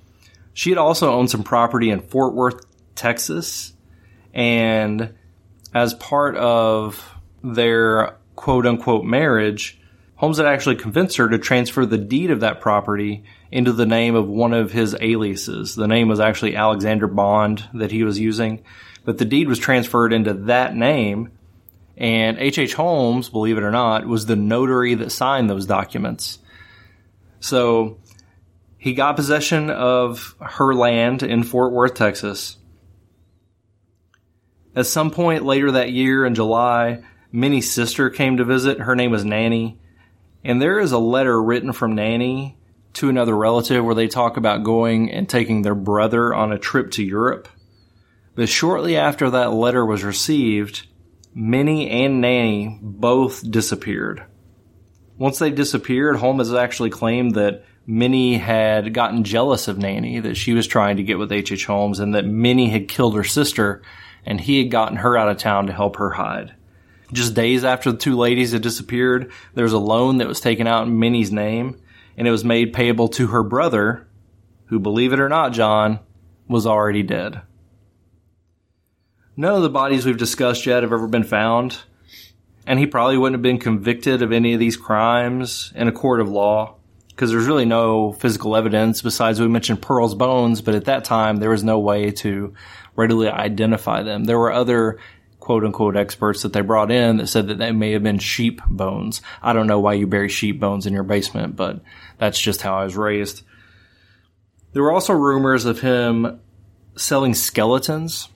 She 0.52 0.68
had 0.68 0.76
also 0.76 1.14
owned 1.14 1.30
some 1.30 1.42
property 1.42 1.88
in 1.88 2.02
Fort 2.02 2.34
Worth, 2.34 2.66
Texas. 2.94 3.72
And 4.34 5.14
as 5.72 5.94
part 5.94 6.36
of 6.36 7.02
their 7.42 8.18
quote 8.36 8.66
unquote 8.66 9.06
marriage, 9.06 9.80
Holmes 10.16 10.36
had 10.36 10.46
actually 10.46 10.76
convinced 10.76 11.16
her 11.16 11.30
to 11.30 11.38
transfer 11.38 11.86
the 11.86 11.96
deed 11.96 12.32
of 12.32 12.40
that 12.40 12.60
property 12.60 13.24
into 13.50 13.72
the 13.72 13.86
name 13.86 14.14
of 14.14 14.28
one 14.28 14.52
of 14.52 14.72
his 14.72 14.94
aliases. 15.00 15.74
The 15.74 15.88
name 15.88 16.08
was 16.08 16.20
actually 16.20 16.54
Alexander 16.54 17.06
Bond 17.06 17.66
that 17.72 17.92
he 17.92 18.04
was 18.04 18.18
using, 18.18 18.62
but 19.04 19.18
the 19.18 19.24
deed 19.24 19.48
was 19.48 19.58
transferred 19.58 20.12
into 20.12 20.34
that 20.34 20.74
name. 20.74 21.30
And 21.96 22.38
H.H. 22.38 22.58
H. 22.58 22.74
Holmes, 22.74 23.28
believe 23.28 23.56
it 23.56 23.62
or 23.62 23.70
not, 23.70 24.06
was 24.06 24.26
the 24.26 24.36
notary 24.36 24.94
that 24.94 25.12
signed 25.12 25.48
those 25.48 25.66
documents. 25.66 26.38
So 27.38 27.98
he 28.78 28.94
got 28.94 29.16
possession 29.16 29.70
of 29.70 30.34
her 30.40 30.74
land 30.74 31.22
in 31.22 31.44
Fort 31.44 31.72
Worth, 31.72 31.94
Texas. 31.94 32.56
At 34.74 34.86
some 34.86 35.10
point 35.10 35.44
later 35.44 35.70
that 35.72 35.92
year 35.92 36.26
in 36.26 36.34
July, 36.34 37.02
Minnie's 37.30 37.70
sister 37.70 38.10
came 38.10 38.38
to 38.38 38.44
visit. 38.44 38.80
Her 38.80 38.96
name 38.96 39.10
was 39.10 39.24
Nanny. 39.24 39.78
And 40.42 40.60
there 40.60 40.80
is 40.80 40.92
a 40.92 40.98
letter 40.98 41.40
written 41.40 41.72
from 41.72 41.94
Nanny 41.94 42.56
to 42.94 43.08
another 43.08 43.36
relative 43.36 43.84
where 43.84 43.94
they 43.94 44.08
talk 44.08 44.36
about 44.36 44.64
going 44.64 45.10
and 45.10 45.28
taking 45.28 45.62
their 45.62 45.74
brother 45.74 46.34
on 46.34 46.52
a 46.52 46.58
trip 46.58 46.90
to 46.92 47.04
Europe. 47.04 47.48
But 48.34 48.48
shortly 48.48 48.96
after 48.96 49.30
that 49.30 49.52
letter 49.52 49.84
was 49.84 50.02
received, 50.02 50.86
Minnie 51.34 51.88
and 51.88 52.20
Nanny 52.20 52.78
both 52.82 53.48
disappeared. 53.48 54.24
Once 55.16 55.38
they 55.38 55.50
disappeared, 55.50 56.16
Holmes 56.16 56.52
actually 56.52 56.90
claimed 56.90 57.34
that 57.34 57.64
Minnie 57.86 58.38
had 58.38 58.94
gotten 58.94 59.24
jealous 59.24 59.68
of 59.68 59.78
Nanny, 59.78 60.18
that 60.20 60.36
she 60.36 60.52
was 60.54 60.66
trying 60.66 60.96
to 60.96 61.02
get 61.02 61.18
with 61.18 61.30
H.H. 61.30 61.52
H. 61.52 61.66
Holmes, 61.66 62.00
and 62.00 62.14
that 62.14 62.24
Minnie 62.24 62.70
had 62.70 62.88
killed 62.88 63.14
her 63.14 63.24
sister, 63.24 63.82
and 64.26 64.40
he 64.40 64.58
had 64.58 64.70
gotten 64.70 64.96
her 64.96 65.16
out 65.16 65.28
of 65.28 65.36
town 65.36 65.66
to 65.66 65.72
help 65.72 65.96
her 65.96 66.10
hide. 66.10 66.54
Just 67.12 67.34
days 67.34 67.62
after 67.62 67.92
the 67.92 67.98
two 67.98 68.16
ladies 68.16 68.52
had 68.52 68.62
disappeared, 68.62 69.30
there 69.54 69.64
was 69.64 69.72
a 69.72 69.78
loan 69.78 70.18
that 70.18 70.26
was 70.26 70.40
taken 70.40 70.66
out 70.66 70.86
in 70.86 70.98
Minnie's 70.98 71.30
name, 71.30 71.80
and 72.16 72.26
it 72.26 72.32
was 72.32 72.44
made 72.44 72.72
payable 72.72 73.08
to 73.08 73.28
her 73.28 73.42
brother, 73.42 74.08
who, 74.66 74.80
believe 74.80 75.12
it 75.12 75.20
or 75.20 75.28
not, 75.28 75.52
John, 75.52 76.00
was 76.48 76.66
already 76.66 77.02
dead. 77.02 77.42
None 79.36 79.54
of 79.54 79.62
the 79.62 79.70
bodies 79.70 80.06
we've 80.06 80.16
discussed 80.16 80.64
yet 80.66 80.82
have 80.82 80.92
ever 80.92 81.08
been 81.08 81.24
found, 81.24 81.78
and 82.66 82.78
he 82.78 82.86
probably 82.86 83.18
wouldn't 83.18 83.34
have 83.34 83.42
been 83.42 83.58
convicted 83.58 84.22
of 84.22 84.32
any 84.32 84.54
of 84.54 84.60
these 84.60 84.76
crimes 84.76 85.72
in 85.74 85.88
a 85.88 85.92
court 85.92 86.20
of 86.20 86.28
law 86.28 86.76
because 87.08 87.30
there's 87.30 87.46
really 87.46 87.64
no 87.64 88.12
physical 88.12 88.56
evidence 88.56 89.00
besides 89.00 89.40
we 89.40 89.48
mentioned 89.48 89.80
Pearl's 89.80 90.14
bones, 90.14 90.60
but 90.60 90.74
at 90.74 90.86
that 90.86 91.04
time 91.04 91.36
there 91.36 91.50
was 91.50 91.62
no 91.62 91.78
way 91.78 92.10
to 92.10 92.54
readily 92.96 93.28
identify 93.28 94.02
them. 94.02 94.24
There 94.24 94.38
were 94.38 94.52
other 94.52 94.98
quote 95.38 95.64
unquote 95.64 95.96
experts 95.96 96.42
that 96.42 96.52
they 96.52 96.60
brought 96.60 96.90
in 96.90 97.18
that 97.18 97.28
said 97.28 97.48
that 97.48 97.58
they 97.58 97.70
may 97.70 97.92
have 97.92 98.02
been 98.02 98.18
sheep 98.18 98.62
bones. 98.66 99.20
I 99.42 99.52
don't 99.52 99.66
know 99.66 99.78
why 99.78 99.94
you 99.94 100.06
bury 100.06 100.28
sheep 100.28 100.58
bones 100.58 100.86
in 100.86 100.92
your 100.92 101.02
basement, 101.02 101.54
but 101.54 101.82
that's 102.18 102.40
just 102.40 102.62
how 102.62 102.78
I 102.78 102.84
was 102.84 102.96
raised. 102.96 103.42
There 104.72 104.82
were 104.82 104.92
also 104.92 105.12
rumors 105.12 105.66
of 105.66 105.80
him 105.80 106.40
selling 106.96 107.34
skeletons. 107.34 108.28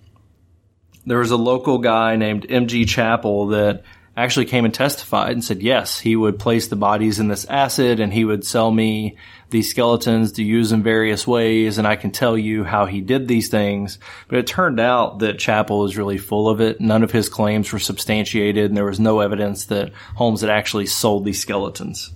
There 1.09 1.19
was 1.19 1.31
a 1.31 1.37
local 1.37 1.79
guy 1.79 2.17
named 2.17 2.47
M.G. 2.49 2.85
Chapel 2.85 3.49
that 3.49 3.83
actually 4.15 4.47
came 4.47 4.65
and 4.65 4.75
testified 4.75 5.33
and 5.33 5.43
said, 5.43 5.63
yes, 5.63 6.01
he 6.01 6.17
would 6.17 6.39
place 6.39 6.67
the 6.67 6.77
bodies 6.77 7.19
in 7.19 7.29
this 7.29 7.47
acid 7.47 7.99
and 7.99 8.13
he 8.13 8.25
would 8.25 8.45
sell 8.45 8.71
me 8.71 9.17
these 9.49 9.71
skeletons 9.71 10.33
to 10.33 10.43
use 10.43 10.71
in 10.73 10.83
various 10.83 11.27
ways. 11.27 11.79
And 11.79 11.87
I 11.87 11.97
can 11.97 12.11
tell 12.11 12.37
you 12.37 12.63
how 12.63 12.85
he 12.85 13.01
did 13.01 13.27
these 13.27 13.49
things. 13.49 13.99
But 14.27 14.41
it 14.41 14.47
turned 14.47 14.81
out 14.81 15.21
that 15.21 15.39
Chapel 15.39 15.79
was 15.79 15.97
really 15.97 16.19
full 16.19 16.49
of 16.49 16.61
it. 16.61 16.81
None 16.81 17.03
of 17.03 17.13
his 17.13 17.29
claims 17.29 17.73
were 17.73 17.79
substantiated 17.79 18.67
and 18.67 18.77
there 18.77 18.85
was 18.85 19.01
no 19.01 19.21
evidence 19.21 19.67
that 19.67 19.93
Holmes 20.17 20.43
had 20.43 20.51
actually 20.51 20.87
sold 20.87 21.25
these 21.25 21.41
skeletons. 21.41 22.13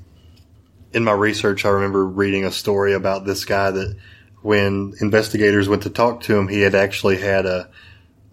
In 0.92 1.05
my 1.05 1.12
research, 1.12 1.64
I 1.64 1.70
remember 1.70 2.05
reading 2.05 2.44
a 2.44 2.52
story 2.52 2.92
about 2.92 3.24
this 3.24 3.46
guy 3.46 3.70
that 3.70 3.96
when 4.42 4.92
investigators 5.00 5.68
went 5.68 5.85
to 5.85 5.90
talk 5.90 6.22
to 6.22 6.37
him, 6.37 6.48
he 6.48 6.61
had 6.61 6.74
actually 6.74 7.16
had 7.16 7.46
a 7.46 7.70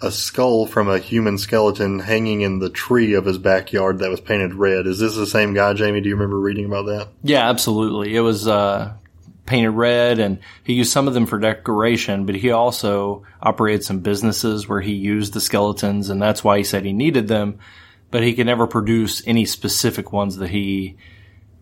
a 0.01 0.11
skull 0.11 0.65
from 0.65 0.87
a 0.87 0.99
human 0.99 1.37
skeleton 1.37 1.99
hanging 1.99 2.41
in 2.41 2.59
the 2.59 2.69
tree 2.69 3.13
of 3.13 3.25
his 3.25 3.37
backyard 3.37 3.99
that 3.99 4.09
was 4.09 4.21
painted 4.21 4.53
red. 4.53 4.87
Is 4.87 4.99
this 4.99 5.15
the 5.15 5.27
same 5.27 5.53
guy, 5.53 5.73
Jamie? 5.73 6.01
Do 6.01 6.07
you 6.09 6.15
remember 6.15 6.39
reading 6.39 6.65
about 6.65 6.85
that? 6.85 7.09
Yeah, 7.21 7.49
absolutely. 7.49 8.15
It 8.15 8.21
was 8.21 8.47
uh, 8.47 8.93
painted 9.45 9.71
red, 9.71 10.19
and 10.19 10.39
he 10.63 10.73
used 10.73 10.91
some 10.91 11.07
of 11.07 11.13
them 11.13 11.25
for 11.25 11.37
decoration, 11.37 12.25
but 12.25 12.35
he 12.35 12.51
also 12.51 13.23
operated 13.41 13.83
some 13.83 13.99
businesses 13.99 14.69
where 14.69 14.79
he 14.79 14.93
used 14.93 15.33
the 15.33 15.41
skeletons, 15.41 16.09
and 16.09 16.21
that's 16.21 16.43
why 16.43 16.57
he 16.57 16.63
said 16.63 16.85
he 16.85 16.93
needed 16.93 17.27
them, 17.27 17.59
but 18.09 18.23
he 18.23 18.33
could 18.33 18.45
never 18.45 18.67
produce 18.67 19.25
any 19.27 19.45
specific 19.45 20.13
ones 20.13 20.37
that 20.37 20.49
he 20.49 20.95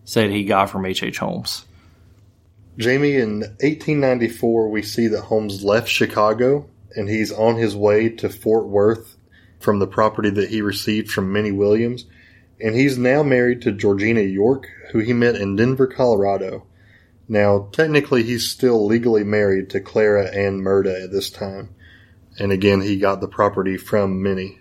said 0.04 0.30
he 0.30 0.44
got 0.44 0.70
from 0.70 0.86
H.H. 0.86 1.02
H. 1.02 1.18
Holmes. 1.18 1.64
Jamie, 2.78 3.16
in 3.16 3.40
1894, 3.40 4.68
we 4.70 4.82
see 4.82 5.08
that 5.08 5.22
Holmes 5.22 5.64
left 5.64 5.88
Chicago 5.88 6.68
and 6.94 7.08
he's 7.08 7.32
on 7.32 7.56
his 7.56 7.76
way 7.76 8.08
to 8.08 8.28
Fort 8.28 8.66
Worth 8.66 9.16
from 9.60 9.78
the 9.78 9.86
property 9.86 10.30
that 10.30 10.50
he 10.50 10.62
received 10.62 11.10
from 11.10 11.32
Minnie 11.32 11.52
Williams. 11.52 12.06
And 12.60 12.74
he's 12.74 12.98
now 12.98 13.22
married 13.22 13.62
to 13.62 13.72
Georgina 13.72 14.22
Yoke, 14.22 14.66
who 14.90 14.98
he 14.98 15.12
met 15.12 15.36
in 15.36 15.56
Denver, 15.56 15.86
Colorado. 15.86 16.66
Now, 17.28 17.68
technically, 17.72 18.22
he's 18.22 18.50
still 18.50 18.86
legally 18.86 19.22
married 19.22 19.70
to 19.70 19.80
Clara 19.80 20.26
Ann 20.28 20.60
Myrta 20.60 21.04
at 21.04 21.12
this 21.12 21.30
time. 21.30 21.74
And 22.38 22.52
again, 22.52 22.80
he 22.80 22.98
got 22.98 23.20
the 23.20 23.28
property 23.28 23.76
from 23.76 24.22
Minnie. 24.22 24.58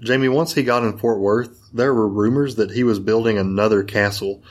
Jamie, 0.00 0.28
once 0.28 0.54
he 0.54 0.62
got 0.62 0.84
in 0.84 0.98
Fort 0.98 1.18
Worth, 1.18 1.70
there 1.72 1.94
were 1.94 2.08
rumors 2.08 2.56
that 2.56 2.70
he 2.70 2.84
was 2.84 2.98
building 2.98 3.38
another 3.38 3.82
castle, 3.82 4.42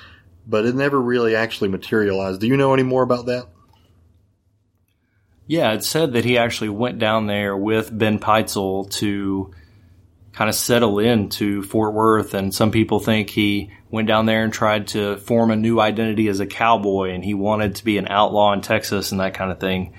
but 0.47 0.65
it 0.65 0.75
never 0.75 0.99
really 0.99 1.35
actually 1.35 1.69
materialized. 1.69 2.41
Do 2.41 2.47
you 2.47 2.57
know 2.57 2.73
any 2.73 2.83
more 2.83 3.03
about 3.03 3.27
that? 3.27 3.47
Yeah, 5.45 5.73
it 5.73 5.83
said 5.83 6.13
that 6.13 6.25
he 6.25 6.37
actually 6.37 6.69
went 6.69 6.99
down 6.99 7.27
there 7.27 7.55
with 7.55 7.95
Ben 7.95 8.19
Pitezel 8.19 8.89
to 8.91 9.53
kind 10.33 10.49
of 10.49 10.55
settle 10.55 10.99
into 10.99 11.61
Fort 11.63 11.93
Worth. 11.93 12.33
And 12.33 12.53
some 12.53 12.71
people 12.71 12.99
think 12.99 13.29
he 13.29 13.71
went 13.91 14.07
down 14.07 14.25
there 14.25 14.43
and 14.43 14.51
tried 14.51 14.87
to 14.87 15.17
form 15.17 15.51
a 15.51 15.55
new 15.55 15.79
identity 15.79 16.27
as 16.27 16.39
a 16.39 16.47
cowboy 16.47 17.11
and 17.11 17.23
he 17.23 17.33
wanted 17.33 17.75
to 17.75 17.85
be 17.85 17.97
an 17.97 18.07
outlaw 18.09 18.51
in 18.53 18.61
Texas 18.61 19.11
and 19.11 19.21
that 19.21 19.35
kind 19.35 19.51
of 19.51 19.59
thing. 19.59 19.93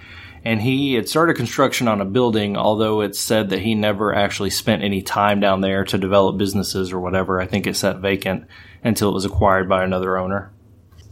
And 0.46 0.61
he 0.61 0.94
had 0.94 1.09
started 1.09 1.37
construction 1.37 1.88
on 1.88 2.02
a 2.02 2.04
building, 2.04 2.57
although 2.57 3.00
it's 3.00 3.18
said 3.18 3.50
that 3.50 3.61
he 3.61 3.74
never 3.74 4.14
actually 4.14 4.50
spent 4.50 4.83
any 4.83 5.00
time 5.00 5.40
down 5.40 5.62
there 5.62 5.85
to 5.85 5.96
develop 5.96 6.37
businesses 6.37 6.92
or 6.92 7.00
whatever. 7.00 7.40
I 7.40 7.46
think 7.46 7.66
it 7.66 7.76
sat 7.76 8.00
vacant 8.00 8.46
until 8.83 9.09
it 9.09 9.14
was 9.14 9.24
acquired 9.24 9.68
by 9.70 9.85
another 9.85 10.18
owner. 10.18 10.52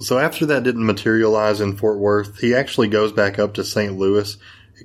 So 0.03 0.19
after 0.19 0.47
that 0.47 0.65
didn't 0.65 0.85
materialize 0.85 1.61
in 1.61 1.77
Fort 1.77 1.99
Worth, 1.99 2.39
he 2.39 2.55
actually 2.55 2.89
goes 2.89 3.13
back 3.13 3.39
up 3.39 3.55
to 3.55 3.65
St. 3.65 3.97
Louis. 3.97 4.37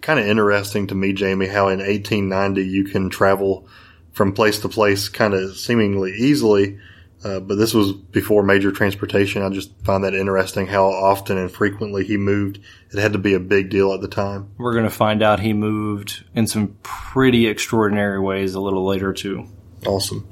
Kind 0.02 0.20
of 0.20 0.28
interesting 0.28 0.88
to 0.88 0.96
me, 0.96 1.14
Jamie, 1.14 1.48
how 1.48 1.70
in 1.70 1.80
1890 1.80 2.64
you 2.64 2.84
can 2.84 3.10
travel 3.10 3.68
from 4.12 4.34
place 4.34 4.60
to 4.60 4.70
place 4.70 5.10
kind 5.10 5.34
of 5.34 5.58
seemingly 5.58 6.14
easily. 6.14 6.80
Uh, 7.24 7.40
but 7.40 7.56
this 7.56 7.74
was 7.74 7.94
before 7.94 8.44
major 8.44 8.72
transportation. 8.72 9.42
I 9.42 9.50
just 9.50 9.72
find 9.84 10.04
that 10.04 10.14
interesting 10.14 10.68
how 10.68 10.86
often 10.86 11.38
and 11.38 11.52
frequently 11.52 12.06
he 12.06 12.16
moved. 12.16 12.60
It 12.92 13.00
had 13.00 13.14
to 13.14 13.20
be 13.20 13.34
a 13.34 13.40
big 13.40 13.70
deal 13.70 13.92
at 13.94 14.02
the 14.02 14.08
time. 14.08 14.52
We're 14.58 14.74
going 14.74 14.84
to 14.84 14.92
find 14.92 15.24
out 15.24 15.40
he 15.40 15.54
moved 15.54 16.26
in 16.36 16.46
some 16.46 16.78
pretty 16.84 17.48
extraordinary 17.48 18.20
ways 18.20 18.54
a 18.54 18.60
little 18.60 18.86
later, 18.86 19.14
too. 19.14 19.48
Awesome. 19.86 20.30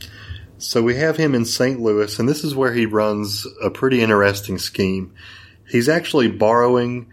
So 0.66 0.82
we 0.82 0.96
have 0.96 1.16
him 1.16 1.36
in 1.36 1.46
St. 1.46 1.80
Louis, 1.80 2.18
and 2.18 2.28
this 2.28 2.44
is 2.44 2.56
where 2.56 2.74
he 2.74 2.88
runs 2.88 3.46
a 3.62 3.70
pretty 3.70 4.02
interesting 4.02 4.58
scheme. 4.58 5.14
He's 5.70 5.88
actually 5.88 6.28
borrowing 6.28 7.12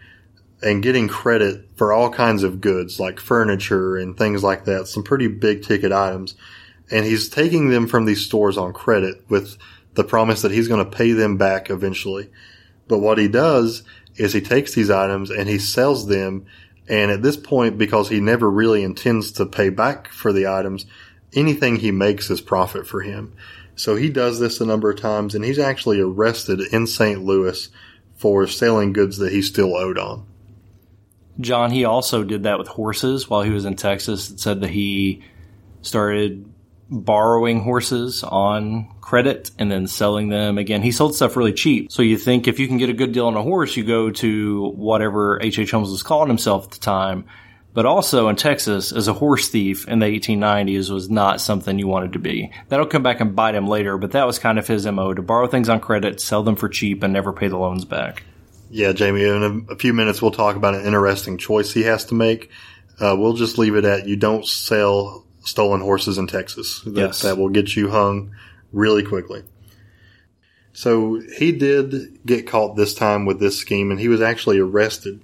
and 0.63 0.81
getting 0.81 1.07
credit 1.07 1.69
for 1.75 1.93
all 1.93 2.09
kinds 2.09 2.41
of 2.41 2.61
goods 2.61 2.99
like 2.99 3.19
furniture 3.19 3.95
and 3.95 4.17
things 4.17 4.41
like 4.41 4.65
that, 4.65 4.87
some 4.87 5.03
pretty 5.03 5.27
big 5.27 5.61
ticket 5.61 5.91
items. 5.91 6.35
And 6.89 7.05
he's 7.05 7.29
taking 7.29 7.69
them 7.69 7.85
from 7.85 8.05
these 8.05 8.25
stores 8.25 8.57
on 8.57 8.73
credit 8.73 9.23
with 9.29 9.55
the 9.93 10.03
promise 10.03 10.41
that 10.41 10.51
he's 10.51 10.67
going 10.67 10.83
to 10.83 10.97
pay 10.97 11.11
them 11.11 11.37
back 11.37 11.69
eventually. 11.69 12.31
But 12.87 12.99
what 12.99 13.19
he 13.19 13.27
does 13.27 13.83
is 14.15 14.33
he 14.33 14.41
takes 14.41 14.73
these 14.73 14.89
items 14.89 15.29
and 15.29 15.47
he 15.47 15.59
sells 15.59 16.07
them. 16.07 16.47
And 16.89 17.11
at 17.11 17.21
this 17.21 17.37
point, 17.37 17.77
because 17.77 18.09
he 18.09 18.19
never 18.19 18.49
really 18.49 18.83
intends 18.83 19.31
to 19.33 19.45
pay 19.45 19.69
back 19.69 20.07
for 20.07 20.33
the 20.33 20.47
items, 20.47 20.87
anything 21.35 21.77
he 21.77 21.91
makes 21.91 22.29
is 22.29 22.41
profit 22.41 22.87
for 22.87 23.01
him. 23.01 23.33
So 23.75 23.95
he 23.95 24.09
does 24.09 24.39
this 24.39 24.61
a 24.61 24.65
number 24.65 24.91
of 24.91 24.99
times 24.99 25.35
and 25.35 25.43
he's 25.43 25.59
actually 25.59 25.99
arrested 25.99 26.61
in 26.71 26.87
St. 26.87 27.23
Louis 27.23 27.69
for 28.15 28.47
selling 28.47 28.93
goods 28.93 29.17
that 29.17 29.31
he 29.31 29.41
still 29.41 29.75
owed 29.75 29.97
on. 29.97 30.25
John, 31.39 31.71
he 31.71 31.83
also 31.83 32.23
did 32.23 32.43
that 32.43 32.59
with 32.59 32.67
horses 32.67 33.29
while 33.29 33.41
he 33.41 33.49
was 33.49 33.65
in 33.65 33.75
Texas. 33.75 34.29
It 34.29 34.39
said 34.39 34.61
that 34.61 34.69
he 34.69 35.23
started 35.81 36.53
borrowing 36.89 37.61
horses 37.61 38.23
on 38.23 38.87
credit 39.01 39.49
and 39.57 39.71
then 39.71 39.87
selling 39.87 40.29
them 40.29 40.57
again. 40.57 40.83
He 40.83 40.91
sold 40.91 41.15
stuff 41.15 41.35
really 41.35 41.53
cheap. 41.53 41.91
So 41.91 42.03
you 42.03 42.17
think 42.17 42.47
if 42.47 42.59
you 42.59 42.67
can 42.67 42.77
get 42.77 42.89
a 42.89 42.93
good 42.93 43.13
deal 43.13 43.27
on 43.27 43.35
a 43.35 43.41
horse, 43.41 43.75
you 43.75 43.83
go 43.83 44.11
to 44.11 44.69
whatever 44.75 45.39
H.H. 45.41 45.59
H. 45.59 45.71
Holmes 45.71 45.89
was 45.89 46.03
calling 46.03 46.27
himself 46.27 46.65
at 46.65 46.71
the 46.71 46.79
time, 46.79 47.25
But 47.73 47.87
also 47.87 48.27
in 48.27 48.35
Texas, 48.35 48.91
as 48.91 49.07
a 49.07 49.13
horse 49.13 49.49
thief 49.49 49.87
in 49.87 49.99
the 49.99 50.05
1890s 50.05 50.91
was 50.91 51.09
not 51.09 51.41
something 51.41 51.79
you 51.79 51.87
wanted 51.87 52.13
to 52.13 52.19
be. 52.19 52.51
That'll 52.69 52.85
come 52.85 53.01
back 53.01 53.19
and 53.19 53.35
bite 53.35 53.55
him 53.55 53.67
later, 53.67 53.97
but 53.97 54.11
that 54.11 54.27
was 54.27 54.37
kind 54.37 54.59
of 54.59 54.67
his 54.67 54.85
MO 54.85 55.13
to 55.13 55.21
borrow 55.23 55.47
things 55.47 55.69
on 55.69 55.79
credit, 55.79 56.21
sell 56.21 56.43
them 56.43 56.55
for 56.55 56.69
cheap, 56.69 57.01
and 57.01 57.11
never 57.11 57.33
pay 57.33 57.47
the 57.47 57.57
loans 57.57 57.83
back. 57.83 58.23
Yeah, 58.69 58.91
Jamie, 58.91 59.23
in 59.23 59.67
a, 59.69 59.75
few 59.75 59.93
minutes 59.93 60.21
we'll 60.21 60.31
talk 60.31 60.55
about 60.55 60.75
an 60.75 60.85
interesting 60.85 61.37
choice 61.37 61.71
he 61.71 61.83
has 61.83 62.05
to 62.05 62.15
make. 62.15 62.49
Uh, 62.99 63.15
we'll 63.17 63.33
just 63.33 63.57
leave 63.57 63.75
it 63.75 63.85
at 63.85 64.07
you 64.07 64.15
don't 64.15 64.45
sell 64.45 65.25
stolen 65.41 65.81
horses 65.81 66.17
in 66.17 66.27
Texas. 66.27 66.81
That, 66.81 66.95
Yes. 66.95 67.21
that 67.23 67.37
will 67.37 67.49
get 67.49 67.75
you 67.75 67.89
hung 67.89 68.35
really 68.71 69.03
quickly. 69.03 69.43
So 70.73 71.21
he 71.37 71.51
did 71.51 72.25
get 72.25 72.47
caught 72.47 72.75
this 72.75 72.93
time 72.93 73.25
with 73.25 73.39
this 73.39 73.57
scheme 73.57 73.91
and 73.91 73.99
he 73.99 74.07
was 74.07 74.21
actually 74.21 74.59
arrested. 74.59 75.21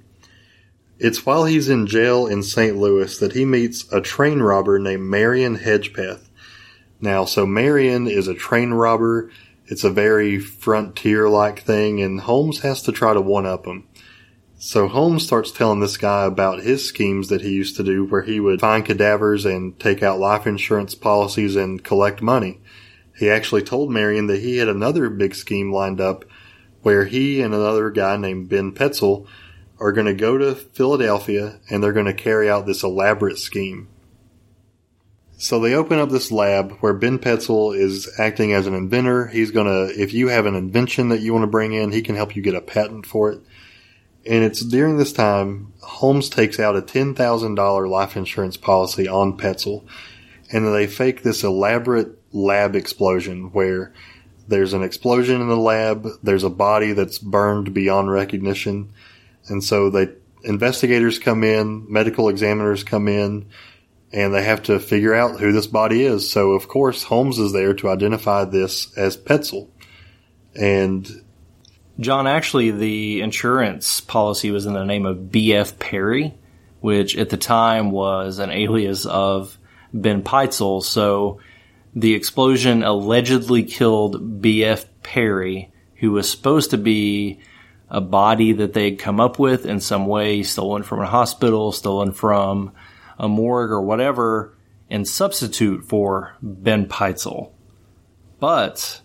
It's 0.99 1.25
while 1.25 1.45
he's 1.45 1.69
in 1.69 1.87
jail 1.87 2.27
in 2.27 2.43
St. 2.43 2.75
Louis 2.75 3.17
that 3.19 3.31
he 3.31 3.45
meets 3.45 3.89
a 3.91 4.01
train 4.01 4.39
robber 4.41 4.79
named 4.79 5.03
Marion 5.03 5.57
Hedgepeth. 5.57 6.27
Now, 6.99 7.23
so 7.23 7.45
Marion 7.45 8.05
is 8.05 8.27
a 8.27 8.33
train 8.33 8.71
robber. 8.71 9.31
It's 9.65 9.85
a 9.85 9.89
very 9.89 10.39
frontier 10.39 11.29
like 11.29 11.61
thing 11.63 12.01
and 12.01 12.19
Holmes 12.19 12.59
has 12.59 12.81
to 12.83 12.91
try 12.91 13.13
to 13.13 13.21
one 13.21 13.45
up 13.45 13.65
him. 13.65 13.87
So 14.57 14.89
Holmes 14.89 15.25
starts 15.25 15.53
telling 15.53 15.79
this 15.79 15.95
guy 15.95 16.25
about 16.25 16.63
his 16.63 16.85
schemes 16.85 17.29
that 17.29 17.39
he 17.39 17.51
used 17.51 17.77
to 17.77 17.83
do 17.83 18.03
where 18.03 18.23
he 18.23 18.41
would 18.41 18.59
find 18.59 18.85
cadavers 18.85 19.45
and 19.45 19.79
take 19.79 20.03
out 20.03 20.19
life 20.19 20.45
insurance 20.45 20.95
policies 20.95 21.55
and 21.55 21.81
collect 21.81 22.21
money. 22.21 22.59
He 23.15 23.29
actually 23.29 23.61
told 23.61 23.89
Marion 23.89 24.27
that 24.27 24.41
he 24.41 24.57
had 24.57 24.67
another 24.67 25.09
big 25.09 25.33
scheme 25.33 25.71
lined 25.71 26.01
up 26.01 26.25
where 26.81 27.05
he 27.05 27.41
and 27.41 27.53
another 27.53 27.89
guy 27.89 28.17
named 28.17 28.49
Ben 28.49 28.73
Pitezel 28.73 29.27
are 29.79 29.91
going 29.91 30.07
to 30.07 30.13
go 30.13 30.37
to 30.37 30.55
Philadelphia 30.55 31.59
and 31.69 31.83
they're 31.83 31.93
going 31.93 32.05
to 32.05 32.13
carry 32.13 32.49
out 32.49 32.65
this 32.65 32.83
elaborate 32.83 33.37
scheme. 33.37 33.87
So 35.37 35.59
they 35.59 35.73
open 35.73 35.99
up 35.99 36.09
this 36.09 36.33
lab 36.33 36.73
where 36.79 36.93
Ben 36.93 37.17
Pitezel 37.17 37.73
is 37.73 38.09
acting 38.19 38.51
as 38.51 38.67
an 38.67 38.73
inventor. 38.73 39.27
He's 39.27 39.51
going 39.51 39.67
to, 39.67 40.01
if 40.01 40.13
you 40.13 40.27
have 40.27 40.45
an 40.45 40.55
invention 40.55 41.09
that 41.09 41.21
you 41.21 41.31
want 41.31 41.43
to 41.43 41.47
bring 41.47 41.71
in, 41.71 41.93
he 41.93 42.01
can 42.01 42.15
help 42.15 42.35
you 42.35 42.41
get 42.41 42.55
a 42.55 42.61
patent 42.61 43.05
for 43.05 43.31
it. 43.31 43.39
And 44.25 44.43
it's 44.43 44.59
during 44.59 44.97
this 44.97 45.13
time, 45.13 45.71
Holmes 45.81 46.27
takes 46.27 46.59
out 46.59 46.75
a 46.75 46.81
$10,000 46.81 47.89
life 47.89 48.17
insurance 48.17 48.57
policy 48.57 49.07
on 49.07 49.37
Pitezel. 49.37 49.85
And 50.51 50.73
they 50.73 50.87
fake 50.87 51.23
this 51.23 51.43
elaborate 51.43 52.17
lab 52.33 52.75
explosion 52.75 53.51
where 53.53 53.93
there's 54.49 54.73
an 54.73 54.83
explosion 54.83 55.39
in 55.39 55.47
the 55.47 55.55
lab, 55.55 56.07
there's 56.21 56.43
a 56.43 56.49
body 56.49 56.91
that's 56.91 57.17
burned 57.17 57.73
beyond 57.73 58.11
recognition. 58.11 58.91
And 59.49 59.63
so 59.63 59.89
they, 59.89 60.09
investigators 60.43 61.19
come 61.19 61.43
in, 61.43 61.91
medical 61.91 62.29
examiners 62.29 62.83
come 62.83 63.07
in, 63.07 63.47
and 64.11 64.33
they 64.33 64.43
have 64.43 64.63
to 64.63 64.79
figure 64.79 65.13
out 65.13 65.39
who 65.39 65.51
this 65.51 65.67
body 65.67 66.03
is. 66.03 66.29
So 66.29 66.51
of 66.51 66.67
course, 66.67 67.03
Holmes 67.03 67.37
is 67.39 67.53
there 67.53 67.73
to 67.75 67.89
identify 67.89 68.45
this 68.45 68.95
as 68.97 69.17
Pitezel. 69.17 69.67
And 70.55 71.07
John, 71.99 72.27
actually, 72.27 72.71
the 72.71 73.21
insurance 73.21 74.01
policy 74.01 74.51
was 74.51 74.65
in 74.65 74.73
the 74.73 74.85
name 74.85 75.05
of 75.05 75.31
B.F. 75.31 75.77
Perry, 75.79 76.33
which 76.79 77.17
at 77.17 77.29
the 77.29 77.37
time 77.37 77.91
was 77.91 78.39
an 78.39 78.51
alias 78.51 79.05
of 79.05 79.57
Ben 79.93 80.23
Pitezel. 80.23 80.81
So 80.81 81.39
the 81.93 82.13
explosion 82.13 82.83
allegedly 82.83 83.63
killed 83.63 84.41
B.F. 84.41 84.85
Perry, 85.03 85.71
who 85.95 86.11
was 86.11 86.29
supposed 86.31 86.71
to 86.71 86.77
be 86.77 87.41
a 87.89 88.01
body 88.01 88.53
that 88.53 88.73
they'd 88.73 88.99
come 88.99 89.19
up 89.19 89.39
with 89.39 89.65
in 89.65 89.79
some 89.79 90.05
way, 90.05 90.43
stolen 90.43 90.83
from 90.83 91.01
a 91.01 91.07
hospital, 91.07 91.71
stolen 91.71 92.11
from 92.11 92.73
a 93.17 93.27
morgue 93.27 93.71
or 93.71 93.81
whatever, 93.81 94.55
and 94.89 95.07
substitute 95.07 95.83
for 95.85 96.35
Ben 96.41 96.87
Pitezel. 96.87 97.51
But 98.39 99.01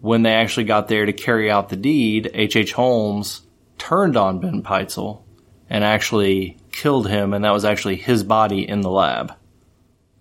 when 0.00 0.22
they 0.22 0.32
actually 0.32 0.64
got 0.64 0.88
there 0.88 1.06
to 1.06 1.12
carry 1.12 1.50
out 1.50 1.68
the 1.68 1.76
deed, 1.76 2.30
H.H. 2.34 2.56
H. 2.56 2.72
Holmes 2.72 3.42
turned 3.78 4.16
on 4.16 4.40
Ben 4.40 4.62
Pitezel 4.62 5.22
and 5.70 5.84
actually 5.84 6.58
killed 6.72 7.08
him, 7.08 7.32
and 7.32 7.44
that 7.44 7.52
was 7.52 7.64
actually 7.64 7.96
his 7.96 8.22
body 8.22 8.68
in 8.68 8.80
the 8.80 8.90
lab. 8.90 9.34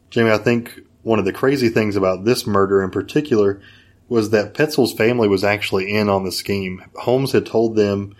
Jamie, 0.09 0.31
I 0.31 0.37
think 0.37 0.79
one 1.03 1.19
of 1.19 1.25
the 1.25 1.33
crazy 1.33 1.69
things 1.69 1.95
about 1.95 2.25
this 2.25 2.47
murder 2.47 2.81
in 2.83 2.91
particular 2.91 3.61
was 4.09 4.29
that 4.29 4.53
Pitezel's 4.53 4.93
family 4.93 5.27
was 5.27 5.43
actually 5.43 5.93
in 5.93 6.09
on 6.09 6.23
the 6.23 6.31
scheme. 6.31 6.83
Holmes 6.95 7.31
had 7.31 7.45
told 7.45 7.75
them 7.75 8.15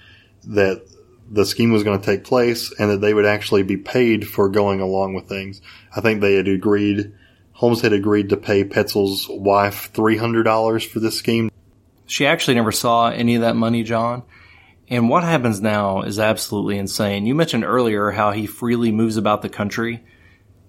that 0.46 0.86
the 1.30 1.46
scheme 1.46 1.72
was 1.72 1.84
going 1.84 2.00
to 2.00 2.06
take 2.06 2.24
place 2.24 2.74
and 2.80 2.90
that 2.90 3.02
they 3.02 3.14
would 3.14 3.26
actually 3.26 3.64
be 3.64 3.78
paid 3.78 4.28
for 4.28 4.50
going 4.50 4.80
along 4.80 5.14
with 5.14 5.28
things. 5.28 5.62
I 5.96 6.02
think 6.02 6.22
they 6.22 6.36
had 6.36 6.48
agreed, 6.48 7.14
Holmes 7.54 7.82
had 7.82 7.94
agreed 7.94 8.30
to 8.30 8.38
pay 8.38 8.64
Pitezel's 8.64 9.28
wife 9.30 9.92
$300 9.94 10.88
for 10.88 11.00
this 11.00 11.18
scheme. 11.18 11.52
She 12.06 12.26
actually 12.26 12.56
never 12.56 12.72
saw 12.72 13.10
any 13.10 13.36
of 13.36 13.42
that 13.42 13.56
money, 13.56 13.84
John. 13.84 14.24
And 14.90 15.10
what 15.10 15.26
happens 15.26 15.60
now 15.60 16.04
is 16.04 16.18
absolutely 16.20 16.78
insane. 16.78 17.26
You 17.26 17.36
mentioned 17.36 17.66
earlier 17.66 18.12
how 18.12 18.32
he 18.32 18.46
freely 18.46 18.94
moves 18.94 19.18
about 19.18 19.42
the 19.42 19.50
country, 19.50 20.02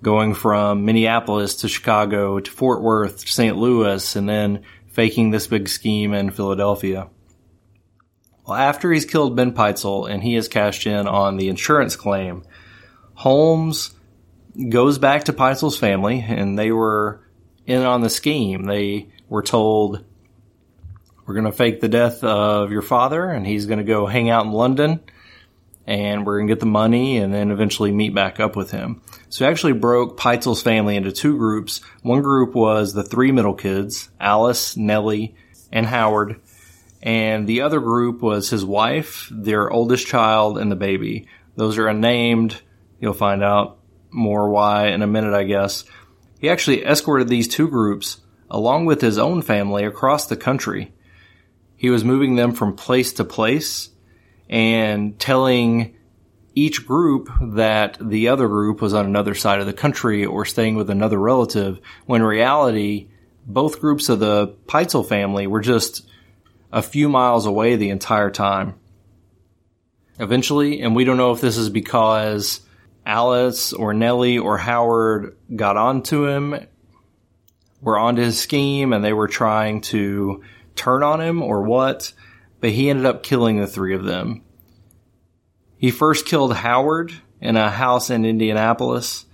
going 0.02 0.35
from 0.35 0.85
Minneapolis 0.85 1.57
to 1.57 1.68
Chicago 1.68 2.40
to 2.40 2.50
Fort 2.50 2.83
Worth 2.83 3.20
to 3.20 3.28
St. 3.28 3.57
Louis, 3.57 4.16
and 4.16 4.28
then 4.28 4.64
faking 4.99 5.31
this 5.31 5.47
big 5.47 5.69
scheme 5.69 6.13
in 6.13 6.29
Philadelphia. 6.29 7.09
Well, 8.45 8.57
after 8.57 8.91
he's 8.91 9.05
killed 9.05 9.37
Ben 9.37 9.53
Pitezel 9.53 10.11
and 10.11 10.21
he 10.21 10.35
has 10.35 10.49
cashed 10.49 10.89
in 10.89 11.07
on 11.07 11.37
the 11.37 11.49
insurance 11.49 11.95
claim, 11.95 12.43
Holmes 13.15 13.95
goes 14.69 14.99
back 14.99 15.23
to 15.27 15.33
Pitezel's 15.33 15.79
family 15.79 16.19
and 16.27 16.59
they 16.59 16.73
were 16.73 17.21
in 17.65 17.83
on 17.83 18.01
the 18.01 18.11
scheme. 18.11 18.65
They 18.65 19.07
were 19.29 19.45
told, 19.45 20.05
we're 21.25 21.35
going 21.35 21.47
to 21.47 21.53
fake 21.53 21.81
the 21.81 21.89
death 21.89 22.25
of 22.25 22.73
your 22.73 22.83
father 22.83 23.31
and 23.31 23.47
he's 23.47 23.67
going 23.67 23.79
to 23.79 23.85
go 23.85 24.05
hang 24.05 24.31
out 24.31 24.47
in 24.47 24.51
London 24.51 24.99
and 25.88 26.27
we're 26.27 26.37
going 26.37 26.48
to 26.48 26.53
get 26.53 26.61
the 26.61 26.66
money 26.66 27.16
and 27.16 27.33
then 27.33 27.51
eventually 27.51 27.90
meet 27.90 28.14
back 28.14 28.38
up 28.38 28.55
with 28.55 28.70
him. 28.70 29.01
So 29.31 29.46
he 29.46 29.51
actually 29.51 29.72
broke 29.72 30.18
Pitezel's 30.18 30.61
family 30.61 30.96
into 30.96 31.12
two 31.12 31.38
groups. 31.38 31.81
One 32.03 32.20
group 32.20 32.55
was 32.55 32.92
the 32.92 33.03
three 33.03 33.33
middle 33.33 33.55
kids, 33.55 34.11
Alice, 34.20 34.77
Nellie, 34.77 35.35
and 35.72 35.87
Howard. 35.87 36.42
And 37.03 37.46
the 37.46 37.62
other 37.62 37.81
group 37.81 38.20
was 38.20 38.51
his 38.51 38.66
wife, 38.66 39.29
their 39.31 39.70
oldest 39.70 40.07
child, 40.07 40.59
and 40.59 40.70
the 40.70 40.77
baby. 40.77 41.27
Those 41.57 41.79
are 41.79 41.88
unnamed. 41.88 42.61
You'll 43.01 43.14
find 43.14 43.42
out 43.42 43.79
more 44.11 44.51
why 44.51 44.88
in 44.88 45.01
a 45.01 45.07
minute, 45.07 45.33
I 45.33 45.44
guess. 45.44 45.85
He 46.38 46.51
actually 46.51 46.85
escorted 46.85 47.29
these 47.29 47.48
two 47.48 47.66
groups 47.66 48.18
along 48.51 48.85
with 48.85 49.01
his 49.01 49.16
own 49.16 49.40
family 49.40 49.85
across 49.85 50.27
the 50.27 50.37
country. 50.37 50.92
He 51.77 51.88
was 51.88 52.05
moving 52.05 52.37
them 52.37 52.53
from 52.53 52.77
place 52.77 53.14
to 53.14 53.24
place 53.24 53.88
and 54.49 55.19
telling 55.19 55.95
each 56.55 56.87
group 56.87 57.31
that 57.41 57.99
the 58.01 58.29
other 58.29 58.49
group 58.49 58.81
was 58.81 58.95
on 58.95 59.07
another 59.07 59.35
side 59.35 59.61
of 59.61 59.67
the 59.67 59.73
country 59.73 60.25
or 60.25 60.45
staying 60.45 60.75
with 60.75 60.91
another 60.91 61.19
relative, 61.19 61.81
when 62.07 62.23
reality, 62.23 63.09
both 63.47 63.81
groups 63.81 64.09
of 64.09 64.19
the 64.19 64.49
Pitezel 64.67 65.07
family 65.07 65.47
were 65.47 65.61
just 65.61 66.09
a 66.73 66.83
few 66.83 67.09
miles 67.09 67.47
away 67.47 67.77
the 67.77 67.91
entire 67.91 68.31
time. 68.31 68.75
Eventually, 70.19 70.81
and 70.83 70.97
we 70.97 71.05
don't 71.05 71.17
know 71.17 71.33
if 71.33 71.41
this 71.41 71.57
is 71.57 71.71
because 71.71 72.61
Alice 73.07 73.73
or 73.73 73.95
Nellie 73.95 74.39
or 74.39 74.59
Howard 74.59 75.37
got 75.55 75.77
onto 75.77 76.27
him, 76.27 76.67
were 77.81 77.99
onto 77.99 78.23
his 78.23 78.39
scheme, 78.39 78.93
and 78.93 79.05
they 79.05 79.13
were 79.13 79.29
trying 79.29 79.81
to 79.83 80.43
turn 80.75 81.03
on 81.03 81.21
him 81.21 81.43
or 81.43 81.63
what, 81.63 82.13
but 82.61 82.71
he 82.71 82.90
ended 82.90 83.07
up 83.07 83.23
killing 83.23 83.61
the 83.61 83.66
three 83.66 83.94
of 83.94 84.05
them. 84.05 84.42
He 85.77 85.90
first 85.90 86.27
killed 86.27 86.55
Howard 86.55 87.12
in 87.40 87.57
a 87.57 87.71
house 87.71 88.11
in 88.11 88.25
Indianapolis, 88.25 89.27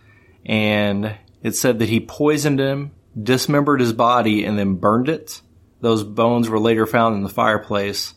and 0.45 1.17
it 1.43 1.57
said 1.57 1.79
that 1.79 1.89
he 1.89 2.01
poisoned 2.01 2.61
him, 2.61 2.93
dismembered 3.21 3.81
his 3.81 3.93
body, 3.93 4.45
and 4.45 4.59
then 4.59 4.75
burned 4.75 5.09
it. 5.09 5.41
Those 5.81 6.03
bones 6.03 6.49
were 6.49 6.59
later 6.59 6.87
found 6.87 7.15
in 7.17 7.23
the 7.23 7.29
fireplace. 7.29 8.15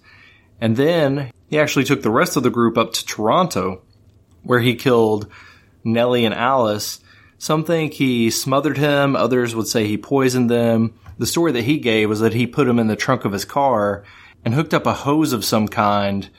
And 0.60 0.76
then 0.76 1.32
he 1.48 1.60
actually 1.60 1.86
took 1.86 2.02
the 2.02 2.10
rest 2.10 2.36
of 2.36 2.44
the 2.44 2.50
group 2.50 2.78
up 2.78 2.94
to 2.94 3.06
Toronto, 3.06 3.82
where 4.44 4.60
he 4.60 4.76
killed 4.76 5.32
Nellie 5.84 6.26
and 6.26 6.34
Alice. 6.34 7.00
Some 7.38 7.64
think 7.64 7.94
he 7.94 8.30
smothered 8.30 8.78
him, 8.78 9.16
others 9.16 9.56
would 9.56 9.68
say 9.68 9.86
he 9.86 9.98
poisoned 9.98 10.50
them. 10.50 11.00
The 11.18 11.26
story 11.26 11.52
that 11.54 11.64
he 11.64 11.78
gave 11.78 12.10
was 12.10 12.20
that 12.20 12.34
he 12.34 12.48
put 12.48 12.68
him 12.68 12.80
in 12.80 12.88
the 12.88 12.96
trunk 12.96 13.26
of 13.26 13.32
his 13.32 13.46
car 13.46 14.04
and 14.48 14.56
hooked 14.56 14.74
up 14.74 14.86
a 14.86 14.94
hose 14.94 15.34
of 15.34 15.44
some 15.44 15.68
kind 15.68 16.30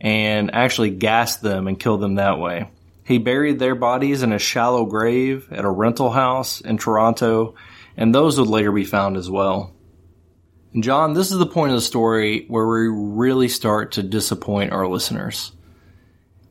and 0.00 0.54
actually 0.54 0.90
gassed 0.90 1.42
them 1.42 1.66
and 1.66 1.80
killed 1.80 2.00
them 2.00 2.14
that 2.14 2.38
way. 2.38 2.70
He 3.04 3.18
buried 3.18 3.58
their 3.58 3.74
bodies 3.74 4.22
in 4.22 4.32
a 4.32 4.38
shallow 4.38 4.84
grave 4.84 5.48
at 5.50 5.64
a 5.64 5.68
rental 5.68 6.10
house 6.10 6.60
in 6.60 6.78
Toronto, 6.78 7.56
and 7.96 8.14
those 8.14 8.38
would 8.38 8.46
later 8.46 8.70
be 8.70 8.84
found 8.84 9.16
as 9.16 9.28
well. 9.28 9.74
And 10.72 10.84
John, 10.84 11.14
this 11.14 11.32
is 11.32 11.38
the 11.38 11.46
point 11.46 11.72
of 11.72 11.78
the 11.78 11.82
story 11.82 12.44
where 12.46 12.64
we 12.64 12.86
really 12.86 13.48
start 13.48 13.90
to 13.92 14.04
disappoint 14.04 14.70
our 14.70 14.86
listeners. 14.86 15.50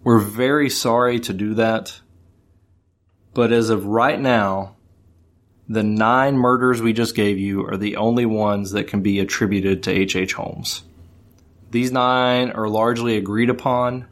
We're 0.04 0.20
very 0.20 0.70
sorry 0.70 1.22
to 1.22 1.32
do 1.32 1.54
that, 1.54 2.02
But 3.34 3.54
as 3.54 3.70
of 3.70 3.86
right 3.86 4.20
now, 4.20 4.76
the 5.70 5.84
nine 5.84 6.36
murders 6.36 6.82
we 6.82 6.92
just 6.92 7.16
gave 7.16 7.40
you 7.40 7.66
are 7.66 7.78
the 7.78 7.96
only 7.96 8.26
ones 8.26 8.72
that 8.72 8.90
can 8.90 9.02
be 9.02 9.20
attributed 9.22 9.84
to 9.84 9.92
H.H. 9.92 10.16
H. 10.18 10.34
Holmes. 10.34 10.84
These 11.70 11.92
nine 11.92 12.52
are 12.52 12.70
largely 12.70 13.18
agreed 13.18 13.50
upon. 13.50 14.08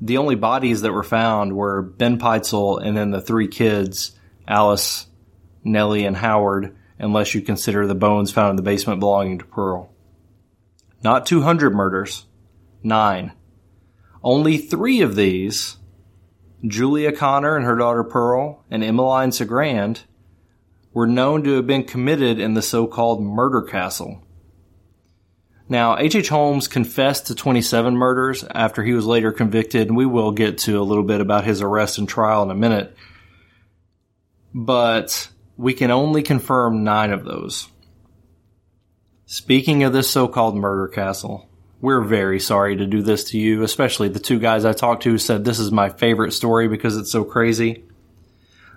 The 0.00 0.18
only 0.18 0.34
bodies 0.34 0.82
that 0.82 0.92
were 0.92 1.02
found 1.02 1.54
were 1.54 1.82
Ben 1.82 2.18
Pitezel 2.18 2.84
and 2.84 2.96
then 2.96 3.10
the 3.10 3.20
three 3.20 3.48
kids, 3.48 4.12
Alice, 4.46 5.06
Nellie, 5.64 6.04
and 6.04 6.16
Howard, 6.16 6.76
unless 6.98 7.34
you 7.34 7.40
consider 7.40 7.86
the 7.86 7.94
bones 7.94 8.30
found 8.30 8.50
in 8.50 8.56
the 8.56 8.62
basement 8.62 9.00
belonging 9.00 9.38
to 9.38 9.44
Pearl. 9.44 9.92
Not 11.02 11.26
200 11.26 11.74
murders, 11.74 12.26
nine. 12.82 13.32
Only 14.22 14.58
three 14.58 15.00
of 15.00 15.16
these, 15.16 15.76
Julia 16.64 17.12
Connor 17.12 17.56
and 17.56 17.64
her 17.64 17.76
daughter 17.76 18.04
Pearl, 18.04 18.64
and 18.70 18.84
Emmeline 18.84 19.30
Cigrand, 19.30 20.04
were 20.92 21.06
known 21.06 21.42
to 21.44 21.54
have 21.56 21.66
been 21.66 21.84
committed 21.84 22.38
in 22.38 22.54
the 22.54 22.62
so-called 22.62 23.22
murder 23.22 23.62
castle. 23.62 24.24
Now, 25.72 25.96
H.H. 25.96 26.28
Holmes 26.28 26.68
confessed 26.68 27.28
to 27.28 27.34
27 27.34 27.96
murders 27.96 28.44
after 28.44 28.82
he 28.82 28.92
was 28.92 29.06
later 29.06 29.32
convicted, 29.32 29.88
and 29.88 29.96
we 29.96 30.04
will 30.04 30.30
get 30.30 30.58
to 30.58 30.78
a 30.78 30.84
little 30.84 31.02
bit 31.02 31.22
about 31.22 31.44
his 31.44 31.62
arrest 31.62 31.96
and 31.96 32.06
trial 32.06 32.42
in 32.42 32.50
a 32.50 32.54
minute. 32.54 32.94
But 34.52 35.30
we 35.56 35.72
can 35.72 35.90
only 35.90 36.22
confirm 36.22 36.84
nine 36.84 37.10
of 37.10 37.24
those. 37.24 37.68
Speaking 39.24 39.82
of 39.82 39.94
this 39.94 40.10
so-called 40.10 40.56
murder 40.56 40.88
castle, 40.88 41.48
we're 41.80 42.02
very 42.02 42.38
sorry 42.38 42.76
to 42.76 42.84
do 42.84 43.00
this 43.00 43.24
to 43.30 43.38
you, 43.38 43.62
especially 43.62 44.10
the 44.10 44.20
two 44.20 44.38
guys 44.38 44.66
I 44.66 44.74
talked 44.74 45.04
to 45.04 45.16
said 45.16 45.42
this 45.42 45.58
is 45.58 45.72
my 45.72 45.88
favorite 45.88 46.32
story 46.32 46.68
because 46.68 46.98
it's 46.98 47.10
so 47.10 47.24
crazy. 47.24 47.84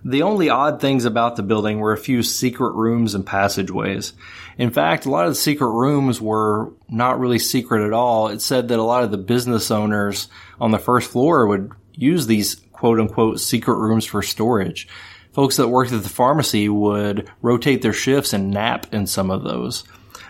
The 0.08 0.22
only 0.22 0.50
odd 0.50 0.80
things 0.80 1.04
about 1.04 1.36
the 1.36 1.41
building 1.41 1.80
were 1.80 1.91
a 1.91 1.98
few 1.98 2.22
secret 2.22 2.74
rooms 2.76 3.15
and 3.15 3.26
passageways. 3.26 4.13
In 4.56 4.70
fact, 4.70 5.08
a 5.08 5.10
lot 5.10 5.26
of 5.26 5.32
the 5.32 5.36
secret 5.36 5.72
rooms 5.72 6.22
were 6.22 6.72
not 6.88 7.20
really 7.20 7.39
secret 7.39 7.84
at 7.84 7.91
all. 7.91 8.28
It 8.28 8.39
said 8.39 8.68
that 8.68 8.78
a 8.78 8.84
lot 8.84 9.04
of 9.04 9.10
the 9.10 9.18
business 9.18 9.72
owners 9.72 10.28
on 10.62 10.70
the 10.70 10.78
first 10.78 11.10
floor 11.10 11.48
would 11.48 11.72
use 11.96 12.28
these 12.28 12.56
quote 12.72 13.00
unquote 13.00 13.39
secret 13.39 13.78
rooms 13.78 14.06
for 14.06 14.22
storage. 14.22 14.88
Folks 15.34 15.58
that 15.58 15.70
worked 15.70 15.91
at 15.91 16.04
the 16.04 16.10
pharmacy 16.10 16.70
would 16.70 17.28
rotate 17.41 17.82
their 17.82 17.91
shifts 17.91 18.32
and 18.32 18.52
nap 18.52 18.94
in 18.94 19.08
some 19.08 19.32
of 19.32 19.44
those. 19.44 19.86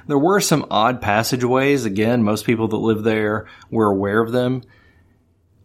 There 0.08 0.18
were 0.18 0.40
some 0.40 0.66
odd 0.72 1.02
passageways. 1.02 1.84
Again, 1.84 2.24
most 2.24 2.46
people 2.46 2.70
that 2.70 2.78
live 2.78 3.04
there 3.04 3.48
were 3.70 3.88
aware 3.88 4.22
of 4.22 4.32
them. 4.32 4.64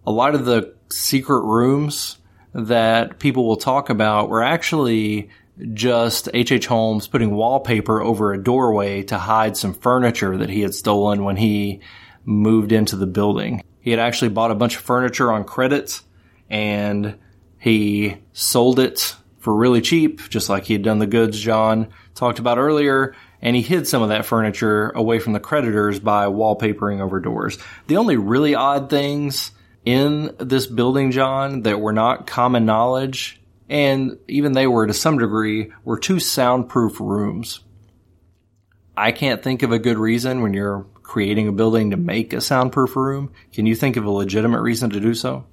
A 0.05 0.11
lot 0.11 0.35
of 0.35 0.47
the 0.47 0.75
secret 0.89 1.43
rooms 1.43 2.17
that 2.53 3.19
people 3.19 3.47
will 3.47 3.57
talk 3.57 3.91
about 3.91 4.29
were 4.29 4.43
actually 4.43 5.31
just 5.75 6.29
H.H. 6.33 6.53
H. 6.53 6.67
Holmes 6.67 7.07
putting 7.07 7.33
wallpaper 7.33 8.01
over 8.01 8.33
a 8.33 8.43
doorway 8.43 9.03
to 9.05 9.19
hide 9.19 9.57
some 9.57 9.75
furniture 9.75 10.37
that 10.39 10.49
he 10.49 10.61
had 10.61 10.75
stolen 10.75 11.25
when 11.25 11.37
he 11.37 11.81
moved 12.25 12.73
into 12.73 12.97
the 12.97 13.07
building. 13.07 13.63
He 13.81 13.91
had 13.91 14.01
actually 14.01 14.31
bought 14.31 14.51
a 14.51 14.55
bunch 14.55 14.77
of 14.77 14.83
furniture 14.83 15.33
on 15.33 15.45
credit 15.45 16.01
and 16.49 17.19
he 17.59 18.17
sold 18.33 18.79
it 18.79 19.17
for 19.39 19.55
really 19.55 19.81
cheap, 19.81 20.29
just 20.29 20.49
like 20.49 20.65
he 20.65 20.75
had 20.75 20.83
done 20.83 20.99
the 20.99 21.07
goods 21.07 21.39
John 21.39 21.89
talked 22.15 22.39
about 22.39 22.59
earlier. 22.59 23.15
And 23.43 23.57
he 23.57 23.63
hid 23.63 23.89
some 23.89 24.03
of 24.03 24.11
that 24.11 24.27
furniture 24.27 24.91
away 24.91 25.19
from 25.19 25.33
the 25.33 25.41
creditors 25.41 25.99
by 25.99 26.27
wallpapering 26.27 27.01
over 27.01 27.21
doors. 27.21 27.59
The 27.87 27.97
only 27.97 28.17
really 28.17 28.55
odd 28.55 28.91
things 28.91 29.53
in 29.85 30.35
this 30.39 30.67
building, 30.67 31.11
John, 31.11 31.63
that 31.63 31.81
were 31.81 31.93
not 31.93 32.27
common 32.27 32.67
knowledge, 32.67 33.41
and 33.69 34.19
even 34.29 34.53
they 34.53 34.67
were 34.67 34.87
to 34.87 34.95
some 34.95 35.19
degree, 35.19 35.73
were 35.85 35.99
two 35.99 36.21
soundproof 36.21 37.01
rooms. 37.01 37.61
I 38.97 39.13
can't 39.13 39.43
think 39.43 39.63
of 39.63 39.73
a 39.73 39.79
good 39.79 39.99
reason 39.99 40.43
when 40.43 40.53
you're 40.53 40.87
creating 41.03 41.49
a 41.49 41.53
building 41.53 41.91
to 41.91 41.97
make 41.97 42.33
a 42.33 42.41
soundproof 42.41 42.97
room. 42.97 43.33
Can 43.53 43.67
you 43.67 43.75
think 43.75 43.97
of 43.97 44.05
a 44.05 44.11
legitimate 44.11 44.61
reason 44.61 44.91
to 44.91 45.01
do 45.01 45.15
so? 45.15 45.47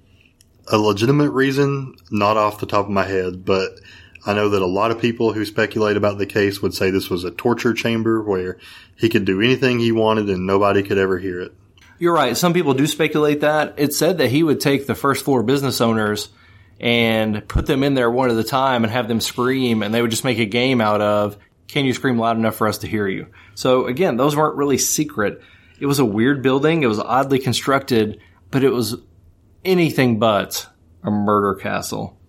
A 0.69 0.77
legitimate 0.77 1.31
reason, 1.31 1.95
not 2.11 2.35
off 2.35 2.59
the 2.59 2.65
top 2.65 2.85
of 2.85 2.91
my 2.91 3.05
head, 3.05 3.45
but 3.45 3.79
I 4.25 4.33
know 4.33 4.49
that 4.49 4.61
a 4.61 4.67
lot 4.67 4.91
of 4.91 4.99
people 4.99 5.31
who 5.31 5.45
speculate 5.45 5.95
about 5.95 6.17
the 6.17 6.25
case 6.25 6.61
would 6.61 6.73
say 6.73 6.91
this 6.91 7.09
was 7.09 7.23
a 7.23 7.31
torture 7.31 7.73
chamber 7.73 8.21
where 8.21 8.57
he 8.97 9.07
could 9.07 9.23
do 9.23 9.41
anything 9.41 9.79
he 9.79 9.93
wanted 9.93 10.29
and 10.29 10.45
nobody 10.45 10.83
could 10.83 10.97
ever 10.97 11.17
hear 11.17 11.39
it. 11.39 11.53
You're 11.99 12.13
right. 12.13 12.38
Some 12.38 12.53
people 12.53 12.73
do 12.73 12.86
speculate 12.86 13.41
that. 13.41 13.75
It 13.77 13.93
said 13.93 14.19
that 14.19 14.29
he 14.29 14.43
would 14.43 14.60
take 14.60 14.86
the 14.86 14.95
first 14.95 15.25
floor 15.25 15.41
business 15.43 15.81
owners 15.81 16.29
and 16.79 17.47
put 17.47 17.65
them 17.65 17.83
in 17.83 17.95
there 17.95 18.12
one 18.12 18.29
at 18.29 18.38
a 18.38 18.43
time 18.43 18.83
and 18.83 18.93
have 18.93 19.07
them 19.07 19.19
scream 19.19 19.81
and 19.81 19.93
they 19.93 20.01
would 20.01 20.12
just 20.12 20.23
make 20.23 20.38
a 20.38 20.45
game 20.45 20.79
out 20.79 21.01
of, 21.01 21.38
can 21.67 21.86
you 21.86 21.93
scream 21.93 22.19
loud 22.19 22.38
enough 22.38 22.55
for 22.55 22.67
us 22.67 22.79
to 22.79 22.88
hear 22.88 23.07
you? 23.07 23.27
So 23.55 23.88
again, 23.88 24.15
those 24.15 24.36
weren't 24.36 24.57
really 24.57 24.77
secret. 24.77 25.41
It 25.79 25.88
was 25.88 25.99
a 25.99 26.05
weird 26.05 26.43
building. 26.43 26.83
It 26.83 26.88
was 26.88 26.99
oddly 26.99 27.39
constructed, 27.39 28.19
but 28.51 28.63
it 28.63 28.69
was 28.69 28.95
anything 29.65 30.19
but 30.19 30.67
a 31.03 31.10
murder 31.10 31.55
castle. 31.55 32.19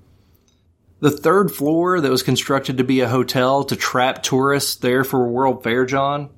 The 1.01 1.11
third 1.11 1.53
floor 1.53 2.01
that 2.01 2.11
was 2.11 2.23
constructed 2.23 2.79
to 2.79 2.85
be 2.85 3.01
a 3.01 3.09
hotel 3.09 3.65
to 3.65 3.77
trap 3.77 4.23
tourists 4.23 4.77
there 4.77 5.05
for 5.05 5.29
World 5.29 5.63
Fair, 5.63 5.87
John, 5.87 6.31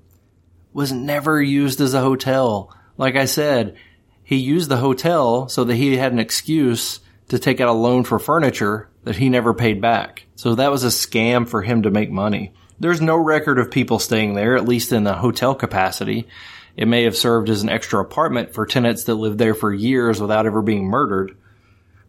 was 0.73 0.93
never 0.93 1.41
used 1.41 1.81
as 1.81 1.95
a 1.95 2.01
hotel. 2.01 2.77
Like 3.01 3.17
I 3.17 3.25
said, 3.25 3.77
he 4.23 4.37
used 4.37 4.69
the 4.69 4.77
hotel 4.77 5.49
so 5.49 5.65
that 5.65 5.75
he 5.75 5.97
had 5.97 6.13
an 6.13 6.19
excuse 6.19 7.01
to 7.29 7.39
take 7.39 7.59
out 7.59 7.71
a 7.71 7.73
loan 7.73 8.05
for 8.05 8.19
furniture 8.19 8.91
that 9.05 9.17
he 9.17 9.31
never 9.31 9.55
paid 9.55 9.81
back. 9.81 10.27
So 10.37 10.55
that 10.55 10.71
was 10.71 10.85
a 10.85 10.89
scam 10.89 11.49
for 11.49 11.63
him 11.63 11.85
to 11.85 11.91
make 11.91 12.11
money. 12.11 12.53
There's 12.79 13.01
no 13.01 13.17
record 13.17 13.59
of 13.59 13.71
people 13.71 14.01
staying 14.01 14.35
there, 14.35 14.55
at 14.55 14.69
least 14.69 14.93
in 14.93 15.05
the 15.05 15.15
hotel 15.15 15.55
capacity. 15.55 16.29
It 16.77 16.89
may 16.89 17.05
have 17.05 17.17
served 17.17 17.49
as 17.49 17.63
an 17.63 17.71
extra 17.71 18.03
apartment 18.03 18.53
for 18.53 18.67
tenants 18.67 19.05
that 19.05 19.15
lived 19.15 19.39
there 19.39 19.55
for 19.55 19.73
years 19.73 20.21
without 20.21 20.45
ever 20.45 20.61
being 20.61 20.85
murdered. 20.85 21.39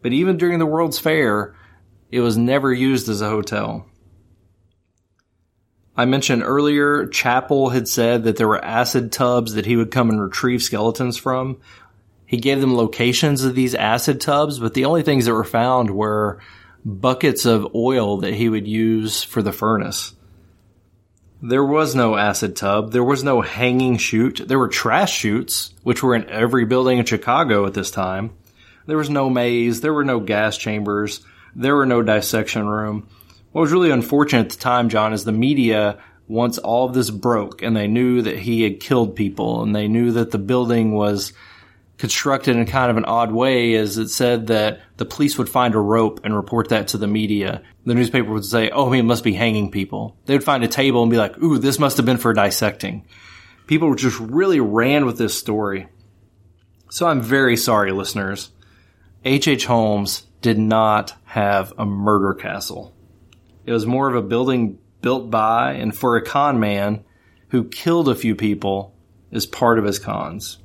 But 0.02 0.12
even 0.12 0.36
during 0.36 0.60
the 0.60 0.66
World's 0.66 1.00
Fair, 1.00 1.56
it 2.12 2.20
was 2.20 2.36
never 2.36 2.74
used 2.74 3.08
as 3.08 3.22
a 3.22 3.30
hotel. 3.30 3.86
I 5.96 6.06
mentioned 6.06 6.44
earlier, 6.44 7.08
Chappell 7.08 7.70
had 7.70 7.88
said 7.88 8.24
that 8.24 8.38
there 8.38 8.48
were 8.48 8.64
acid 8.64 9.12
tubs 9.12 9.56
that 9.56 9.66
he 9.66 9.76
would 9.76 9.92
come 9.92 10.10
and 10.10 10.22
retrieve 10.22 10.64
skeletons 10.64 11.18
from. 11.18 11.60
He 12.26 12.38
gave 12.38 12.62
them 12.62 12.78
locations 12.78 13.44
of 13.44 13.56
these 13.56 13.76
acid 13.76 14.22
tubs, 14.22 14.58
but 14.58 14.74
the 14.74 14.86
only 14.86 15.04
things 15.04 15.26
that 15.26 15.34
were 15.34 15.44
found 15.44 15.92
were 15.92 16.40
buckets 16.86 17.46
of 17.46 17.76
oil 17.76 18.18
that 18.18 18.34
he 18.34 18.48
would 18.48 18.68
use 18.68 19.22
for 19.22 19.42
the 19.42 19.52
furnace. 19.52 20.14
There 21.44 21.66
was 21.66 21.96
no 21.96 22.16
acid 22.16 22.56
tub. 22.56 22.92
There 22.92 23.04
was 23.04 23.24
no 23.24 23.42
hanging 23.42 23.98
chute. 23.98 24.42
There 24.48 24.60
were 24.60 24.68
trash 24.68 25.18
chutes, 25.18 25.74
which 25.84 26.04
were 26.04 26.16
in 26.16 26.30
every 26.30 26.66
building 26.66 27.00
in 27.00 27.06
Chicago 27.06 27.66
at 27.66 27.74
this 27.74 27.92
time. 27.92 28.32
There 28.86 28.98
was 28.98 29.10
no 29.10 29.30
maze. 29.30 29.82
There 29.82 29.94
were 29.94 30.06
no 30.06 30.20
gas 30.20 30.56
chambers. 30.56 31.22
There 31.56 31.76
were 31.76 31.86
no 31.86 32.02
dissection 32.02 32.68
room. 32.68 33.08
What 33.52 33.62
was 33.62 33.72
really 33.72 33.92
unfortunate 33.92 34.46
at 34.46 34.50
the 34.52 34.58
time, 34.58 34.90
John, 34.90 35.14
is 35.14 35.26
the 35.26 35.32
media, 35.32 36.00
once 36.32 36.58
all 36.58 36.88
of 36.88 36.94
this 36.94 37.10
broke 37.10 37.62
and 37.62 37.76
they 37.76 37.88
knew 37.88 38.22
that 38.22 38.40
he 38.40 38.64
had 38.64 38.80
killed 38.80 39.16
people 39.18 39.64
and 39.64 39.76
they 39.76 39.90
knew 39.90 40.12
that 40.14 40.32
the 40.32 40.38
building 40.38 40.94
was 40.94 41.34
constructed 41.98 42.56
in 42.56 42.66
kind 42.66 42.90
of 42.90 42.96
an 42.96 43.06
odd 43.06 43.34
way 43.34 43.74
is 43.74 43.98
it 43.98 44.08
said 44.08 44.48
that 44.48 44.80
the 44.96 45.06
police 45.06 45.38
would 45.38 45.50
find 45.50 45.76
a 45.76 45.80
rope 45.80 46.22
and 46.24 46.34
report 46.34 46.70
that 46.70 46.88
to 46.88 46.98
the 46.98 47.06
media. 47.06 47.62
The 47.86 47.94
newspaper 47.94 48.32
would 48.32 48.46
say, 48.46 48.70
oh, 48.70 48.92
he 48.92 49.02
must 49.02 49.26
be 49.26 49.34
hanging 49.34 49.72
people. 49.72 50.18
They 50.26 50.34
would 50.34 50.44
find 50.44 50.64
a 50.64 50.70
table 50.70 51.04
and 51.04 51.12
be 51.12 51.18
like, 51.18 51.38
ooh, 51.44 51.58
this 51.58 51.80
must 51.80 51.98
have 51.98 52.06
been 52.06 52.18
for 52.18 52.34
dissecting. 52.34 53.06
People 53.68 53.94
just 53.96 54.20
really 54.20 54.62
ran 54.62 55.06
with 55.06 55.18
this 55.18 55.38
story. 55.38 55.90
So 56.90 57.08
I'm 57.08 57.22
very 57.22 57.58
sorry, 57.58 57.92
listeners. 57.92 58.52
H.H. 59.26 59.48
H. 59.48 59.66
Holmes 59.66 60.26
did 60.42 60.58
not 60.58 61.14
have 61.26 61.74
a 61.78 61.86
murder 61.86 62.34
castle. 62.34 62.96
It 63.66 63.72
was 63.72 63.86
more 63.86 64.10
of 64.10 64.16
a 64.16 64.28
building 64.28 64.80
built 65.02 65.30
by 65.30 65.74
and 65.74 65.96
for 65.96 66.16
a 66.16 66.24
con 66.24 66.60
man 66.60 67.04
who 67.50 67.66
killed 67.66 68.08
a 68.08 68.16
few 68.16 68.36
people 68.36 68.96
as 69.32 69.46
part 69.46 69.80
of 69.80 69.86
his 69.86 70.00
cons. 70.00 70.60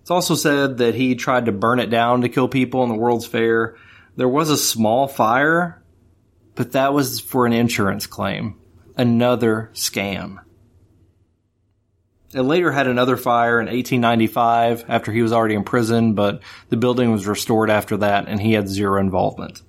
It's 0.00 0.10
also 0.10 0.34
said 0.34 0.78
that 0.78 0.94
he 0.94 1.14
tried 1.14 1.46
to 1.46 1.52
burn 1.52 1.78
it 1.78 1.90
down 1.90 2.20
to 2.22 2.28
kill 2.28 2.48
people 2.48 2.82
in 2.82 2.90
the 2.90 2.94
World's 2.94 3.26
Fair. 3.26 3.76
There 4.16 4.28
was 4.28 4.50
a 4.50 4.56
small 4.56 5.08
fire, 5.08 5.82
but 6.54 6.72
that 6.72 6.92
was 6.92 7.20
for 7.20 7.46
an 7.46 7.52
insurance 7.52 8.06
claim. 8.06 8.56
Another 8.96 9.70
scam. 9.72 10.40
It 12.34 12.42
later 12.42 12.72
had 12.72 12.88
another 12.88 13.16
fire 13.16 13.60
in 13.60 13.66
1895 13.66 14.86
after 14.88 15.12
he 15.12 15.22
was 15.22 15.32
already 15.32 15.54
in 15.54 15.64
prison, 15.64 16.14
but 16.14 16.42
the 16.68 16.76
building 16.76 17.12
was 17.12 17.26
restored 17.26 17.70
after 17.70 17.96
that 17.98 18.28
and 18.28 18.40
he 18.40 18.52
had 18.52 18.68
zero 18.68 19.00
involvement. 19.00 19.62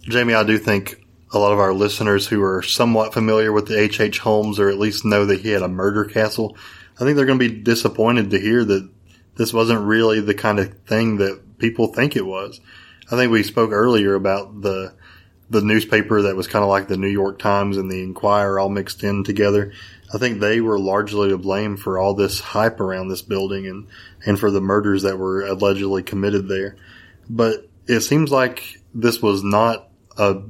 Jamie, 0.00 0.34
I 0.34 0.42
do 0.42 0.58
think 0.58 1.01
a 1.32 1.38
lot 1.38 1.52
of 1.52 1.58
our 1.58 1.72
listeners 1.72 2.26
who 2.26 2.42
are 2.42 2.62
somewhat 2.62 3.14
familiar 3.14 3.52
with 3.52 3.66
the 3.66 3.78
H.H. 3.78 4.00
H. 4.00 4.18
Holmes 4.18 4.58
or 4.58 4.68
at 4.68 4.78
least 4.78 5.04
know 5.04 5.24
that 5.26 5.40
he 5.40 5.50
had 5.50 5.62
a 5.62 5.68
murder 5.68 6.04
castle, 6.04 6.56
I 6.96 7.04
think 7.04 7.16
they're 7.16 7.26
going 7.26 7.38
to 7.38 7.48
be 7.48 7.62
disappointed 7.62 8.30
to 8.30 8.40
hear 8.40 8.64
that 8.64 8.88
this 9.36 9.52
wasn't 9.52 9.86
really 9.86 10.20
the 10.20 10.34
kind 10.34 10.58
of 10.58 10.76
thing 10.86 11.16
that 11.18 11.58
people 11.58 11.88
think 11.88 12.16
it 12.16 12.26
was. 12.26 12.60
I 13.10 13.16
think 13.16 13.32
we 13.32 13.42
spoke 13.42 13.72
earlier 13.72 14.14
about 14.14 14.60
the 14.60 14.94
the 15.50 15.60
newspaper 15.60 16.22
that 16.22 16.34
was 16.34 16.46
kind 16.46 16.62
of 16.62 16.70
like 16.70 16.88
the 16.88 16.96
New 16.96 17.08
York 17.08 17.38
Times 17.38 17.76
and 17.76 17.90
the 17.90 18.02
Inquirer 18.02 18.58
all 18.58 18.70
mixed 18.70 19.04
in 19.04 19.22
together. 19.22 19.72
I 20.12 20.16
think 20.16 20.40
they 20.40 20.62
were 20.62 20.78
largely 20.78 21.28
to 21.28 21.36
blame 21.36 21.76
for 21.76 21.98
all 21.98 22.14
this 22.14 22.40
hype 22.40 22.80
around 22.80 23.08
this 23.08 23.20
building 23.20 23.66
and, 23.66 23.86
and 24.24 24.40
for 24.40 24.50
the 24.50 24.62
murders 24.62 25.02
that 25.02 25.18
were 25.18 25.42
allegedly 25.42 26.02
committed 26.02 26.48
there. 26.48 26.76
But 27.28 27.68
it 27.86 28.00
seems 28.00 28.30
like 28.30 28.80
this 28.94 29.20
was 29.20 29.44
not 29.44 29.90
a 30.16 30.40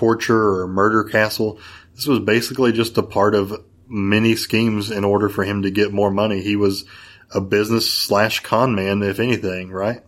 torture 0.00 0.60
or 0.60 0.66
murder 0.66 1.04
castle. 1.04 1.60
This 1.94 2.06
was 2.06 2.20
basically 2.20 2.72
just 2.72 2.96
a 2.96 3.02
part 3.02 3.34
of 3.34 3.52
many 3.86 4.34
schemes 4.34 4.90
in 4.90 5.04
order 5.04 5.28
for 5.28 5.44
him 5.44 5.62
to 5.62 5.70
get 5.70 5.92
more 5.92 6.10
money. 6.10 6.40
He 6.40 6.56
was 6.56 6.86
a 7.34 7.40
business 7.40 7.92
slash 7.92 8.40
con 8.40 8.74
man, 8.74 9.02
if 9.02 9.20
anything, 9.20 9.70
right? 9.70 10.02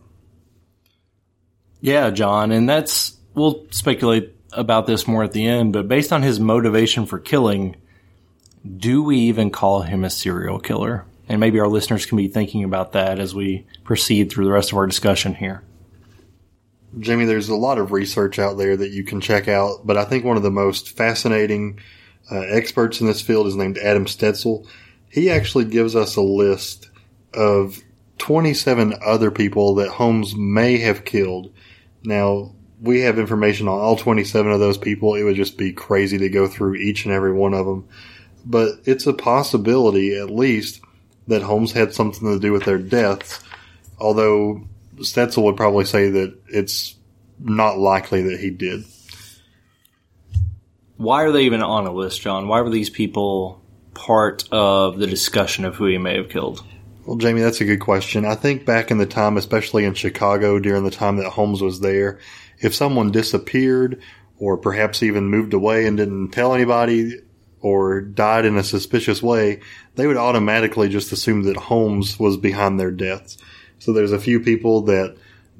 Yeah, 1.79 2.09
John, 2.09 2.51
and 2.51 2.67
that's 2.67 3.15
we'll 3.35 3.67
speculate 3.69 4.33
about 4.51 4.87
this 4.87 5.07
more 5.07 5.23
at 5.23 5.31
the 5.31 5.45
end, 5.45 5.73
but 5.73 5.87
based 5.87 6.11
on 6.11 6.23
his 6.23 6.39
motivation 6.39 7.05
for 7.05 7.19
killing, 7.19 7.75
do 8.77 9.03
we 9.03 9.17
even 9.17 9.51
call 9.51 9.81
him 9.81 10.03
a 10.03 10.09
serial 10.09 10.59
killer? 10.59 11.05
And 11.29 11.39
maybe 11.39 11.59
our 11.59 11.67
listeners 11.67 12.05
can 12.05 12.17
be 12.17 12.27
thinking 12.27 12.63
about 12.63 12.93
that 12.93 13.19
as 13.19 13.35
we 13.35 13.67
proceed 13.83 14.31
through 14.31 14.45
the 14.45 14.51
rest 14.51 14.71
of 14.71 14.77
our 14.77 14.87
discussion 14.87 15.35
here. 15.35 15.63
Jamie, 16.99 17.25
there's 17.25 17.49
a 17.49 17.55
lot 17.55 17.77
of 17.77 17.91
research 17.91 18.39
out 18.39 18.57
there 18.57 18.77
that 18.77 18.91
you 18.91 19.03
can 19.03 19.19
check 19.19 19.47
out, 19.47 19.85
but 19.85 19.97
I 19.97 20.05
think 20.05 20.23
one 20.23 20.37
of 20.37 20.43
the 20.43 20.51
most 20.51 20.95
fascinating 20.95 21.79
uh, 22.31 22.39
experts 22.39 23.01
in 23.01 23.07
this 23.07 23.21
field 23.21 23.47
is 23.47 23.55
named 23.55 23.77
Adam 23.77 24.05
Stetzel. 24.05 24.67
He 25.09 25.29
actually 25.29 25.65
gives 25.65 25.95
us 25.95 26.15
a 26.15 26.21
list 26.21 26.89
of 27.33 27.81
27 28.19 28.95
other 29.03 29.31
people 29.31 29.75
that 29.75 29.89
Holmes 29.89 30.35
may 30.35 30.77
have 30.77 31.05
killed. 31.05 31.53
Now, 32.03 32.53
we 32.81 33.01
have 33.01 33.17
information 33.17 33.67
on 33.67 33.79
all 33.79 33.95
27 33.95 34.51
of 34.51 34.59
those 34.59 34.77
people. 34.77 35.15
It 35.15 35.23
would 35.23 35.35
just 35.35 35.57
be 35.57 35.73
crazy 35.73 36.17
to 36.19 36.29
go 36.29 36.47
through 36.47 36.75
each 36.75 37.05
and 37.05 37.13
every 37.13 37.33
one 37.33 37.53
of 37.53 37.65
them. 37.65 37.87
But 38.45 38.75
it's 38.85 39.07
a 39.07 39.13
possibility, 39.13 40.17
at 40.17 40.29
least, 40.29 40.81
that 41.27 41.41
Holmes 41.41 41.71
had 41.71 41.93
something 41.93 42.27
to 42.27 42.39
do 42.39 42.51
with 42.51 42.65
their 42.65 42.77
deaths. 42.77 43.41
Although 43.99 44.67
Stetzel 44.97 45.43
would 45.43 45.57
probably 45.57 45.85
say 45.85 46.09
that 46.09 46.37
it's 46.47 46.95
not 47.39 47.77
likely 47.77 48.21
that 48.23 48.39
he 48.39 48.49
did. 48.49 48.83
Why 50.97 51.23
are 51.23 51.31
they 51.31 51.43
even 51.43 51.61
on 51.61 51.85
a 51.85 51.91
list, 51.91 52.21
John? 52.21 52.47
Why 52.47 52.61
were 52.61 52.69
these 52.69 52.89
people 52.89 53.61
part 53.93 54.47
of 54.51 54.97
the 54.99 55.07
discussion 55.07 55.65
of 55.65 55.75
who 55.75 55.85
he 55.85 55.97
may 55.97 56.17
have 56.17 56.29
killed? 56.29 56.63
Well, 57.05 57.17
Jamie, 57.17 57.41
that's 57.41 57.59
a 57.59 57.65
good 57.65 57.81
question. 57.81 58.25
I 58.25 58.35
think 58.35 58.65
back 58.65 58.89
in 58.89 58.97
the 58.97 59.05
time, 59.05 59.35
especially 59.35 59.83
in 59.83 59.93
Chicago 59.93 60.59
during 60.59 60.83
the 60.83 60.91
time 60.91 61.17
that 61.17 61.29
Holmes 61.29 61.61
was 61.61 61.81
there, 61.81 62.19
if 62.59 62.73
someone 62.73 63.11
disappeared 63.11 64.01
or 64.37 64.57
perhaps 64.57 65.03
even 65.03 65.25
moved 65.25 65.53
away 65.53 65.85
and 65.85 65.97
didn't 65.97 66.29
tell 66.29 66.53
anybody 66.53 67.19
or 67.59 68.01
died 68.01 68.45
in 68.45 68.57
a 68.57 68.63
suspicious 68.63 69.21
way, 69.21 69.59
they 69.95 70.07
would 70.07 70.17
automatically 70.17 70.87
just 70.87 71.11
assume 71.11 71.43
that 71.43 71.57
Holmes 71.57 72.17
was 72.19 72.37
behind 72.37 72.79
their 72.79 72.91
deaths. 72.91 73.37
So 73.83 73.91
there's 73.91 74.13
a 74.13 74.19
few 74.19 74.39
people 74.39 74.83
that 74.83 75.17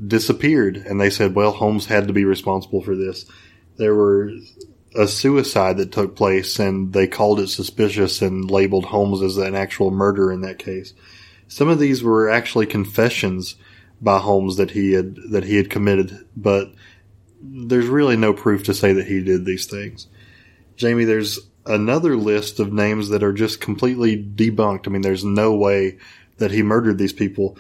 disappeared 0.08 0.78
and 0.78 1.00
they 1.00 1.10
said, 1.10 1.36
well, 1.36 1.52
Holmes 1.52 1.88
had 1.88 2.08
to 2.08 2.14
be 2.14 2.24
responsible 2.24 2.82
for 2.82 2.96
this. 2.96 3.26
There 3.76 3.94
were 3.94 4.32
a 4.96 5.10
suicide 5.10 5.76
that 5.78 5.92
took 5.92 6.16
place 6.16 6.58
and 6.58 6.94
they 6.94 7.06
called 7.06 7.42
it 7.42 7.50
suspicious 7.50 8.22
and 8.22 8.50
labeled 8.50 8.86
Holmes 8.86 9.22
as 9.22 9.36
an 9.36 9.56
actual 9.56 9.92
murder 9.92 10.32
in 10.32 10.40
that 10.40 10.58
case. 10.58 10.94
Some 11.50 11.68
of 11.68 11.80
these 11.80 12.02
were 12.02 12.30
actually 12.30 12.66
confessions 12.66 13.58
by 14.02 14.20
Holmes 14.20 14.56
that 14.56 14.72
he 14.72 14.94
had 14.94 15.18
that 15.32 15.44
he 15.44 15.58
had 15.58 15.70
committed, 15.70 16.26
but 16.38 16.72
there's 17.42 17.88
really 17.88 18.16
no 18.16 18.32
proof 18.32 18.64
to 18.64 18.74
say 18.74 18.94
that 18.94 19.08
he 19.08 19.22
did 19.22 19.44
these 19.44 19.66
things. 19.66 20.08
Jamie, 20.78 21.04
there's 21.04 21.40
another 21.66 22.16
list 22.16 22.62
of 22.62 22.72
names 22.72 23.10
that 23.10 23.22
are 23.22 23.34
just 23.34 23.60
completely 23.60 24.16
debunked. 24.16 24.88
I 24.88 24.92
mean, 24.92 25.02
there's 25.02 25.26
no 25.26 25.54
way 25.54 25.98
that 26.38 26.52
he 26.52 26.64
murdered 26.64 26.98
these 26.98 27.14
people. 27.14 27.58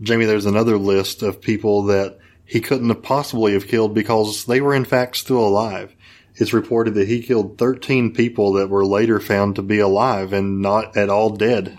Jamie, 0.00 0.24
there's 0.24 0.46
another 0.46 0.78
list 0.78 1.22
of 1.22 1.40
people 1.40 1.84
that 1.84 2.18
he 2.44 2.60
couldn't 2.60 2.88
have 2.88 3.02
possibly 3.02 3.52
have 3.52 3.68
killed 3.68 3.94
because 3.94 4.44
they 4.46 4.60
were 4.60 4.74
in 4.74 4.84
fact 4.84 5.16
still 5.16 5.38
alive. 5.38 5.94
It's 6.34 6.52
reported 6.52 6.94
that 6.94 7.08
he 7.08 7.22
killed 7.22 7.58
13 7.58 8.14
people 8.14 8.54
that 8.54 8.68
were 8.68 8.86
later 8.86 9.20
found 9.20 9.56
to 9.56 9.62
be 9.62 9.78
alive 9.78 10.32
and 10.32 10.62
not 10.62 10.96
at 10.96 11.10
all 11.10 11.30
dead. 11.30 11.78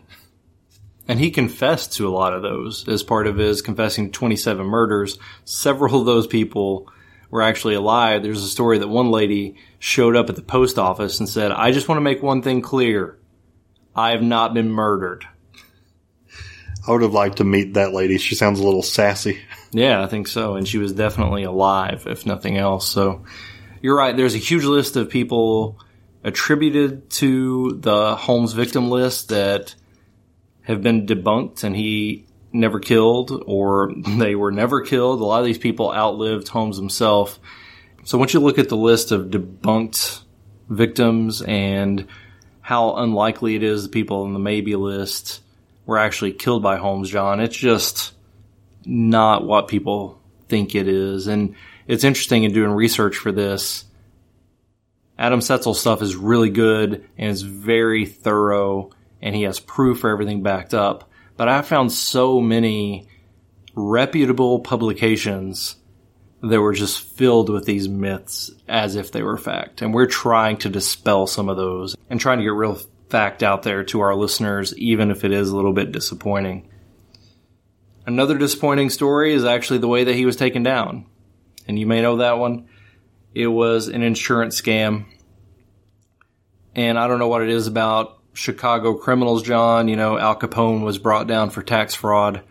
And 1.07 1.19
he 1.19 1.31
confessed 1.31 1.93
to 1.93 2.07
a 2.07 2.11
lot 2.11 2.33
of 2.33 2.43
those 2.43 2.87
as 2.87 3.03
part 3.03 3.27
of 3.27 3.37
his 3.37 3.61
confessing 3.61 4.11
27 4.11 4.65
murders. 4.65 5.17
Several 5.43 5.99
of 5.99 6.05
those 6.05 6.27
people 6.27 6.87
were 7.29 7.41
actually 7.41 7.73
alive. 7.73 8.23
There's 8.23 8.43
a 8.43 8.47
story 8.47 8.77
that 8.77 8.87
one 8.87 9.09
lady 9.09 9.55
showed 9.79 10.15
up 10.15 10.29
at 10.29 10.35
the 10.35 10.41
post 10.41 10.77
office 10.77 11.19
and 11.19 11.27
said, 11.27 11.51
I 11.51 11.71
just 11.71 11.89
want 11.89 11.97
to 11.97 12.03
make 12.03 12.21
one 12.21 12.41
thing 12.41 12.61
clear. 12.61 13.17
I 13.95 14.11
have 14.11 14.21
not 14.21 14.53
been 14.53 14.69
murdered. 14.69 15.27
I 16.85 16.91
would 16.91 17.01
have 17.01 17.13
liked 17.13 17.37
to 17.37 17.43
meet 17.43 17.75
that 17.75 17.93
lady. 17.93 18.17
She 18.17 18.35
sounds 18.35 18.59
a 18.59 18.63
little 18.63 18.83
sassy. 18.83 19.39
Yeah, 19.71 20.03
I 20.03 20.07
think 20.07 20.27
so. 20.27 20.55
And 20.55 20.67
she 20.67 20.77
was 20.77 20.91
definitely 20.91 21.43
alive, 21.43 22.05
if 22.07 22.25
nothing 22.25 22.57
else. 22.57 22.87
So 22.87 23.23
you're 23.81 23.97
right. 23.97 24.15
There's 24.15 24.35
a 24.35 24.39
huge 24.39 24.65
list 24.65 24.95
of 24.97 25.09
people 25.09 25.79
attributed 26.23 27.09
to 27.09 27.77
the 27.79 28.15
Holmes 28.15 28.53
victim 28.53 28.89
list 28.89 29.29
that 29.29 29.75
have 30.63 30.81
been 30.81 31.05
debunked 31.05 31.63
and 31.63 31.75
he 31.75 32.25
never 32.51 32.79
killed 32.79 33.43
or 33.45 33.91
they 34.17 34.35
were 34.35 34.51
never 34.51 34.81
killed. 34.81 35.21
A 35.21 35.25
lot 35.25 35.39
of 35.39 35.45
these 35.45 35.57
people 35.57 35.93
outlived 35.93 36.47
Holmes 36.49 36.77
himself. 36.77 37.39
So 38.03 38.17
once 38.17 38.33
you 38.33 38.41
look 38.41 38.59
at 38.59 38.69
the 38.69 38.77
list 38.77 39.11
of 39.11 39.27
debunked 39.27 40.23
victims 40.69 41.41
and 41.41 42.07
how 42.61 42.95
unlikely 42.95 43.55
it 43.55 43.63
is 43.63 43.83
the 43.83 43.89
people 43.89 44.23
on 44.23 44.33
the 44.33 44.39
maybe 44.39 44.75
list 44.75 45.42
were 45.85 45.97
actually 45.97 46.33
killed 46.33 46.63
by 46.63 46.77
Holmes, 46.77 47.09
John, 47.09 47.39
it's 47.39 47.57
just 47.57 48.13
not 48.85 49.45
what 49.45 49.67
people 49.67 50.21
think 50.47 50.75
it 50.75 50.87
is. 50.87 51.27
And 51.27 51.55
it's 51.87 52.03
interesting 52.03 52.43
in 52.43 52.53
doing 52.53 52.71
research 52.71 53.17
for 53.17 53.31
this. 53.31 53.85
Adam 55.17 55.39
Selzer's 55.39 55.79
stuff 55.79 56.01
is 56.01 56.15
really 56.15 56.49
good 56.49 57.07
and 57.17 57.29
is 57.29 57.41
very 57.43 58.05
thorough 58.05 58.91
and 59.21 59.35
he 59.35 59.43
has 59.43 59.59
proof 59.59 59.99
for 59.99 60.09
everything 60.09 60.43
backed 60.43 60.73
up. 60.73 61.09
But 61.37 61.47
I 61.47 61.61
found 61.61 61.91
so 61.91 62.39
many 62.39 63.07
reputable 63.75 64.59
publications 64.59 65.77
that 66.41 66.59
were 66.59 66.73
just 66.73 66.99
filled 66.99 67.49
with 67.49 67.65
these 67.65 67.87
myths 67.87 68.51
as 68.67 68.95
if 68.95 69.11
they 69.11 69.23
were 69.23 69.37
fact. 69.37 69.81
And 69.81 69.93
we're 69.93 70.07
trying 70.07 70.57
to 70.57 70.69
dispel 70.69 71.25
some 71.25 71.47
of 71.47 71.55
those 71.55 71.95
and 72.09 72.19
trying 72.19 72.39
to 72.39 72.43
get 72.43 72.51
real 72.51 72.79
fact 73.13 73.43
out 73.43 73.61
there 73.61 73.83
to 73.83 73.99
our 73.99 74.15
listeners, 74.15 74.75
even 74.75 75.11
if 75.11 75.23
it 75.23 75.31
is 75.31 75.51
a 75.51 75.55
little 75.55 75.71
bit 75.71 75.91
disappointing. 75.91 76.67
Another 78.07 78.39
disappointing 78.39 78.89
story 78.89 79.35
is 79.35 79.45
actually 79.45 79.77
the 79.77 79.87
way 79.87 80.03
that 80.03 80.15
he 80.15 80.25
was 80.25 80.35
taken 80.35 80.63
down. 80.63 81.05
And 81.67 81.77
you 81.77 81.85
may 81.85 82.01
know 82.01 82.17
that 82.17 82.39
one. 82.39 82.67
It 83.35 83.45
was 83.45 83.87
an 83.87 84.01
insurance 84.01 84.59
scam. 84.59 85.05
And 86.73 86.97
I 86.97 87.07
don't 87.07 87.19
know 87.19 87.27
what 87.27 87.43
it 87.43 87.49
is 87.49 87.67
about 87.67 88.17
Chicago 88.33 88.95
criminals, 88.95 89.43
John. 89.43 89.89
You 89.89 89.95
know, 89.95 90.17
Al 90.17 90.35
Capone 90.35 90.83
was 90.83 90.97
brought 90.97 91.27
down 91.27 91.51
for 91.51 91.61
tax 91.61 91.93
fraud, 91.93 92.41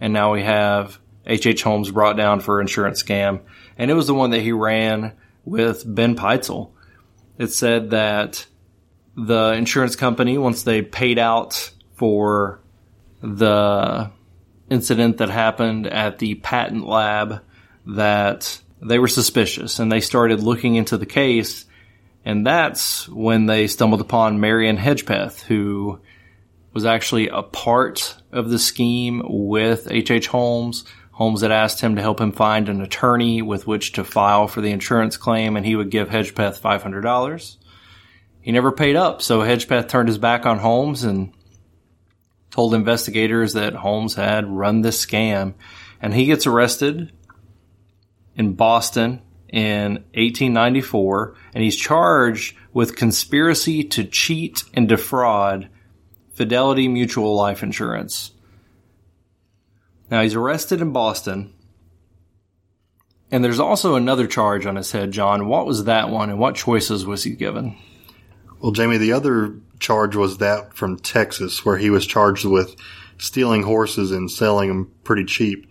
and 0.00 0.12
now 0.12 0.32
we 0.32 0.44
have 0.44 1.00
H.H. 1.26 1.64
Holmes 1.64 1.90
brought 1.90 2.16
down 2.16 2.38
for 2.38 2.60
insurance 2.60 3.02
scam. 3.02 3.40
And 3.76 3.90
it 3.90 3.94
was 3.94 4.06
the 4.06 4.14
one 4.14 4.30
that 4.30 4.42
he 4.42 4.52
ran 4.52 5.14
with 5.44 5.82
Ben 5.84 6.14
Pitezel. 6.14 6.70
It 7.36 7.48
said 7.48 7.90
that 7.90 8.46
the 9.16 9.52
insurance 9.52 9.96
company, 9.96 10.38
once 10.38 10.62
they 10.62 10.82
paid 10.82 11.18
out 11.18 11.70
for 11.94 12.60
the 13.22 14.10
incident 14.70 15.18
that 15.18 15.30
happened 15.30 15.86
at 15.86 16.18
the 16.18 16.34
patent 16.36 16.86
lab, 16.86 17.42
that 17.86 18.60
they 18.80 18.98
were 18.98 19.08
suspicious 19.08 19.78
and 19.78 19.90
they 19.90 20.00
started 20.00 20.42
looking 20.42 20.74
into 20.74 20.96
the 20.96 21.06
case 21.06 21.66
and 22.24 22.46
that's 22.46 23.08
when 23.08 23.46
they 23.46 23.66
stumbled 23.66 24.00
upon 24.00 24.40
Marion 24.40 24.78
Hedgepeth, 24.78 25.42
who 25.42 26.00
was 26.72 26.86
actually 26.86 27.28
a 27.28 27.42
part 27.42 28.16
of 28.32 28.48
the 28.48 28.58
scheme 28.58 29.22
with 29.24 29.86
H.H. 29.90 30.10
H. 30.10 30.26
Holmes. 30.28 30.84
Holmes 31.12 31.42
had 31.42 31.52
asked 31.52 31.80
him 31.80 31.96
to 31.96 32.02
help 32.02 32.20
him 32.20 32.32
find 32.32 32.68
an 32.68 32.80
attorney 32.80 33.42
with 33.42 33.66
which 33.66 33.92
to 33.92 34.04
file 34.04 34.48
for 34.48 34.60
the 34.60 34.72
insurance 34.72 35.16
claim, 35.16 35.56
and 35.56 35.64
he 35.64 35.76
would 35.76 35.90
give 35.90 36.08
Hedgepeth 36.08 36.60
$500. 36.60 37.56
He 38.44 38.52
never 38.52 38.72
paid 38.72 38.94
up, 38.94 39.22
so 39.22 39.40
Hedgepeth 39.40 39.88
turned 39.88 40.06
his 40.06 40.18
back 40.18 40.44
on 40.44 40.58
Holmes 40.58 41.02
and 41.02 41.32
told 42.50 42.74
investigators 42.74 43.54
that 43.54 43.72
Holmes 43.72 44.16
had 44.16 44.46
run 44.46 44.82
this 44.82 45.02
scam. 45.02 45.54
And 45.98 46.12
he 46.12 46.26
gets 46.26 46.46
arrested 46.46 47.10
in 48.36 48.52
Boston 48.52 49.22
in 49.48 49.94
1894, 50.12 51.36
and 51.54 51.64
he's 51.64 51.74
charged 51.74 52.54
with 52.74 52.96
conspiracy 52.96 53.82
to 53.82 54.04
cheat 54.04 54.62
and 54.74 54.90
defraud 54.90 55.70
Fidelity 56.34 56.86
Mutual 56.86 57.34
Life 57.34 57.62
Insurance. 57.62 58.32
Now 60.10 60.20
he's 60.20 60.34
arrested 60.34 60.82
in 60.82 60.92
Boston, 60.92 61.54
And 63.30 63.42
there's 63.42 63.58
also 63.58 63.94
another 63.94 64.26
charge 64.26 64.66
on 64.66 64.76
his 64.76 64.92
head, 64.92 65.12
John. 65.12 65.48
What 65.48 65.64
was 65.64 65.84
that 65.84 66.10
one 66.10 66.28
and 66.28 66.38
what 66.38 66.56
choices 66.56 67.06
was 67.06 67.24
he 67.24 67.30
given? 67.30 67.78
Well, 68.60 68.72
Jamie, 68.72 68.98
the 68.98 69.12
other 69.12 69.54
charge 69.80 70.16
was 70.16 70.38
that 70.38 70.74
from 70.74 70.98
Texas, 70.98 71.64
where 71.64 71.76
he 71.76 71.90
was 71.90 72.06
charged 72.06 72.44
with 72.44 72.76
stealing 73.18 73.62
horses 73.62 74.10
and 74.10 74.30
selling 74.30 74.68
them 74.68 74.92
pretty 75.04 75.24
cheap. 75.24 75.70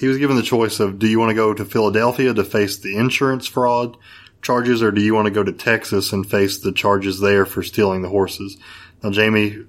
He 0.00 0.06
was 0.06 0.18
given 0.18 0.36
the 0.36 0.42
choice 0.42 0.80
of 0.80 0.98
do 0.98 1.06
you 1.06 1.18
want 1.18 1.30
to 1.30 1.34
go 1.34 1.54
to 1.54 1.64
Philadelphia 1.64 2.34
to 2.34 2.44
face 2.44 2.78
the 2.78 2.96
insurance 2.96 3.46
fraud 3.46 3.96
charges, 4.40 4.82
or 4.82 4.90
do 4.90 5.00
you 5.00 5.14
want 5.14 5.26
to 5.26 5.30
go 5.30 5.44
to 5.44 5.52
Texas 5.52 6.12
and 6.12 6.28
face 6.28 6.58
the 6.58 6.72
charges 6.72 7.20
there 7.20 7.46
for 7.46 7.62
stealing 7.62 8.02
the 8.02 8.08
horses? 8.08 8.56
Now, 9.02 9.10
Jamie, 9.10 9.64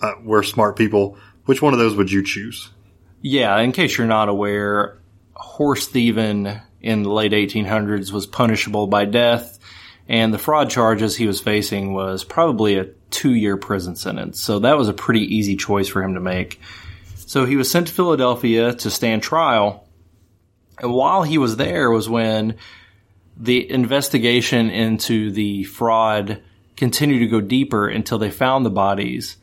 uh, 0.00 0.12
we're 0.22 0.42
smart 0.42 0.76
people. 0.76 1.18
Which 1.46 1.62
one 1.62 1.72
of 1.72 1.78
those 1.78 1.96
would 1.96 2.10
you 2.10 2.22
choose? 2.22 2.70
Yeah, 3.20 3.58
in 3.58 3.72
case 3.72 3.98
you're 3.98 4.06
not 4.06 4.28
aware, 4.28 4.98
horse 5.34 5.88
thieving 5.88 6.60
in 6.80 7.02
the 7.02 7.10
late 7.10 7.32
1800s 7.32 8.12
was 8.12 8.26
punishable 8.26 8.86
by 8.86 9.04
death, 9.04 9.57
and 10.08 10.32
the 10.32 10.38
fraud 10.38 10.70
charges 10.70 11.16
he 11.16 11.26
was 11.26 11.40
facing 11.40 11.92
was 11.92 12.24
probably 12.24 12.78
a 12.78 12.86
two 13.10 13.34
year 13.34 13.56
prison 13.56 13.94
sentence. 13.94 14.40
So 14.40 14.60
that 14.60 14.78
was 14.78 14.88
a 14.88 14.94
pretty 14.94 15.36
easy 15.36 15.56
choice 15.56 15.88
for 15.88 16.02
him 16.02 16.14
to 16.14 16.20
make. 16.20 16.60
So 17.14 17.44
he 17.44 17.56
was 17.56 17.70
sent 17.70 17.88
to 17.88 17.92
Philadelphia 17.92 18.72
to 18.74 18.90
stand 18.90 19.22
trial. 19.22 19.86
And 20.80 20.92
while 20.92 21.24
he 21.24 21.36
was 21.36 21.56
there 21.56 21.90
was 21.90 22.08
when 22.08 22.56
the 23.36 23.70
investigation 23.70 24.70
into 24.70 25.30
the 25.30 25.64
fraud 25.64 26.42
continued 26.76 27.18
to 27.20 27.26
go 27.26 27.40
deeper 27.40 27.86
until 27.86 28.18
they 28.18 28.30
found 28.30 28.64
the 28.64 28.70
bodies 28.70 29.36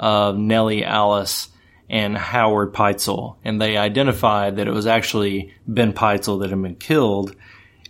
of 0.00 0.36
Nellie 0.36 0.84
Alice 0.84 1.48
and 1.88 2.16
Howard 2.16 2.72
Pitezel. 2.72 3.36
And 3.44 3.60
they 3.60 3.76
identified 3.76 4.56
that 4.56 4.66
it 4.66 4.72
was 4.72 4.86
actually 4.86 5.54
Ben 5.66 5.92
Pitezel 5.92 6.40
that 6.40 6.50
had 6.50 6.60
been 6.60 6.74
killed. 6.74 7.36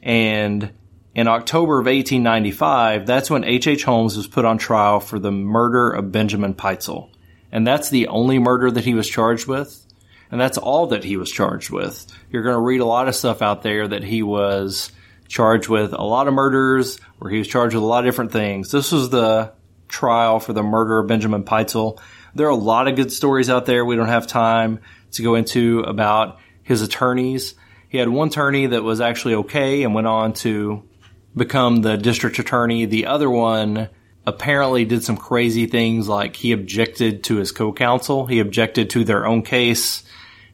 And 0.03 0.73
in 1.19 1.27
October 1.27 1.81
of 1.81 1.87
1895, 1.87 3.05
that's 3.05 3.29
when 3.29 3.43
H.H. 3.43 3.67
H. 3.67 3.83
Holmes 3.83 4.17
was 4.17 4.29
put 4.29 4.45
on 4.45 4.57
trial 4.57 5.01
for 5.01 5.19
the 5.19 5.33
murder 5.33 5.91
of 5.91 6.13
Benjamin 6.13 6.55
Pitezel. 6.55 7.11
And 7.51 7.67
that's 7.67 7.91
the 7.91 8.07
only 8.07 8.39
murder 8.39 8.71
that 8.71 8.85
he 8.85 8.95
was 8.95 9.09
charged 9.09 9.49
with. 9.49 9.85
And 10.31 10.41
that's 10.41 10.59
all 10.59 10.87
that 10.87 11.03
he 11.03 11.17
was 11.17 11.29
charged 11.29 11.71
with. 11.71 12.07
You're 12.31 12.45
going 12.45 12.55
to 12.55 12.61
read 12.61 12.81
a 12.81 12.85
lot 12.85 13.09
of 13.09 13.17
stuff 13.17 13.43
out 13.43 13.65
there 13.65 13.89
that 13.89 14.05
he 14.05 14.23
was 14.23 14.93
charged 15.27 15.69
with 15.69 15.93
a 15.93 16.05
lot 16.05 16.29
of 16.29 16.35
murders 16.35 17.01
or 17.21 17.31
he 17.31 17.39
was 17.39 17.49
charged 17.49 17.75
with 17.75 17.83
a 17.83 17.87
lot 17.87 18.05
of 18.05 18.09
different 18.09 18.31
things. 18.31 18.71
This 18.71 18.93
was 18.93 19.11
the 19.11 19.53
trial 19.89 20.39
for 20.39 20.53
the 20.53 20.63
murder 20.63 21.01
of 21.01 21.09
Benjamin 21.09 21.43
Pitezel. 21.43 21.99
There 22.37 22.47
are 22.47 22.51
a 22.51 22.55
lot 22.55 22.87
of 22.87 22.95
good 22.95 23.11
stories 23.11 23.51
out 23.51 23.67
there. 23.67 23.85
We 23.85 23.97
don't 23.97 24.07
have 24.07 24.29
time 24.29 24.79
to 25.13 25.25
go 25.25 25.35
into 25.35 25.81
about 25.81 26.39
his 26.63 26.81
attorneys. 26.81 27.57
He 27.89 27.99
had 27.99 28.09
one 28.09 28.29
attorney 28.29 28.67
that 28.69 28.85
was 28.85 29.01
actually 29.01 29.35
okay 29.35 29.83
and 29.83 29.97
went 29.97 30.07
on 30.07 30.35
to 30.35 30.88
become 31.37 31.83
the 31.83 31.97
district 31.97 32.39
attorney. 32.39 32.85
The 32.85 33.07
other 33.07 33.31
one 33.31 33.89
apparently 34.27 34.85
did 34.85 35.03
some 35.03 35.17
crazy 35.17 35.67
things 35.67 36.09
like 36.09 36.37
he 36.37 36.53
objected 36.53 37.25
to 37.25 37.37
his 37.37 37.53
co-counsel. 37.53 38.27
He 38.27 38.41
objected 38.41 38.91
to 38.91 39.05
their 39.05 39.27
own 39.27 39.43
case. 39.43 40.05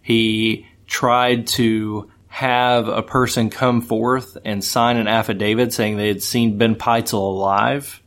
He 0.02 0.66
tried 0.86 1.46
to 1.48 2.10
have 2.28 2.88
a 2.88 3.02
person 3.02 3.48
come 3.50 3.80
forth 3.80 4.36
and 4.44 4.62
sign 4.62 4.96
an 4.96 5.08
affidavit 5.08 5.72
saying 5.72 5.96
they 5.96 6.08
had 6.08 6.22
seen 6.22 6.58
Ben 6.58 6.74
Pitezel 6.74 7.14
alive, 7.14 8.02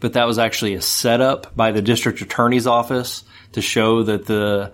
but 0.00 0.12
that 0.12 0.26
was 0.26 0.38
actually 0.38 0.74
a 0.74 0.80
setup 0.80 1.54
by 1.56 1.72
the 1.72 1.82
district 1.82 2.20
attorney's 2.20 2.66
office 2.66 3.24
to 3.52 3.60
show 3.60 4.04
that 4.04 4.26
the 4.26 4.72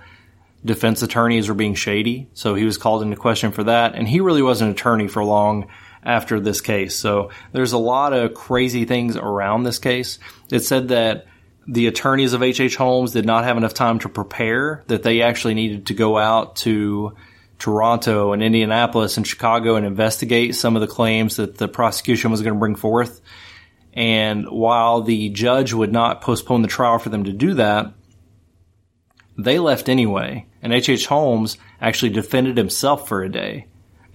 defense 0.64 1.02
attorneys 1.02 1.48
were 1.48 1.54
being 1.54 1.74
shady. 1.74 2.28
So 2.34 2.54
he 2.54 2.64
was 2.64 2.78
called 2.78 3.02
into 3.02 3.16
question 3.16 3.52
for 3.52 3.64
that, 3.64 3.94
and 3.94 4.06
he 4.06 4.20
really 4.20 4.42
wasn't 4.42 4.68
an 4.68 4.76
attorney 4.76 5.08
for 5.08 5.24
long 5.24 5.68
after 6.02 6.40
this 6.40 6.60
case. 6.60 6.96
So 6.96 7.30
there's 7.52 7.72
a 7.72 7.78
lot 7.78 8.12
of 8.12 8.34
crazy 8.34 8.84
things 8.84 9.16
around 9.16 9.62
this 9.62 9.78
case. 9.78 10.18
It 10.50 10.60
said 10.60 10.88
that 10.88 11.26
the 11.66 11.86
attorneys 11.86 12.32
of 12.32 12.42
H.H. 12.42 12.76
Holmes 12.76 13.12
did 13.12 13.24
not 13.24 13.44
have 13.44 13.56
enough 13.56 13.74
time 13.74 14.00
to 14.00 14.08
prepare, 14.08 14.82
that 14.88 15.02
they 15.02 15.22
actually 15.22 15.54
needed 15.54 15.86
to 15.86 15.94
go 15.94 16.18
out 16.18 16.56
to 16.56 17.16
Toronto 17.58 18.32
and 18.32 18.42
Indianapolis 18.42 19.16
and 19.16 19.26
Chicago 19.26 19.76
and 19.76 19.86
investigate 19.86 20.56
some 20.56 20.74
of 20.74 20.80
the 20.80 20.88
claims 20.88 21.36
that 21.36 21.58
the 21.58 21.68
prosecution 21.68 22.32
was 22.32 22.42
going 22.42 22.54
to 22.54 22.58
bring 22.58 22.74
forth. 22.74 23.20
And 23.94 24.48
while 24.48 25.02
the 25.02 25.28
judge 25.28 25.72
would 25.72 25.92
not 25.92 26.22
postpone 26.22 26.62
the 26.62 26.68
trial 26.68 26.98
for 26.98 27.10
them 27.10 27.24
to 27.24 27.32
do 27.32 27.54
that, 27.54 27.92
they 29.38 29.60
left 29.60 29.88
anyway. 29.88 30.46
And 30.62 30.72
H.H. 30.72 31.06
Holmes 31.06 31.58
actually 31.80 32.10
defended 32.10 32.56
himself 32.56 33.06
for 33.06 33.22
a 33.22 33.30
day 33.30 33.66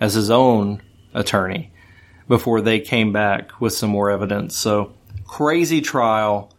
as 0.02 0.16
his 0.16 0.30
own 0.30 0.82
attorney 1.14 1.72
before 2.28 2.62
they 2.62 2.80
came 2.80 3.12
back 3.12 3.60
with 3.62 3.74
some 3.74 3.90
more 3.90 4.12
evidence. 4.12 4.56
So 4.56 4.94
crazy 5.26 5.82
trial. 5.82 6.54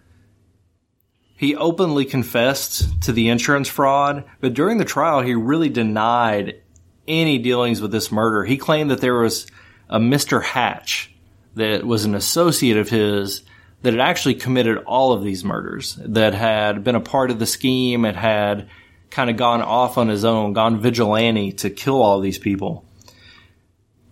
He 1.37 1.55
openly 1.55 2.05
confessed 2.05 3.03
to 3.03 3.13
the 3.13 3.29
insurance 3.29 3.69
fraud, 3.69 4.25
but 4.41 4.55
during 4.55 4.79
the 4.79 4.85
trial, 4.85 5.21
he 5.21 5.35
really 5.35 5.69
denied 5.69 6.61
any 7.07 7.39
dealings 7.39 7.81
with 7.81 7.93
this 7.93 8.11
murder. 8.11 8.45
He 8.45 8.57
claimed 8.57 8.91
that 8.91 9.01
there 9.01 9.21
was 9.21 9.47
a 9.89 9.99
Mr. 9.99 10.43
Hatch 10.43 11.15
that 11.55 11.85
was 11.85 12.05
an 12.05 12.15
associate 12.15 12.77
of 12.77 12.89
his 12.89 13.43
that 13.83 13.93
had 13.93 14.01
actually 14.01 14.35
committed 14.35 14.79
all 14.79 15.13
of 15.13 15.23
these 15.23 15.45
murders, 15.45 15.97
that 16.05 16.35
had 16.35 16.83
been 16.83 16.97
a 16.97 17.01
part 17.01 17.31
of 17.31 17.39
the 17.39 17.47
scheme, 17.47 18.05
and 18.05 18.17
had 18.17 18.69
kind 19.11 19.31
of 19.31 19.37
gone 19.37 19.63
off 19.63 19.97
on 19.97 20.09
his 20.09 20.25
own, 20.25 20.53
gone 20.53 20.81
vigilante 20.81 21.53
to 21.53 21.71
kill 21.71 22.03
all 22.03 22.21
these 22.21 22.39
people. 22.39 22.85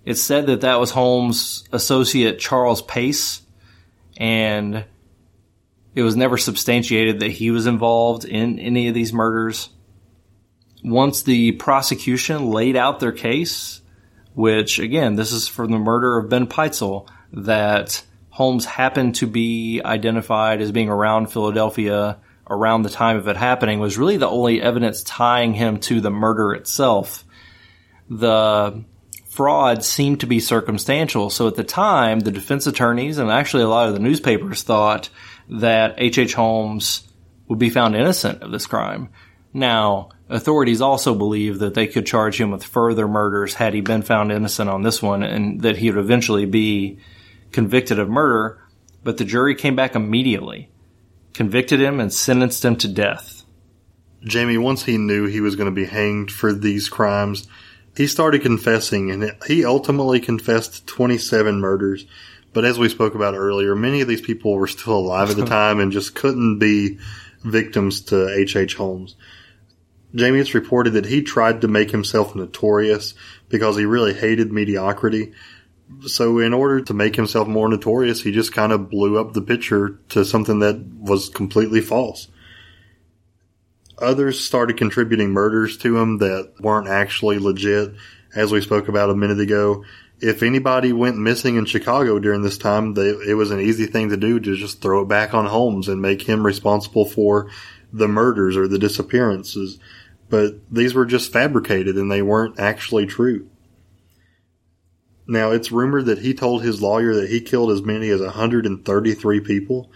It's 0.06 0.22
said 0.22 0.46
that 0.46 0.60
that 0.60 0.78
was 0.78 0.92
Holmes' 0.92 1.64
associate 1.72 2.38
Charles 2.38 2.80
Pace, 2.80 3.42
and 4.16 4.84
it 5.96 6.02
was 6.02 6.14
never 6.14 6.38
substantiated 6.38 7.20
that 7.20 7.32
he 7.32 7.50
was 7.50 7.66
involved 7.66 8.24
in 8.24 8.60
any 8.60 8.86
of 8.86 8.94
these 8.94 9.12
murders. 9.12 9.68
Once 10.84 11.22
the 11.22 11.52
prosecution 11.52 12.50
laid 12.50 12.76
out 12.76 13.00
their 13.00 13.10
case, 13.10 13.82
which 14.34 14.78
again, 14.78 15.16
this 15.16 15.32
is 15.32 15.48
for 15.48 15.66
the 15.66 15.78
murder 15.78 16.18
of 16.18 16.28
Ben 16.28 16.46
Pitezel, 16.46 17.08
that 17.32 18.04
Holmes 18.30 18.64
happened 18.64 19.16
to 19.16 19.26
be 19.26 19.82
identified 19.84 20.60
as 20.60 20.70
being 20.70 20.88
around 20.88 21.32
Philadelphia 21.32 22.18
around 22.48 22.82
the 22.82 22.90
time 22.90 23.16
of 23.16 23.26
it 23.26 23.36
happening, 23.36 23.80
was 23.80 23.98
really 23.98 24.18
the 24.18 24.28
only 24.28 24.62
evidence 24.62 25.02
tying 25.02 25.52
him 25.52 25.80
to 25.80 26.00
the 26.00 26.12
murder 26.12 26.52
itself. 26.52 27.24
The 28.08 28.84
fraud 29.36 29.84
seemed 29.84 30.20
to 30.20 30.26
be 30.26 30.40
circumstantial. 30.40 31.28
So 31.28 31.46
at 31.46 31.56
the 31.56 31.64
time, 31.64 32.20
the 32.20 32.30
defense 32.30 32.66
attorneys 32.66 33.18
and 33.18 33.30
actually 33.30 33.64
a 33.64 33.68
lot 33.68 33.88
of 33.88 33.94
the 33.94 34.00
newspapers 34.00 34.62
thought 34.62 35.10
that 35.50 35.94
H.H. 35.98 36.18
H. 36.18 36.34
Holmes 36.34 37.06
would 37.46 37.58
be 37.58 37.70
found 37.70 37.94
innocent 37.94 38.42
of 38.42 38.50
this 38.50 38.66
crime. 38.66 39.10
Now, 39.52 40.08
authorities 40.28 40.80
also 40.80 41.14
believe 41.14 41.60
that 41.60 41.74
they 41.74 41.86
could 41.86 42.06
charge 42.06 42.40
him 42.40 42.50
with 42.50 42.64
further 42.64 43.06
murders 43.06 43.54
had 43.54 43.74
he 43.74 43.82
been 43.82 44.02
found 44.02 44.32
innocent 44.32 44.68
on 44.68 44.82
this 44.82 45.02
one 45.02 45.22
and 45.22 45.60
that 45.60 45.76
he 45.76 45.90
would 45.90 46.02
eventually 46.02 46.46
be 46.46 46.98
convicted 47.52 47.98
of 47.98 48.08
murder, 48.08 48.62
but 49.04 49.18
the 49.18 49.24
jury 49.24 49.54
came 49.54 49.76
back 49.76 49.94
immediately, 49.94 50.70
convicted 51.32 51.80
him 51.80 52.00
and 52.00 52.12
sentenced 52.12 52.64
him 52.64 52.76
to 52.76 52.88
death. 52.88 53.44
Jamie, 54.24 54.58
once 54.58 54.84
he 54.84 54.98
knew 54.98 55.26
he 55.26 55.40
was 55.40 55.56
going 55.56 55.70
to 55.70 55.74
be 55.74 55.86
hanged 55.86 56.32
for 56.32 56.52
these 56.52 56.88
crimes, 56.88 57.46
he 57.96 58.06
started 58.06 58.42
confessing 58.42 59.10
and 59.10 59.36
he 59.46 59.64
ultimately 59.64 60.20
confessed 60.20 60.86
27 60.86 61.58
murders. 61.60 62.06
But 62.52 62.64
as 62.64 62.78
we 62.78 62.88
spoke 62.88 63.14
about 63.14 63.34
earlier, 63.34 63.74
many 63.74 64.00
of 64.00 64.08
these 64.08 64.20
people 64.20 64.54
were 64.54 64.66
still 64.66 64.98
alive 64.98 65.30
at 65.30 65.36
the 65.36 65.46
time 65.46 65.80
and 65.80 65.92
just 65.92 66.14
couldn't 66.14 66.58
be 66.58 66.98
victims 67.42 68.00
to 68.02 68.28
H.H. 68.34 68.56
H. 68.56 68.74
Holmes. 68.74 69.16
Jamie, 70.14 70.38
it's 70.38 70.54
reported 70.54 70.94
that 70.94 71.06
he 71.06 71.22
tried 71.22 71.60
to 71.60 71.68
make 71.68 71.90
himself 71.90 72.34
notorious 72.34 73.14
because 73.48 73.76
he 73.76 73.84
really 73.84 74.14
hated 74.14 74.52
mediocrity. 74.52 75.32
So 76.06 76.38
in 76.38 76.54
order 76.54 76.80
to 76.82 76.94
make 76.94 77.16
himself 77.16 77.46
more 77.46 77.68
notorious, 77.68 78.22
he 78.22 78.32
just 78.32 78.52
kind 78.52 78.72
of 78.72 78.90
blew 78.90 79.18
up 79.18 79.32
the 79.32 79.42
picture 79.42 80.00
to 80.10 80.24
something 80.24 80.60
that 80.60 80.82
was 80.98 81.28
completely 81.28 81.80
false. 81.80 82.28
Others 83.98 84.44
started 84.44 84.76
contributing 84.76 85.30
murders 85.30 85.78
to 85.78 85.98
him 85.98 86.18
that 86.18 86.52
weren't 86.60 86.88
actually 86.88 87.38
legit. 87.38 87.94
As 88.34 88.52
we 88.52 88.60
spoke 88.60 88.88
about 88.88 89.08
a 89.08 89.16
minute 89.16 89.40
ago, 89.40 89.84
if 90.20 90.42
anybody 90.42 90.92
went 90.92 91.16
missing 91.18 91.56
in 91.56 91.64
Chicago 91.64 92.18
during 92.18 92.42
this 92.42 92.58
time, 92.58 92.94
they, 92.94 93.08
it 93.08 93.36
was 93.36 93.50
an 93.50 93.60
easy 93.60 93.86
thing 93.86 94.10
to 94.10 94.16
do 94.16 94.38
to 94.38 94.56
just 94.56 94.82
throw 94.82 95.02
it 95.02 95.08
back 95.08 95.32
on 95.32 95.46
Holmes 95.46 95.88
and 95.88 96.02
make 96.02 96.22
him 96.22 96.44
responsible 96.44 97.06
for 97.06 97.50
the 97.92 98.08
murders 98.08 98.56
or 98.56 98.68
the 98.68 98.78
disappearances. 98.78 99.78
But 100.28 100.56
these 100.70 100.94
were 100.94 101.06
just 101.06 101.32
fabricated 101.32 101.96
and 101.96 102.10
they 102.10 102.22
weren't 102.22 102.58
actually 102.58 103.06
true. 103.06 103.48
Now, 105.26 105.50
it's 105.50 105.72
rumored 105.72 106.06
that 106.06 106.18
he 106.18 106.34
told 106.34 106.62
his 106.62 106.82
lawyer 106.82 107.14
that 107.14 107.30
he 107.30 107.40
killed 107.40 107.70
as 107.70 107.82
many 107.82 108.10
as 108.10 108.20
133 108.20 109.40
people 109.40 109.90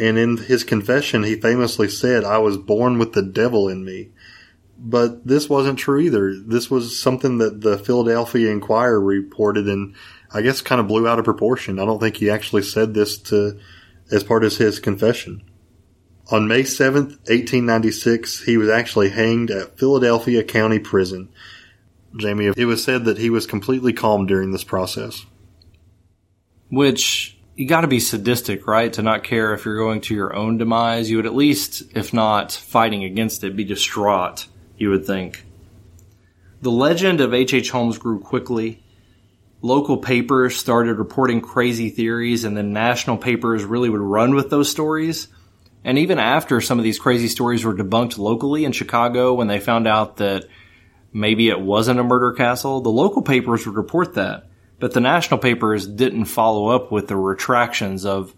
and 0.00 0.16
in 0.16 0.38
his 0.38 0.64
confession, 0.64 1.24
he 1.24 1.36
famously 1.36 1.88
said, 1.88 2.24
I 2.24 2.38
was 2.38 2.56
born 2.56 2.98
with 2.98 3.12
the 3.12 3.22
devil 3.22 3.68
in 3.68 3.84
me. 3.84 4.08
But 4.78 5.26
this 5.26 5.46
wasn't 5.46 5.78
true 5.78 6.00
either. 6.00 6.34
This 6.34 6.70
was 6.70 6.98
something 6.98 7.36
that 7.36 7.60
the 7.60 7.76
Philadelphia 7.76 8.50
Inquirer 8.50 8.98
reported 8.98 9.68
and 9.68 9.94
I 10.32 10.40
guess 10.40 10.62
kind 10.62 10.80
of 10.80 10.88
blew 10.88 11.06
out 11.06 11.18
of 11.18 11.26
proportion. 11.26 11.78
I 11.78 11.84
don't 11.84 12.00
think 12.00 12.16
he 12.16 12.30
actually 12.30 12.62
said 12.62 12.94
this 12.94 13.18
to 13.18 13.60
as 14.10 14.24
part 14.24 14.42
of 14.42 14.56
his 14.56 14.80
confession. 14.80 15.42
On 16.30 16.48
May 16.48 16.62
7th, 16.62 17.18
1896, 17.28 18.44
he 18.44 18.56
was 18.56 18.70
actually 18.70 19.10
hanged 19.10 19.50
at 19.50 19.78
Philadelphia 19.78 20.42
County 20.42 20.78
Prison. 20.78 21.28
Jamie, 22.16 22.52
it 22.56 22.64
was 22.64 22.82
said 22.82 23.04
that 23.04 23.18
he 23.18 23.28
was 23.28 23.46
completely 23.46 23.92
calm 23.92 24.26
during 24.26 24.52
this 24.52 24.64
process. 24.64 25.26
Which 26.70 27.36
you 27.60 27.66
got 27.66 27.82
to 27.82 27.88
be 27.88 28.00
sadistic, 28.00 28.66
right? 28.66 28.90
To 28.94 29.02
not 29.02 29.22
care 29.22 29.52
if 29.52 29.66
you're 29.66 29.76
going 29.76 30.00
to 30.02 30.14
your 30.14 30.34
own 30.34 30.56
demise. 30.56 31.10
You 31.10 31.18
would 31.18 31.26
at 31.26 31.34
least, 31.34 31.82
if 31.94 32.14
not 32.14 32.52
fighting 32.52 33.04
against 33.04 33.44
it, 33.44 33.54
be 33.54 33.64
distraught, 33.64 34.46
you 34.78 34.88
would 34.88 35.04
think. 35.04 35.44
The 36.62 36.70
legend 36.70 37.20
of 37.20 37.34
H.H. 37.34 37.66
H. 37.66 37.70
Holmes 37.70 37.98
grew 37.98 38.18
quickly. 38.18 38.82
Local 39.60 39.98
papers 39.98 40.56
started 40.56 40.96
reporting 40.96 41.42
crazy 41.42 41.90
theories, 41.90 42.44
and 42.44 42.56
then 42.56 42.72
national 42.72 43.18
papers 43.18 43.62
really 43.62 43.90
would 43.90 44.00
run 44.00 44.34
with 44.34 44.48
those 44.48 44.70
stories. 44.70 45.28
And 45.84 45.98
even 45.98 46.18
after 46.18 46.62
some 46.62 46.78
of 46.78 46.84
these 46.84 46.98
crazy 46.98 47.28
stories 47.28 47.62
were 47.62 47.74
debunked 47.74 48.16
locally 48.16 48.64
in 48.64 48.72
Chicago, 48.72 49.34
when 49.34 49.48
they 49.48 49.60
found 49.60 49.86
out 49.86 50.16
that 50.16 50.46
maybe 51.12 51.50
it 51.50 51.60
wasn't 51.60 52.00
a 52.00 52.04
murder 52.04 52.32
castle, 52.32 52.80
the 52.80 52.88
local 52.88 53.20
papers 53.20 53.66
would 53.66 53.76
report 53.76 54.14
that. 54.14 54.46
But 54.80 54.94
the 54.94 55.00
national 55.00 55.38
papers 55.38 55.86
didn't 55.86 56.24
follow 56.24 56.68
up 56.68 56.90
with 56.90 57.06
the 57.06 57.16
retractions 57.16 58.04
of, 58.04 58.34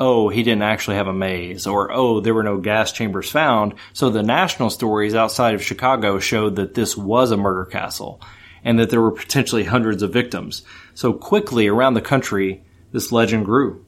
oh, 0.00 0.30
he 0.30 0.42
didn't 0.42 0.62
actually 0.62 0.96
have 0.96 1.06
a 1.06 1.12
maze, 1.12 1.66
or 1.66 1.92
oh, 1.92 2.20
there 2.20 2.34
were 2.34 2.42
no 2.42 2.58
gas 2.58 2.90
chambers 2.92 3.30
found. 3.30 3.74
So 3.92 4.10
the 4.10 4.22
national 4.22 4.70
stories 4.70 5.14
outside 5.14 5.54
of 5.54 5.62
Chicago 5.62 6.18
showed 6.18 6.56
that 6.56 6.74
this 6.74 6.96
was 6.96 7.30
a 7.30 7.36
murder 7.36 7.66
castle 7.66 8.20
and 8.64 8.78
that 8.78 8.90
there 8.90 9.00
were 9.00 9.12
potentially 9.12 9.64
hundreds 9.64 10.02
of 10.02 10.12
victims. 10.12 10.62
So 10.94 11.12
quickly 11.12 11.68
around 11.68 11.94
the 11.94 12.00
country, 12.00 12.64
this 12.92 13.12
legend 13.12 13.44
grew. 13.44 13.84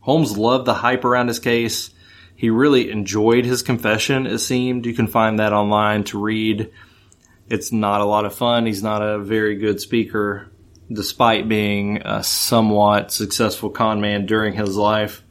Holmes 0.00 0.36
loved 0.36 0.66
the 0.66 0.74
hype 0.74 1.04
around 1.04 1.28
his 1.28 1.38
case. 1.38 1.90
He 2.34 2.50
really 2.50 2.90
enjoyed 2.90 3.44
his 3.44 3.62
confession, 3.62 4.26
it 4.26 4.38
seemed. 4.38 4.84
You 4.84 4.94
can 4.94 5.06
find 5.06 5.38
that 5.38 5.52
online 5.52 6.02
to 6.04 6.20
read. 6.20 6.72
It's 7.48 7.70
not 7.70 8.00
a 8.00 8.06
lot 8.06 8.24
of 8.24 8.34
fun. 8.34 8.66
He's 8.66 8.82
not 8.82 9.02
a 9.02 9.18
very 9.18 9.56
good 9.56 9.80
speaker, 9.80 10.50
despite 10.92 11.48
being 11.48 12.02
a 12.04 12.22
somewhat 12.22 13.12
successful 13.12 13.70
con 13.70 14.00
man 14.00 14.26
during 14.26 14.54
his 14.54 14.76
life. 14.76 15.22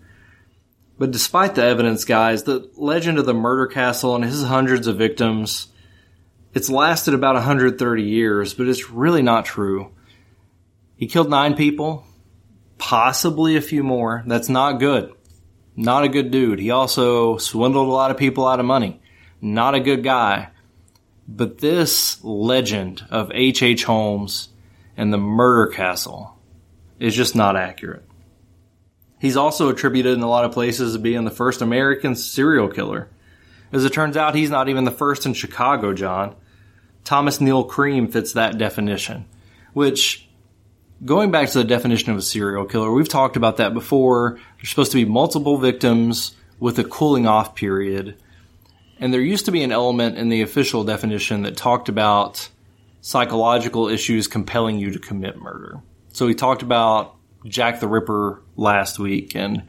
But 0.97 1.11
despite 1.11 1.55
the 1.55 1.63
evidence, 1.63 2.05
guys, 2.05 2.43
the 2.43 2.69
legend 2.75 3.17
of 3.17 3.25
the 3.25 3.33
murder 3.33 3.67
castle 3.67 4.15
and 4.15 4.23
his 4.23 4.43
hundreds 4.43 4.87
of 4.87 4.97
victims, 4.97 5.67
it's 6.53 6.69
lasted 6.69 7.13
about 7.13 7.35
130 7.35 8.03
years, 8.03 8.53
but 8.53 8.67
it's 8.67 8.89
really 8.89 9.21
not 9.21 9.45
true. 9.45 9.91
He 10.95 11.07
killed 11.07 11.29
nine 11.29 11.55
people, 11.55 12.05
possibly 12.77 13.55
a 13.55 13.61
few 13.61 13.83
more. 13.83 14.23
That's 14.27 14.49
not 14.49 14.79
good. 14.79 15.13
Not 15.75 16.03
a 16.03 16.09
good 16.09 16.29
dude. 16.29 16.59
He 16.59 16.69
also 16.69 17.37
swindled 17.37 17.87
a 17.87 17.91
lot 17.91 18.11
of 18.11 18.17
people 18.17 18.47
out 18.47 18.59
of 18.59 18.65
money. 18.65 19.01
Not 19.41 19.73
a 19.73 19.79
good 19.79 20.03
guy. 20.03 20.49
But 21.27 21.59
this 21.59 22.23
legend 22.23 23.05
of 23.09 23.31
H.H. 23.33 23.63
H. 23.63 23.83
Holmes 23.85 24.49
and 25.01 25.11
the 25.11 25.17
murder 25.17 25.71
castle 25.71 26.37
is 26.99 27.15
just 27.15 27.35
not 27.35 27.55
accurate. 27.57 28.07
He's 29.19 29.35
also 29.35 29.69
attributed 29.69 30.13
in 30.15 30.21
a 30.21 30.29
lot 30.29 30.45
of 30.45 30.51
places 30.51 30.93
as 30.93 31.01
being 31.01 31.25
the 31.25 31.31
first 31.31 31.63
American 31.63 32.15
serial 32.15 32.67
killer. 32.67 33.09
As 33.71 33.83
it 33.83 33.93
turns 33.93 34.15
out, 34.15 34.35
he's 34.35 34.51
not 34.51 34.69
even 34.69 34.83
the 34.83 34.91
first 34.91 35.25
in 35.25 35.33
Chicago, 35.33 35.95
John. 35.95 36.35
Thomas 37.03 37.41
Neill 37.41 37.63
Cream 37.63 38.09
fits 38.09 38.33
that 38.33 38.59
definition, 38.59 39.25
which 39.73 40.29
going 41.03 41.31
back 41.31 41.49
to 41.49 41.57
the 41.57 41.63
definition 41.63 42.11
of 42.11 42.17
a 42.19 42.21
serial 42.21 42.65
killer, 42.65 42.91
we've 42.91 43.09
talked 43.09 43.37
about 43.37 43.57
that 43.57 43.73
before. 43.73 44.37
There's 44.57 44.69
supposed 44.69 44.91
to 44.91 45.03
be 45.03 45.09
multiple 45.09 45.57
victims 45.57 46.35
with 46.59 46.77
a 46.77 46.83
cooling 46.83 47.25
off 47.25 47.55
period. 47.55 48.17
And 48.99 49.11
there 49.11 49.19
used 49.19 49.45
to 49.45 49.51
be 49.51 49.63
an 49.63 49.71
element 49.71 50.19
in 50.19 50.29
the 50.29 50.43
official 50.43 50.83
definition 50.83 51.41
that 51.41 51.57
talked 51.57 51.89
about 51.89 52.51
psychological 53.01 53.89
issues 53.89 54.27
compelling 54.27 54.77
you 54.77 54.91
to 54.91 54.99
commit 54.99 55.37
murder. 55.37 55.81
So 56.13 56.27
we 56.27 56.35
talked 56.35 56.61
about 56.61 57.15
Jack 57.45 57.79
the 57.79 57.87
Ripper 57.87 58.43
last 58.55 58.99
week 58.99 59.35
and 59.35 59.63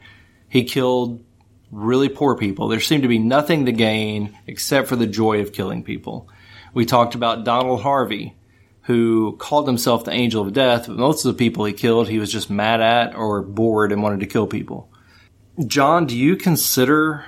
he 0.47 0.63
killed 0.63 1.23
really 1.71 2.09
poor 2.09 2.37
people. 2.37 2.67
There 2.67 2.79
seemed 2.79 3.01
to 3.01 3.09
be 3.09 3.19
nothing 3.19 3.65
to 3.65 3.71
gain 3.71 4.37
except 4.45 4.87
for 4.87 4.95
the 4.95 5.07
joy 5.07 5.41
of 5.41 5.51
killing 5.51 5.83
people. 5.83 6.29
We 6.73 6.85
talked 6.85 7.15
about 7.15 7.43
Donald 7.43 7.81
Harvey, 7.81 8.35
who 8.83 9.35
called 9.37 9.67
himself 9.67 10.05
the 10.05 10.11
angel 10.11 10.45
of 10.45 10.53
death, 10.53 10.87
but 10.87 10.97
most 10.97 11.25
of 11.25 11.33
the 11.33 11.37
people 11.37 11.65
he 11.65 11.73
killed 11.73 12.07
he 12.07 12.19
was 12.19 12.31
just 12.31 12.49
mad 12.49 12.81
at 12.81 13.15
or 13.15 13.41
bored 13.41 13.91
and 13.91 14.03
wanted 14.03 14.19
to 14.19 14.27
kill 14.27 14.45
people. 14.45 14.91
John, 15.65 16.05
do 16.05 16.17
you 16.17 16.35
consider 16.35 17.25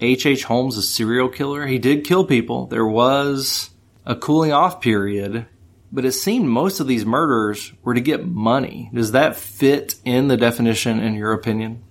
H.H. 0.00 0.26
H. 0.26 0.44
Holmes 0.44 0.76
a 0.76 0.82
serial 0.82 1.28
killer? 1.28 1.66
He 1.66 1.78
did 1.78 2.04
kill 2.04 2.24
people. 2.24 2.66
There 2.66 2.86
was 2.86 3.70
a 4.06 4.16
cooling 4.16 4.52
off 4.52 4.80
period, 4.80 5.46
but 5.92 6.04
it 6.04 6.12
seemed 6.12 6.48
most 6.48 6.80
of 6.80 6.86
these 6.86 7.06
murders 7.06 7.72
were 7.82 7.94
to 7.94 8.00
get 8.00 8.26
money. 8.26 8.90
Does 8.92 9.12
that 9.12 9.36
fit 9.36 9.96
in 10.04 10.28
the 10.28 10.36
definition 10.36 11.00
in 11.00 11.14
your 11.14 11.32
opinion? 11.32 11.82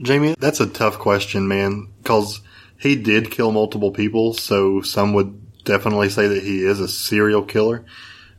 Jamie, 0.00 0.34
that's 0.38 0.60
a 0.60 0.68
tough 0.68 0.98
question, 0.98 1.46
man, 1.46 1.88
because 2.02 2.40
he 2.78 2.96
did 2.96 3.30
kill 3.30 3.52
multiple 3.52 3.90
people, 3.90 4.34
so 4.34 4.80
some 4.82 5.12
would 5.14 5.64
definitely 5.64 6.08
say 6.08 6.26
that 6.28 6.42
he 6.42 6.64
is 6.64 6.80
a 6.80 6.88
serial 6.88 7.42
killer. 7.42 7.84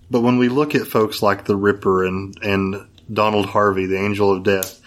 But 0.10 0.22
when 0.22 0.38
we 0.38 0.50
look 0.50 0.76
at 0.76 0.88
folks 0.88 1.22
like 1.22 1.46
the 1.46 1.56
Ripper 1.56 2.06
and, 2.06 2.38
and 2.42 2.88
Donald 3.12 3.48
Harvey, 3.48 3.86
the 3.86 4.00
Angel 4.00 4.32
of 4.32 4.44
Death, 4.44 4.82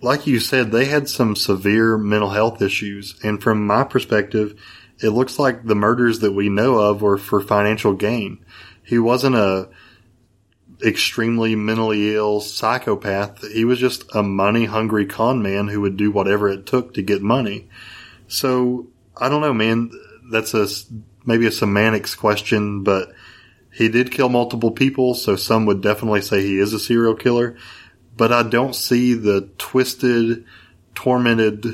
like 0.00 0.26
you 0.26 0.40
said, 0.40 0.70
they 0.70 0.86
had 0.86 1.08
some 1.08 1.36
severe 1.36 1.98
mental 1.98 2.30
health 2.30 2.62
issues. 2.62 3.18
And 3.22 3.42
from 3.42 3.66
my 3.66 3.84
perspective, 3.84 4.60
it 5.02 5.10
looks 5.10 5.38
like 5.38 5.64
the 5.64 5.74
murders 5.74 6.20
that 6.20 6.32
we 6.32 6.48
know 6.48 6.78
of 6.78 7.02
were 7.02 7.18
for 7.18 7.40
financial 7.40 7.94
gain. 7.94 8.44
He 8.82 8.98
wasn't 8.98 9.36
a 9.36 9.68
extremely 10.84 11.54
mentally 11.54 12.14
ill 12.14 12.40
psychopath. 12.40 13.46
He 13.52 13.64
was 13.64 13.78
just 13.78 14.04
a 14.14 14.22
money 14.22 14.64
hungry 14.64 15.06
con 15.06 15.42
man 15.42 15.68
who 15.68 15.80
would 15.82 15.96
do 15.96 16.10
whatever 16.10 16.48
it 16.48 16.66
took 16.66 16.94
to 16.94 17.02
get 17.02 17.22
money. 17.22 17.68
So 18.28 18.88
I 19.16 19.28
don't 19.28 19.42
know, 19.42 19.52
man. 19.52 19.90
That's 20.30 20.54
a 20.54 20.68
maybe 21.24 21.46
a 21.46 21.52
semantics 21.52 22.14
question, 22.14 22.82
but 22.82 23.12
he 23.72 23.88
did 23.88 24.10
kill 24.10 24.28
multiple 24.28 24.70
people, 24.70 25.14
so 25.14 25.36
some 25.36 25.66
would 25.66 25.80
definitely 25.80 26.22
say 26.22 26.42
he 26.42 26.58
is 26.58 26.72
a 26.72 26.78
serial 26.78 27.14
killer. 27.14 27.56
But 28.16 28.32
I 28.32 28.42
don't 28.42 28.74
see 28.74 29.14
the 29.14 29.48
twisted, 29.58 30.44
tormented 30.94 31.66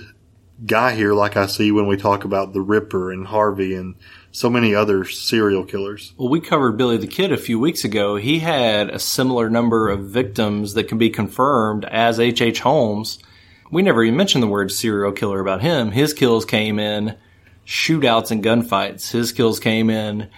guy 0.65 0.95
here 0.95 1.13
like 1.13 1.37
I 1.37 1.47
see 1.47 1.71
when 1.71 1.87
we 1.87 1.97
talk 1.97 2.25
about 2.25 2.53
the 2.53 2.61
Ripper 2.61 3.13
and 3.13 3.27
Harvey 3.27 3.75
and 3.75 3.97
so 4.33 4.49
many 4.49 4.75
other 4.75 5.05
serial 5.05 5.65
killers. 5.65 6.15
Well, 6.17 6.29
we 6.29 6.41
covered 6.41 6.77
Billy 6.77 6.97
the 6.97 7.07
Kid 7.07 7.33
a 7.33 7.37
few 7.37 7.59
weeks 7.59 7.85
ago. 7.85 8.17
He 8.17 8.39
had 8.39 8.91
a 8.91 8.99
similar 8.99 9.51
number 9.51 9.89
of 9.89 10.05
victims 10.05 10.75
that 10.75 10.89
can 10.89 10.99
be 10.99 11.11
confirmed 11.11 11.85
as 11.85 12.19
H.H. 12.19 12.41
H. 12.41 12.61
Holmes. 12.61 13.19
We 13.71 13.83
never 13.83 14.05
even 14.05 14.17
mentioned 14.17 14.43
the 14.43 14.49
word 14.49 14.71
serial 14.71 15.13
killer 15.13 15.41
about 15.41 15.63
him. 15.63 15.91
His 15.91 16.15
kills 16.15 16.45
came 16.45 16.79
in 16.79 17.17
shootouts 17.67 18.31
and 18.31 18.45
gunfights. 18.45 19.11
His 19.11 19.33
kills 19.33 19.59
came 19.59 19.91
in 19.91 20.29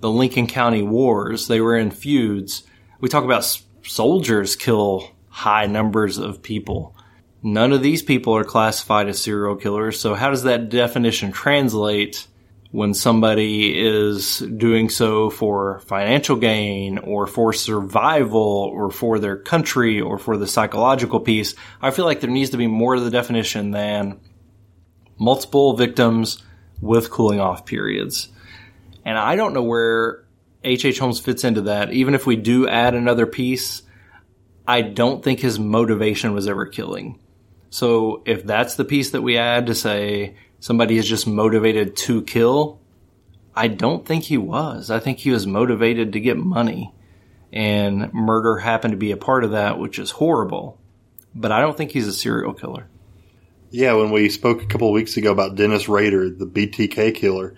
the 0.00 0.10
Lincoln 0.10 0.46
County 0.46 0.82
Wars. 0.82 1.48
They 1.48 1.60
were 1.60 1.76
in 1.76 1.90
feuds. 1.90 2.64
We 3.00 3.08
talk 3.08 3.24
about 3.24 3.46
soldiers 3.82 4.56
kill 4.56 5.10
high 5.28 5.66
numbers 5.66 6.18
of 6.18 6.42
people. 6.42 6.94
None 7.42 7.72
of 7.72 7.82
these 7.82 8.02
people 8.02 8.36
are 8.36 8.44
classified 8.44 9.08
as 9.08 9.22
serial 9.22 9.56
killers. 9.56 9.98
So 9.98 10.14
how 10.14 10.30
does 10.30 10.42
that 10.42 10.68
definition 10.68 11.32
translate 11.32 12.26
when 12.70 12.92
somebody 12.92 13.76
is 13.76 14.38
doing 14.38 14.90
so 14.90 15.30
for 15.30 15.80
financial 15.80 16.36
gain 16.36 16.98
or 16.98 17.26
for 17.26 17.52
survival 17.52 18.70
or 18.72 18.90
for 18.90 19.18
their 19.18 19.36
country 19.36 20.00
or 20.00 20.18
for 20.18 20.36
the 20.36 20.46
psychological 20.46 21.20
piece? 21.20 21.54
I 21.80 21.92
feel 21.92 22.04
like 22.04 22.20
there 22.20 22.30
needs 22.30 22.50
to 22.50 22.58
be 22.58 22.66
more 22.66 22.96
to 22.96 23.00
the 23.00 23.10
definition 23.10 23.70
than 23.70 24.20
multiple 25.18 25.76
victims 25.76 26.42
with 26.80 27.10
cooling 27.10 27.40
off 27.40 27.64
periods. 27.64 28.28
And 29.04 29.18
I 29.18 29.36
don't 29.36 29.54
know 29.54 29.62
where 29.62 30.24
H.H. 30.62 30.84
H. 30.84 30.98
Holmes 30.98 31.20
fits 31.20 31.44
into 31.44 31.62
that. 31.62 31.90
Even 31.92 32.14
if 32.14 32.26
we 32.26 32.36
do 32.36 32.68
add 32.68 32.94
another 32.94 33.26
piece, 33.26 33.82
I 34.68 34.82
don't 34.82 35.24
think 35.24 35.40
his 35.40 35.58
motivation 35.58 36.34
was 36.34 36.46
ever 36.46 36.66
killing. 36.66 37.18
So 37.70 38.22
if 38.26 38.44
that's 38.44 38.74
the 38.74 38.84
piece 38.84 39.10
that 39.10 39.22
we 39.22 39.38
add 39.38 39.66
to 39.66 39.74
say 39.74 40.36
somebody 40.58 40.98
is 40.98 41.08
just 41.08 41.26
motivated 41.26 41.96
to 41.96 42.22
kill, 42.22 42.80
I 43.54 43.68
don't 43.68 44.04
think 44.04 44.24
he 44.24 44.36
was. 44.36 44.90
I 44.90 44.98
think 44.98 45.18
he 45.18 45.30
was 45.30 45.46
motivated 45.46 46.12
to 46.12 46.20
get 46.20 46.36
money. 46.36 46.92
And 47.52 48.12
murder 48.12 48.58
happened 48.58 48.92
to 48.92 48.98
be 48.98 49.12
a 49.12 49.16
part 49.16 49.44
of 49.44 49.52
that, 49.52 49.78
which 49.78 49.98
is 49.98 50.12
horrible. 50.12 50.78
But 51.34 51.52
I 51.52 51.60
don't 51.60 51.76
think 51.76 51.92
he's 51.92 52.06
a 52.06 52.12
serial 52.12 52.52
killer. 52.52 52.88
Yeah, 53.70 53.94
when 53.94 54.10
we 54.10 54.28
spoke 54.28 54.62
a 54.62 54.66
couple 54.66 54.88
of 54.88 54.94
weeks 54.94 55.16
ago 55.16 55.30
about 55.30 55.54
Dennis 55.54 55.88
Rader, 55.88 56.28
the 56.28 56.46
BTK 56.46 57.14
killer, 57.14 57.54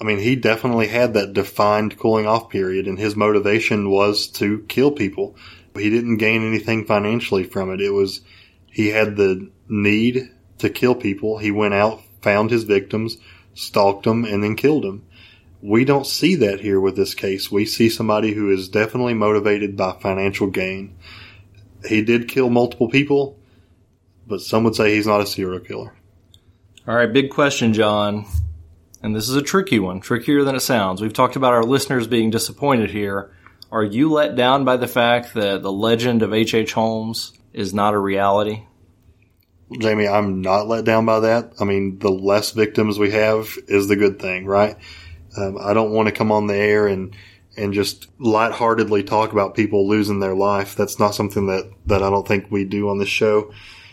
I 0.00 0.04
mean, 0.04 0.18
he 0.18 0.34
definitely 0.34 0.88
had 0.88 1.14
that 1.14 1.32
defined 1.32 1.96
cooling 1.96 2.26
off 2.26 2.50
period, 2.50 2.88
and 2.88 2.98
his 2.98 3.14
motivation 3.14 3.90
was 3.90 4.26
to 4.32 4.64
kill 4.68 4.90
people. 4.90 5.36
He 5.76 5.90
didn't 5.90 6.16
gain 6.16 6.44
anything 6.44 6.84
financially 6.84 7.44
from 7.44 7.72
it. 7.72 7.80
It 7.80 7.90
was 7.90 8.20
he 8.74 8.88
had 8.88 9.14
the 9.14 9.48
need 9.68 10.32
to 10.58 10.68
kill 10.68 10.96
people. 10.96 11.38
He 11.38 11.52
went 11.52 11.74
out, 11.74 12.02
found 12.22 12.50
his 12.50 12.64
victims, 12.64 13.16
stalked 13.54 14.02
them, 14.02 14.24
and 14.24 14.42
then 14.42 14.56
killed 14.56 14.82
them. 14.82 15.04
We 15.62 15.84
don't 15.84 16.04
see 16.04 16.34
that 16.34 16.58
here 16.58 16.80
with 16.80 16.96
this 16.96 17.14
case. 17.14 17.52
We 17.52 17.66
see 17.66 17.88
somebody 17.88 18.34
who 18.34 18.50
is 18.50 18.68
definitely 18.68 19.14
motivated 19.14 19.76
by 19.76 19.92
financial 19.92 20.48
gain. 20.48 20.96
He 21.88 22.02
did 22.02 22.26
kill 22.26 22.50
multiple 22.50 22.88
people, 22.88 23.38
but 24.26 24.40
some 24.40 24.64
would 24.64 24.74
say 24.74 24.96
he's 24.96 25.06
not 25.06 25.20
a 25.20 25.26
serial 25.26 25.60
killer. 25.60 25.94
All 26.88 26.96
right, 26.96 27.12
big 27.12 27.30
question, 27.30 27.74
John. 27.74 28.26
And 29.04 29.14
this 29.14 29.28
is 29.28 29.36
a 29.36 29.42
tricky 29.42 29.78
one, 29.78 30.00
trickier 30.00 30.42
than 30.42 30.56
it 30.56 30.60
sounds. 30.60 31.00
We've 31.00 31.12
talked 31.12 31.36
about 31.36 31.52
our 31.52 31.62
listeners 31.62 32.08
being 32.08 32.30
disappointed 32.30 32.90
here. 32.90 33.30
Are 33.70 33.84
you 33.84 34.10
let 34.10 34.34
down 34.34 34.64
by 34.64 34.78
the 34.78 34.88
fact 34.88 35.34
that 35.34 35.62
the 35.62 35.72
legend 35.72 36.22
of 36.22 36.34
H.H. 36.34 36.54
H. 36.54 36.72
Holmes 36.72 37.32
is 37.54 37.72
not 37.72 37.94
a 37.94 37.98
reality? 37.98 38.64
Jamie, 39.78 40.08
I'm 40.08 40.42
not 40.42 40.68
let 40.68 40.84
down 40.84 41.06
by 41.06 41.20
that. 41.20 41.54
I 41.60 41.64
mean, 41.64 41.98
the 41.98 42.10
less 42.10 42.50
victims 42.50 42.98
we 42.98 43.12
have 43.12 43.56
is 43.66 43.88
the 43.88 43.96
good 43.96 44.18
thing, 44.20 44.44
right? 44.44 44.76
Um, 45.36 45.58
I 45.60 45.72
don't 45.72 45.92
want 45.92 46.06
to 46.08 46.14
come 46.14 46.30
on 46.30 46.46
the 46.46 46.56
air 46.56 46.86
and 46.86 47.16
and 47.56 47.72
just 47.72 48.08
lightheartedly 48.18 49.04
talk 49.04 49.32
about 49.32 49.54
people 49.54 49.88
losing 49.88 50.18
their 50.18 50.34
life. 50.34 50.74
That's 50.74 50.98
not 50.98 51.14
something 51.14 51.46
that 51.46 51.70
that 51.86 52.02
I 52.02 52.10
don't 52.10 52.26
think 52.26 52.50
we 52.50 52.64
do 52.64 52.88
on 52.90 52.98
this 52.98 53.08
show. 53.08 53.52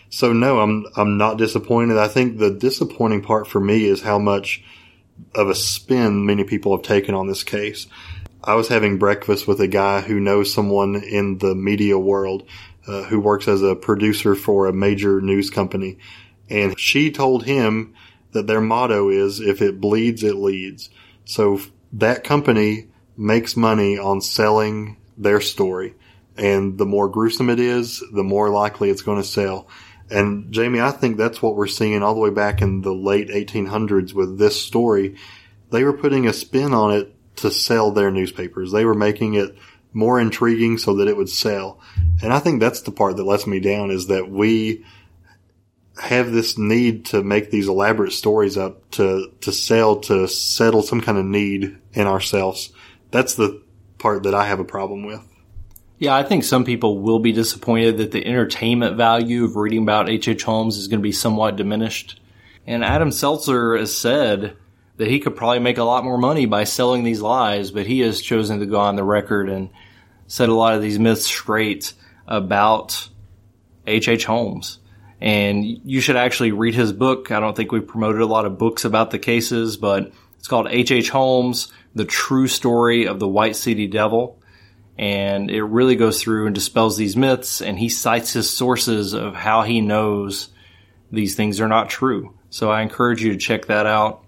So 0.09 0.33
no, 0.33 0.59
I'm 0.59 0.85
I'm 0.97 1.17
not 1.17 1.37
disappointed. 1.37 1.97
I 1.97 2.07
think 2.07 2.37
the 2.37 2.51
disappointing 2.51 3.21
part 3.21 3.47
for 3.47 3.59
me 3.59 3.85
is 3.85 4.01
how 4.01 4.19
much 4.19 4.63
of 5.35 5.49
a 5.49 5.55
spin 5.55 6.25
many 6.25 6.43
people 6.43 6.75
have 6.75 6.85
taken 6.85 7.15
on 7.15 7.27
this 7.27 7.43
case. 7.43 7.87
I 8.43 8.55
was 8.55 8.67
having 8.67 8.97
breakfast 8.97 9.47
with 9.47 9.61
a 9.61 9.67
guy 9.67 10.01
who 10.01 10.19
knows 10.19 10.51
someone 10.51 10.95
in 10.95 11.37
the 11.37 11.53
media 11.53 11.97
world 11.97 12.43
uh, 12.87 13.03
who 13.03 13.19
works 13.19 13.47
as 13.47 13.61
a 13.61 13.75
producer 13.75 14.35
for 14.35 14.67
a 14.67 14.73
major 14.73 15.21
news 15.21 15.49
company. 15.49 15.97
And 16.49 16.79
she 16.79 17.11
told 17.11 17.45
him 17.45 17.93
that 18.31 18.47
their 18.47 18.61
motto 18.61 19.09
is 19.09 19.39
if 19.39 19.61
it 19.61 19.79
bleeds, 19.79 20.23
it 20.23 20.35
leads. 20.35 20.89
So 21.25 21.61
that 21.93 22.23
company 22.23 22.87
makes 23.17 23.55
money 23.55 23.97
on 23.97 24.21
selling 24.21 24.97
their 25.17 25.41
story. 25.41 25.95
And 26.37 26.77
the 26.77 26.85
more 26.85 27.09
gruesome 27.09 27.49
it 27.49 27.59
is, 27.59 28.03
the 28.11 28.23
more 28.23 28.49
likely 28.49 28.89
it's 28.89 29.01
going 29.01 29.21
to 29.21 29.27
sell. 29.27 29.67
And 30.09 30.51
Jamie, 30.51 30.81
I 30.81 30.91
think 30.91 31.17
that's 31.17 31.41
what 31.41 31.55
we're 31.55 31.67
seeing 31.67 32.03
all 32.03 32.13
the 32.13 32.19
way 32.19 32.31
back 32.31 32.61
in 32.61 32.81
the 32.81 32.93
late 32.93 33.29
1800s 33.29 34.13
with 34.13 34.37
this 34.37 34.61
story. 34.61 35.15
They 35.69 35.83
were 35.83 35.97
putting 35.97 36.27
a 36.27 36.33
spin 36.33 36.73
on 36.73 36.91
it 36.91 37.15
to 37.37 37.51
sell 37.51 37.91
their 37.91 38.11
newspapers. 38.11 38.71
They 38.71 38.85
were 38.85 38.93
making 38.93 39.35
it 39.35 39.55
more 39.93 40.19
intriguing 40.19 40.77
so 40.77 40.95
that 40.95 41.07
it 41.07 41.17
would 41.17 41.29
sell. 41.29 41.79
And 42.21 42.31
I 42.31 42.39
think 42.39 42.59
that's 42.59 42.81
the 42.81 42.91
part 42.91 43.17
that 43.17 43.23
lets 43.23 43.47
me 43.47 43.59
down 43.59 43.91
is 43.91 44.07
that 44.07 44.29
we 44.29 44.85
have 46.01 46.31
this 46.31 46.57
need 46.57 47.05
to 47.05 47.21
make 47.23 47.51
these 47.51 47.67
elaborate 47.67 48.13
stories 48.13 48.57
up 48.57 48.89
to, 48.91 49.31
to 49.41 49.51
sell, 49.51 49.97
to 49.97 50.27
settle 50.27 50.81
some 50.81 51.01
kind 51.01 51.17
of 51.17 51.25
need 51.25 51.77
in 51.93 52.07
ourselves. 52.07 52.71
That's 53.11 53.35
the 53.35 53.61
part 53.97 54.23
that 54.23 54.33
I 54.33 54.45
have 54.45 54.59
a 54.59 54.65
problem 54.65 55.03
with. 55.05 55.21
Yeah, 55.99 56.15
I 56.15 56.23
think 56.23 56.43
some 56.43 56.65
people 56.65 56.99
will 56.99 57.19
be 57.19 57.31
disappointed 57.31 57.97
that 57.97 58.11
the 58.11 58.25
entertainment 58.25 58.97
value 58.97 59.45
of 59.45 59.55
reading 59.55 59.83
about 59.83 60.09
H.H. 60.09 60.27
H. 60.27 60.43
Holmes 60.43 60.77
is 60.77 60.87
going 60.87 60.99
to 60.99 61.03
be 61.03 61.11
somewhat 61.11 61.57
diminished. 61.57 62.19
And 62.65 62.83
Adam 62.83 63.09
Selzer 63.09 63.77
has 63.79 63.95
said 63.95 64.55
that 65.01 65.09
he 65.09 65.19
could 65.19 65.35
probably 65.35 65.57
make 65.57 65.79
a 65.79 65.83
lot 65.83 66.03
more 66.03 66.19
money 66.19 66.45
by 66.45 66.63
selling 66.63 67.03
these 67.03 67.21
lies, 67.21 67.71
but 67.71 67.87
he 67.87 68.01
has 68.01 68.21
chosen 68.21 68.59
to 68.59 68.67
go 68.67 68.79
on 68.79 68.95
the 68.95 69.03
record 69.03 69.49
and 69.49 69.71
set 70.27 70.47
a 70.47 70.53
lot 70.53 70.75
of 70.75 70.83
these 70.83 70.99
myths 70.99 71.25
straight 71.25 71.93
about 72.27 73.09
H.H. 73.87 74.07
H. 74.07 74.25
Holmes. 74.25 74.77
And 75.19 75.65
you 75.65 76.01
should 76.01 76.17
actually 76.17 76.51
read 76.51 76.75
his 76.75 76.93
book. 76.93 77.31
I 77.31 77.39
don't 77.39 77.55
think 77.55 77.71
we've 77.71 77.87
promoted 77.87 78.21
a 78.21 78.27
lot 78.27 78.45
of 78.45 78.59
books 78.59 78.85
about 78.85 79.09
the 79.09 79.17
cases, 79.17 79.75
but 79.75 80.11
it's 80.37 80.47
called 80.47 80.67
H.H. 80.69 80.91
H. 80.91 81.09
Holmes, 81.09 81.73
The 81.95 82.05
True 82.05 82.47
Story 82.47 83.07
of 83.07 83.19
the 83.19 83.27
White 83.27 83.55
City 83.55 83.87
Devil. 83.87 84.39
And 84.99 85.49
it 85.49 85.63
really 85.63 85.95
goes 85.95 86.21
through 86.21 86.45
and 86.45 86.53
dispels 86.53 86.95
these 86.95 87.17
myths, 87.17 87.59
and 87.59 87.79
he 87.79 87.89
cites 87.89 88.33
his 88.33 88.51
sources 88.51 89.13
of 89.13 89.33
how 89.33 89.63
he 89.63 89.81
knows 89.81 90.49
these 91.11 91.33
things 91.33 91.59
are 91.59 91.67
not 91.67 91.89
true. 91.89 92.35
So 92.51 92.69
I 92.69 92.83
encourage 92.83 93.23
you 93.23 93.31
to 93.31 93.39
check 93.39 93.65
that 93.65 93.87
out. 93.87 94.20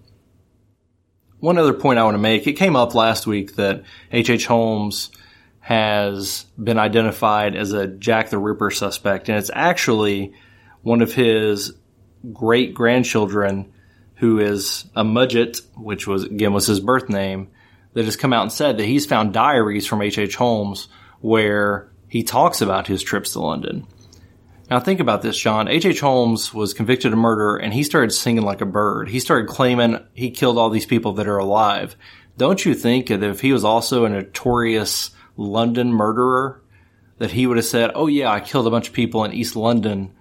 One 1.44 1.58
other 1.58 1.74
point 1.74 1.98
I 1.98 2.04
want 2.04 2.14
to 2.14 2.18
make, 2.18 2.46
it 2.46 2.54
came 2.54 2.74
up 2.74 2.94
last 2.94 3.26
week 3.26 3.56
that 3.56 3.82
H.H. 4.10 4.30
H. 4.30 4.46
Holmes 4.46 5.10
has 5.60 6.46
been 6.56 6.78
identified 6.78 7.54
as 7.54 7.72
a 7.72 7.86
Jack 7.86 8.30
the 8.30 8.38
Ripper 8.38 8.70
suspect, 8.70 9.28
and 9.28 9.36
it's 9.36 9.50
actually 9.52 10.32
one 10.80 11.02
of 11.02 11.12
his 11.12 11.74
great 12.32 12.72
grandchildren 12.72 13.70
who 14.14 14.38
is 14.38 14.86
a 14.96 15.04
Mudgett, 15.04 15.60
which 15.76 16.06
was 16.06 16.24
again 16.24 16.54
was 16.54 16.66
his 16.66 16.80
birth 16.80 17.10
name, 17.10 17.48
that 17.92 18.06
has 18.06 18.16
come 18.16 18.32
out 18.32 18.44
and 18.44 18.52
said 18.52 18.78
that 18.78 18.86
he's 18.86 19.04
found 19.04 19.34
diaries 19.34 19.86
from 19.86 20.00
H.H. 20.00 20.30
H. 20.30 20.36
Holmes 20.36 20.88
where 21.20 21.90
he 22.08 22.22
talks 22.22 22.62
about 22.62 22.86
his 22.86 23.02
trips 23.02 23.34
to 23.34 23.40
London. 23.40 23.86
Now 24.74 24.80
think 24.80 24.98
about 24.98 25.22
this, 25.22 25.38
John. 25.38 25.68
H.H. 25.68 25.86
H. 25.86 26.00
Holmes 26.00 26.52
was 26.52 26.74
convicted 26.74 27.12
of 27.12 27.18
murder 27.20 27.54
and 27.54 27.72
he 27.72 27.84
started 27.84 28.10
singing 28.10 28.42
like 28.42 28.60
a 28.60 28.66
bird. 28.66 29.08
He 29.08 29.20
started 29.20 29.46
claiming 29.46 30.04
he 30.14 30.32
killed 30.32 30.58
all 30.58 30.68
these 30.68 30.84
people 30.84 31.12
that 31.12 31.28
are 31.28 31.38
alive. 31.38 31.94
Don't 32.38 32.64
you 32.64 32.74
think 32.74 33.06
that 33.06 33.22
if 33.22 33.40
he 33.40 33.52
was 33.52 33.64
also 33.64 34.04
a 34.04 34.08
notorious 34.08 35.12
London 35.36 35.92
murderer, 35.92 36.60
that 37.18 37.30
he 37.30 37.46
would 37.46 37.56
have 37.56 37.66
said, 37.66 37.92
oh 37.94 38.08
yeah, 38.08 38.32
I 38.32 38.40
killed 38.40 38.66
a 38.66 38.70
bunch 38.70 38.88
of 38.88 38.94
people 38.94 39.22
in 39.22 39.32
East 39.32 39.54
London 39.54 40.12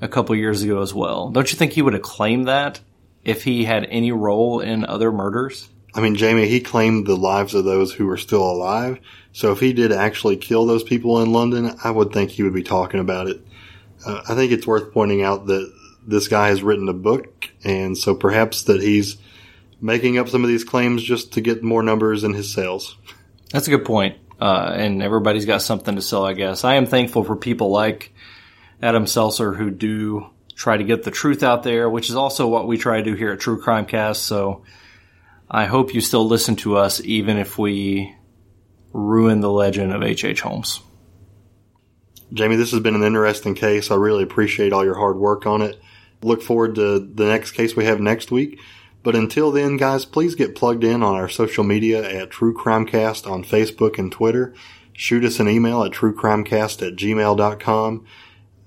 a 0.00 0.08
couple 0.08 0.34
years 0.34 0.64
ago 0.64 0.82
as 0.82 0.92
well. 0.92 1.30
Don't 1.30 1.52
you 1.52 1.56
think 1.56 1.70
he 1.70 1.82
would 1.82 1.92
have 1.92 2.02
claimed 2.02 2.48
that 2.48 2.80
if 3.22 3.44
he 3.44 3.64
had 3.64 3.84
any 3.84 4.10
role 4.10 4.58
in 4.58 4.84
other 4.84 5.12
murders? 5.12 5.68
I 5.94 6.00
mean, 6.00 6.16
Jamie, 6.16 6.48
he 6.48 6.58
claimed 6.58 7.06
the 7.06 7.16
lives 7.16 7.54
of 7.54 7.64
those 7.64 7.92
who 7.92 8.06
were 8.06 8.16
still 8.16 8.42
alive. 8.42 8.98
So 9.30 9.52
if 9.52 9.60
he 9.60 9.72
did 9.72 9.92
actually 9.92 10.38
kill 10.38 10.66
those 10.66 10.82
people 10.82 11.22
in 11.22 11.32
London, 11.32 11.76
I 11.84 11.92
would 11.92 12.12
think 12.12 12.32
he 12.32 12.42
would 12.42 12.52
be 12.52 12.64
talking 12.64 12.98
about 12.98 13.28
it. 13.28 13.40
Uh, 14.04 14.22
I 14.28 14.34
think 14.34 14.52
it's 14.52 14.66
worth 14.66 14.92
pointing 14.92 15.22
out 15.22 15.46
that 15.46 15.72
this 16.06 16.28
guy 16.28 16.48
has 16.48 16.62
written 16.62 16.88
a 16.88 16.94
book, 16.94 17.50
and 17.64 17.96
so 17.96 18.14
perhaps 18.14 18.64
that 18.64 18.80
he's 18.80 19.16
making 19.80 20.18
up 20.18 20.28
some 20.28 20.44
of 20.44 20.48
these 20.48 20.64
claims 20.64 21.02
just 21.02 21.32
to 21.34 21.40
get 21.40 21.62
more 21.62 21.82
numbers 21.82 22.24
in 22.24 22.34
his 22.34 22.52
sales. 22.52 22.96
That's 23.50 23.66
a 23.66 23.70
good 23.70 23.84
point. 23.84 24.16
Uh, 24.40 24.72
and 24.74 25.02
everybody's 25.02 25.44
got 25.44 25.62
something 25.62 25.94
to 25.94 26.02
sell, 26.02 26.24
I 26.24 26.32
guess. 26.32 26.64
I 26.64 26.74
am 26.74 26.86
thankful 26.86 27.22
for 27.22 27.36
people 27.36 27.70
like 27.70 28.12
Adam 28.82 29.04
Selzer 29.04 29.56
who 29.56 29.70
do 29.70 30.26
try 30.56 30.76
to 30.76 30.84
get 30.84 31.04
the 31.04 31.12
truth 31.12 31.42
out 31.42 31.62
there, 31.62 31.88
which 31.88 32.08
is 32.08 32.16
also 32.16 32.48
what 32.48 32.66
we 32.66 32.76
try 32.76 32.96
to 32.98 33.04
do 33.04 33.14
here 33.14 33.32
at 33.32 33.40
True 33.40 33.60
Crime 33.60 33.86
Cast. 33.86 34.24
So 34.24 34.64
I 35.48 35.66
hope 35.66 35.94
you 35.94 36.00
still 36.00 36.26
listen 36.26 36.56
to 36.56 36.76
us, 36.76 37.00
even 37.00 37.36
if 37.36 37.56
we 37.56 38.16
ruin 38.92 39.40
the 39.40 39.50
legend 39.50 39.92
of 39.92 40.02
H.H. 40.02 40.24
H. 40.24 40.40
Holmes. 40.40 40.80
Jamie, 42.32 42.56
this 42.56 42.70
has 42.70 42.80
been 42.80 42.94
an 42.94 43.02
interesting 43.02 43.54
case. 43.54 43.90
I 43.90 43.96
really 43.96 44.22
appreciate 44.22 44.72
all 44.72 44.84
your 44.84 44.94
hard 44.94 45.16
work 45.16 45.46
on 45.46 45.60
it. 45.60 45.80
Look 46.22 46.42
forward 46.42 46.76
to 46.76 46.98
the 46.98 47.26
next 47.26 47.52
case 47.52 47.76
we 47.76 47.84
have 47.84 48.00
next 48.00 48.30
week. 48.30 48.58
But 49.02 49.16
until 49.16 49.50
then, 49.50 49.76
guys, 49.76 50.04
please 50.04 50.34
get 50.34 50.54
plugged 50.54 50.84
in 50.84 51.02
on 51.02 51.14
our 51.14 51.28
social 51.28 51.64
media 51.64 52.08
at 52.08 52.30
True 52.30 52.54
Crimecast 52.54 53.30
on 53.30 53.44
Facebook 53.44 53.98
and 53.98 54.10
Twitter. 54.10 54.54
Shoot 54.92 55.24
us 55.24 55.40
an 55.40 55.48
email 55.48 55.82
at 55.82 55.92
truecrimecast 55.92 56.86
at 56.86 56.96
gmail.com. 56.96 58.06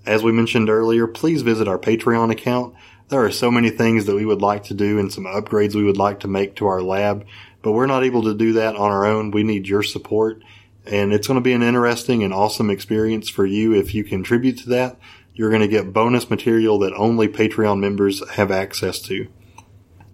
As 0.05 0.24
we 0.24 0.32
mentioned 0.32 0.70
earlier, 0.70 1.07
please 1.07 1.41
visit 1.41 1.68
our 1.68 1.80
Patreon 1.80 2.32
account. 2.32 2.76
There 3.09 3.24
are 3.24 3.32
so 3.32 3.49
many 3.49 3.70
things 3.70 4.05
that 4.05 4.16
we 4.16 4.26
would 4.26 4.41
like 4.41 4.63
to 4.66 4.74
do 4.74 4.99
and 4.99 5.11
some 5.11 5.26
upgrades 5.26 5.76
we 5.76 5.84
would 5.84 5.97
like 5.97 6.20
to 6.22 6.28
make 6.28 6.55
to 6.55 6.68
our 6.68 6.82
lab, 6.82 7.26
but 7.61 7.72
we're 7.72 7.86
not 7.86 8.03
able 8.03 8.24
to 8.24 8.34
do 8.34 8.53
that 8.53 8.76
on 8.76 8.91
our 8.91 9.05
own. 9.05 9.32
We 9.32 9.43
need 9.43 9.68
your 9.68 9.84
support. 9.84 10.43
And 10.88 11.13
it's 11.13 11.27
going 11.27 11.39
to 11.39 11.41
be 11.41 11.53
an 11.53 11.63
interesting 11.63 12.23
and 12.23 12.33
awesome 12.33 12.69
experience 12.69 13.29
for 13.29 13.45
you 13.45 13.73
if 13.73 13.93
you 13.95 14.03
contribute 14.03 14.59
to 14.59 14.69
that. 14.69 14.97
You're 15.33 15.49
going 15.49 15.61
to 15.61 15.67
get 15.67 15.91
bonus 15.91 16.29
material 16.29 16.79
that 16.79 16.93
only 16.93 17.27
Patreon 17.27 17.79
members 17.79 18.27
have 18.31 18.51
access 18.51 18.99
to. 19.01 19.27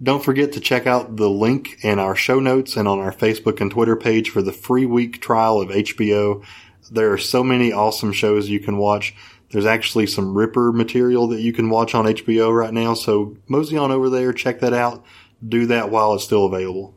Don't 0.02 0.24
forget 0.24 0.52
to 0.52 0.60
check 0.60 0.86
out 0.86 1.16
the 1.16 1.30
link 1.30 1.78
in 1.84 2.00
our 2.00 2.16
show 2.16 2.40
notes 2.40 2.76
and 2.76 2.88
on 2.88 2.98
our 2.98 3.12
Facebook 3.12 3.60
and 3.60 3.70
Twitter 3.70 3.94
page 3.94 4.30
for 4.30 4.42
the 4.42 4.52
free 4.52 4.84
week 4.84 5.20
trial 5.20 5.60
of 5.60 5.68
HBO. 5.68 6.44
There 6.90 7.12
are 7.12 7.18
so 7.18 7.44
many 7.44 7.72
awesome 7.72 8.12
shows 8.12 8.48
you 8.48 8.58
can 8.58 8.78
watch. 8.78 9.14
There's 9.50 9.66
actually 9.66 10.08
some 10.08 10.36
Ripper 10.36 10.72
material 10.72 11.28
that 11.28 11.40
you 11.40 11.52
can 11.52 11.70
watch 11.70 11.94
on 11.94 12.06
HBO 12.06 12.52
right 12.52 12.72
now. 12.72 12.94
So 12.94 13.36
mosey 13.46 13.76
on 13.76 13.92
over 13.92 14.10
there, 14.10 14.32
check 14.32 14.58
that 14.60 14.72
out. 14.72 15.04
Do 15.46 15.66
that 15.66 15.90
while 15.90 16.14
it's 16.14 16.24
still 16.24 16.46
available. 16.46 16.94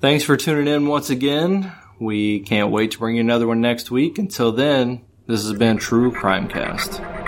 Thanks 0.00 0.24
for 0.24 0.36
tuning 0.36 0.72
in 0.72 0.86
once 0.86 1.08
again. 1.08 1.72
We 1.98 2.40
can't 2.40 2.70
wait 2.70 2.92
to 2.92 2.98
bring 2.98 3.16
you 3.16 3.20
another 3.20 3.46
one 3.46 3.60
next 3.60 3.90
week. 3.90 4.18
Until 4.18 4.52
then, 4.52 5.02
this 5.26 5.42
has 5.42 5.52
been 5.58 5.78
True 5.78 6.12
Crimecast. 6.12 7.27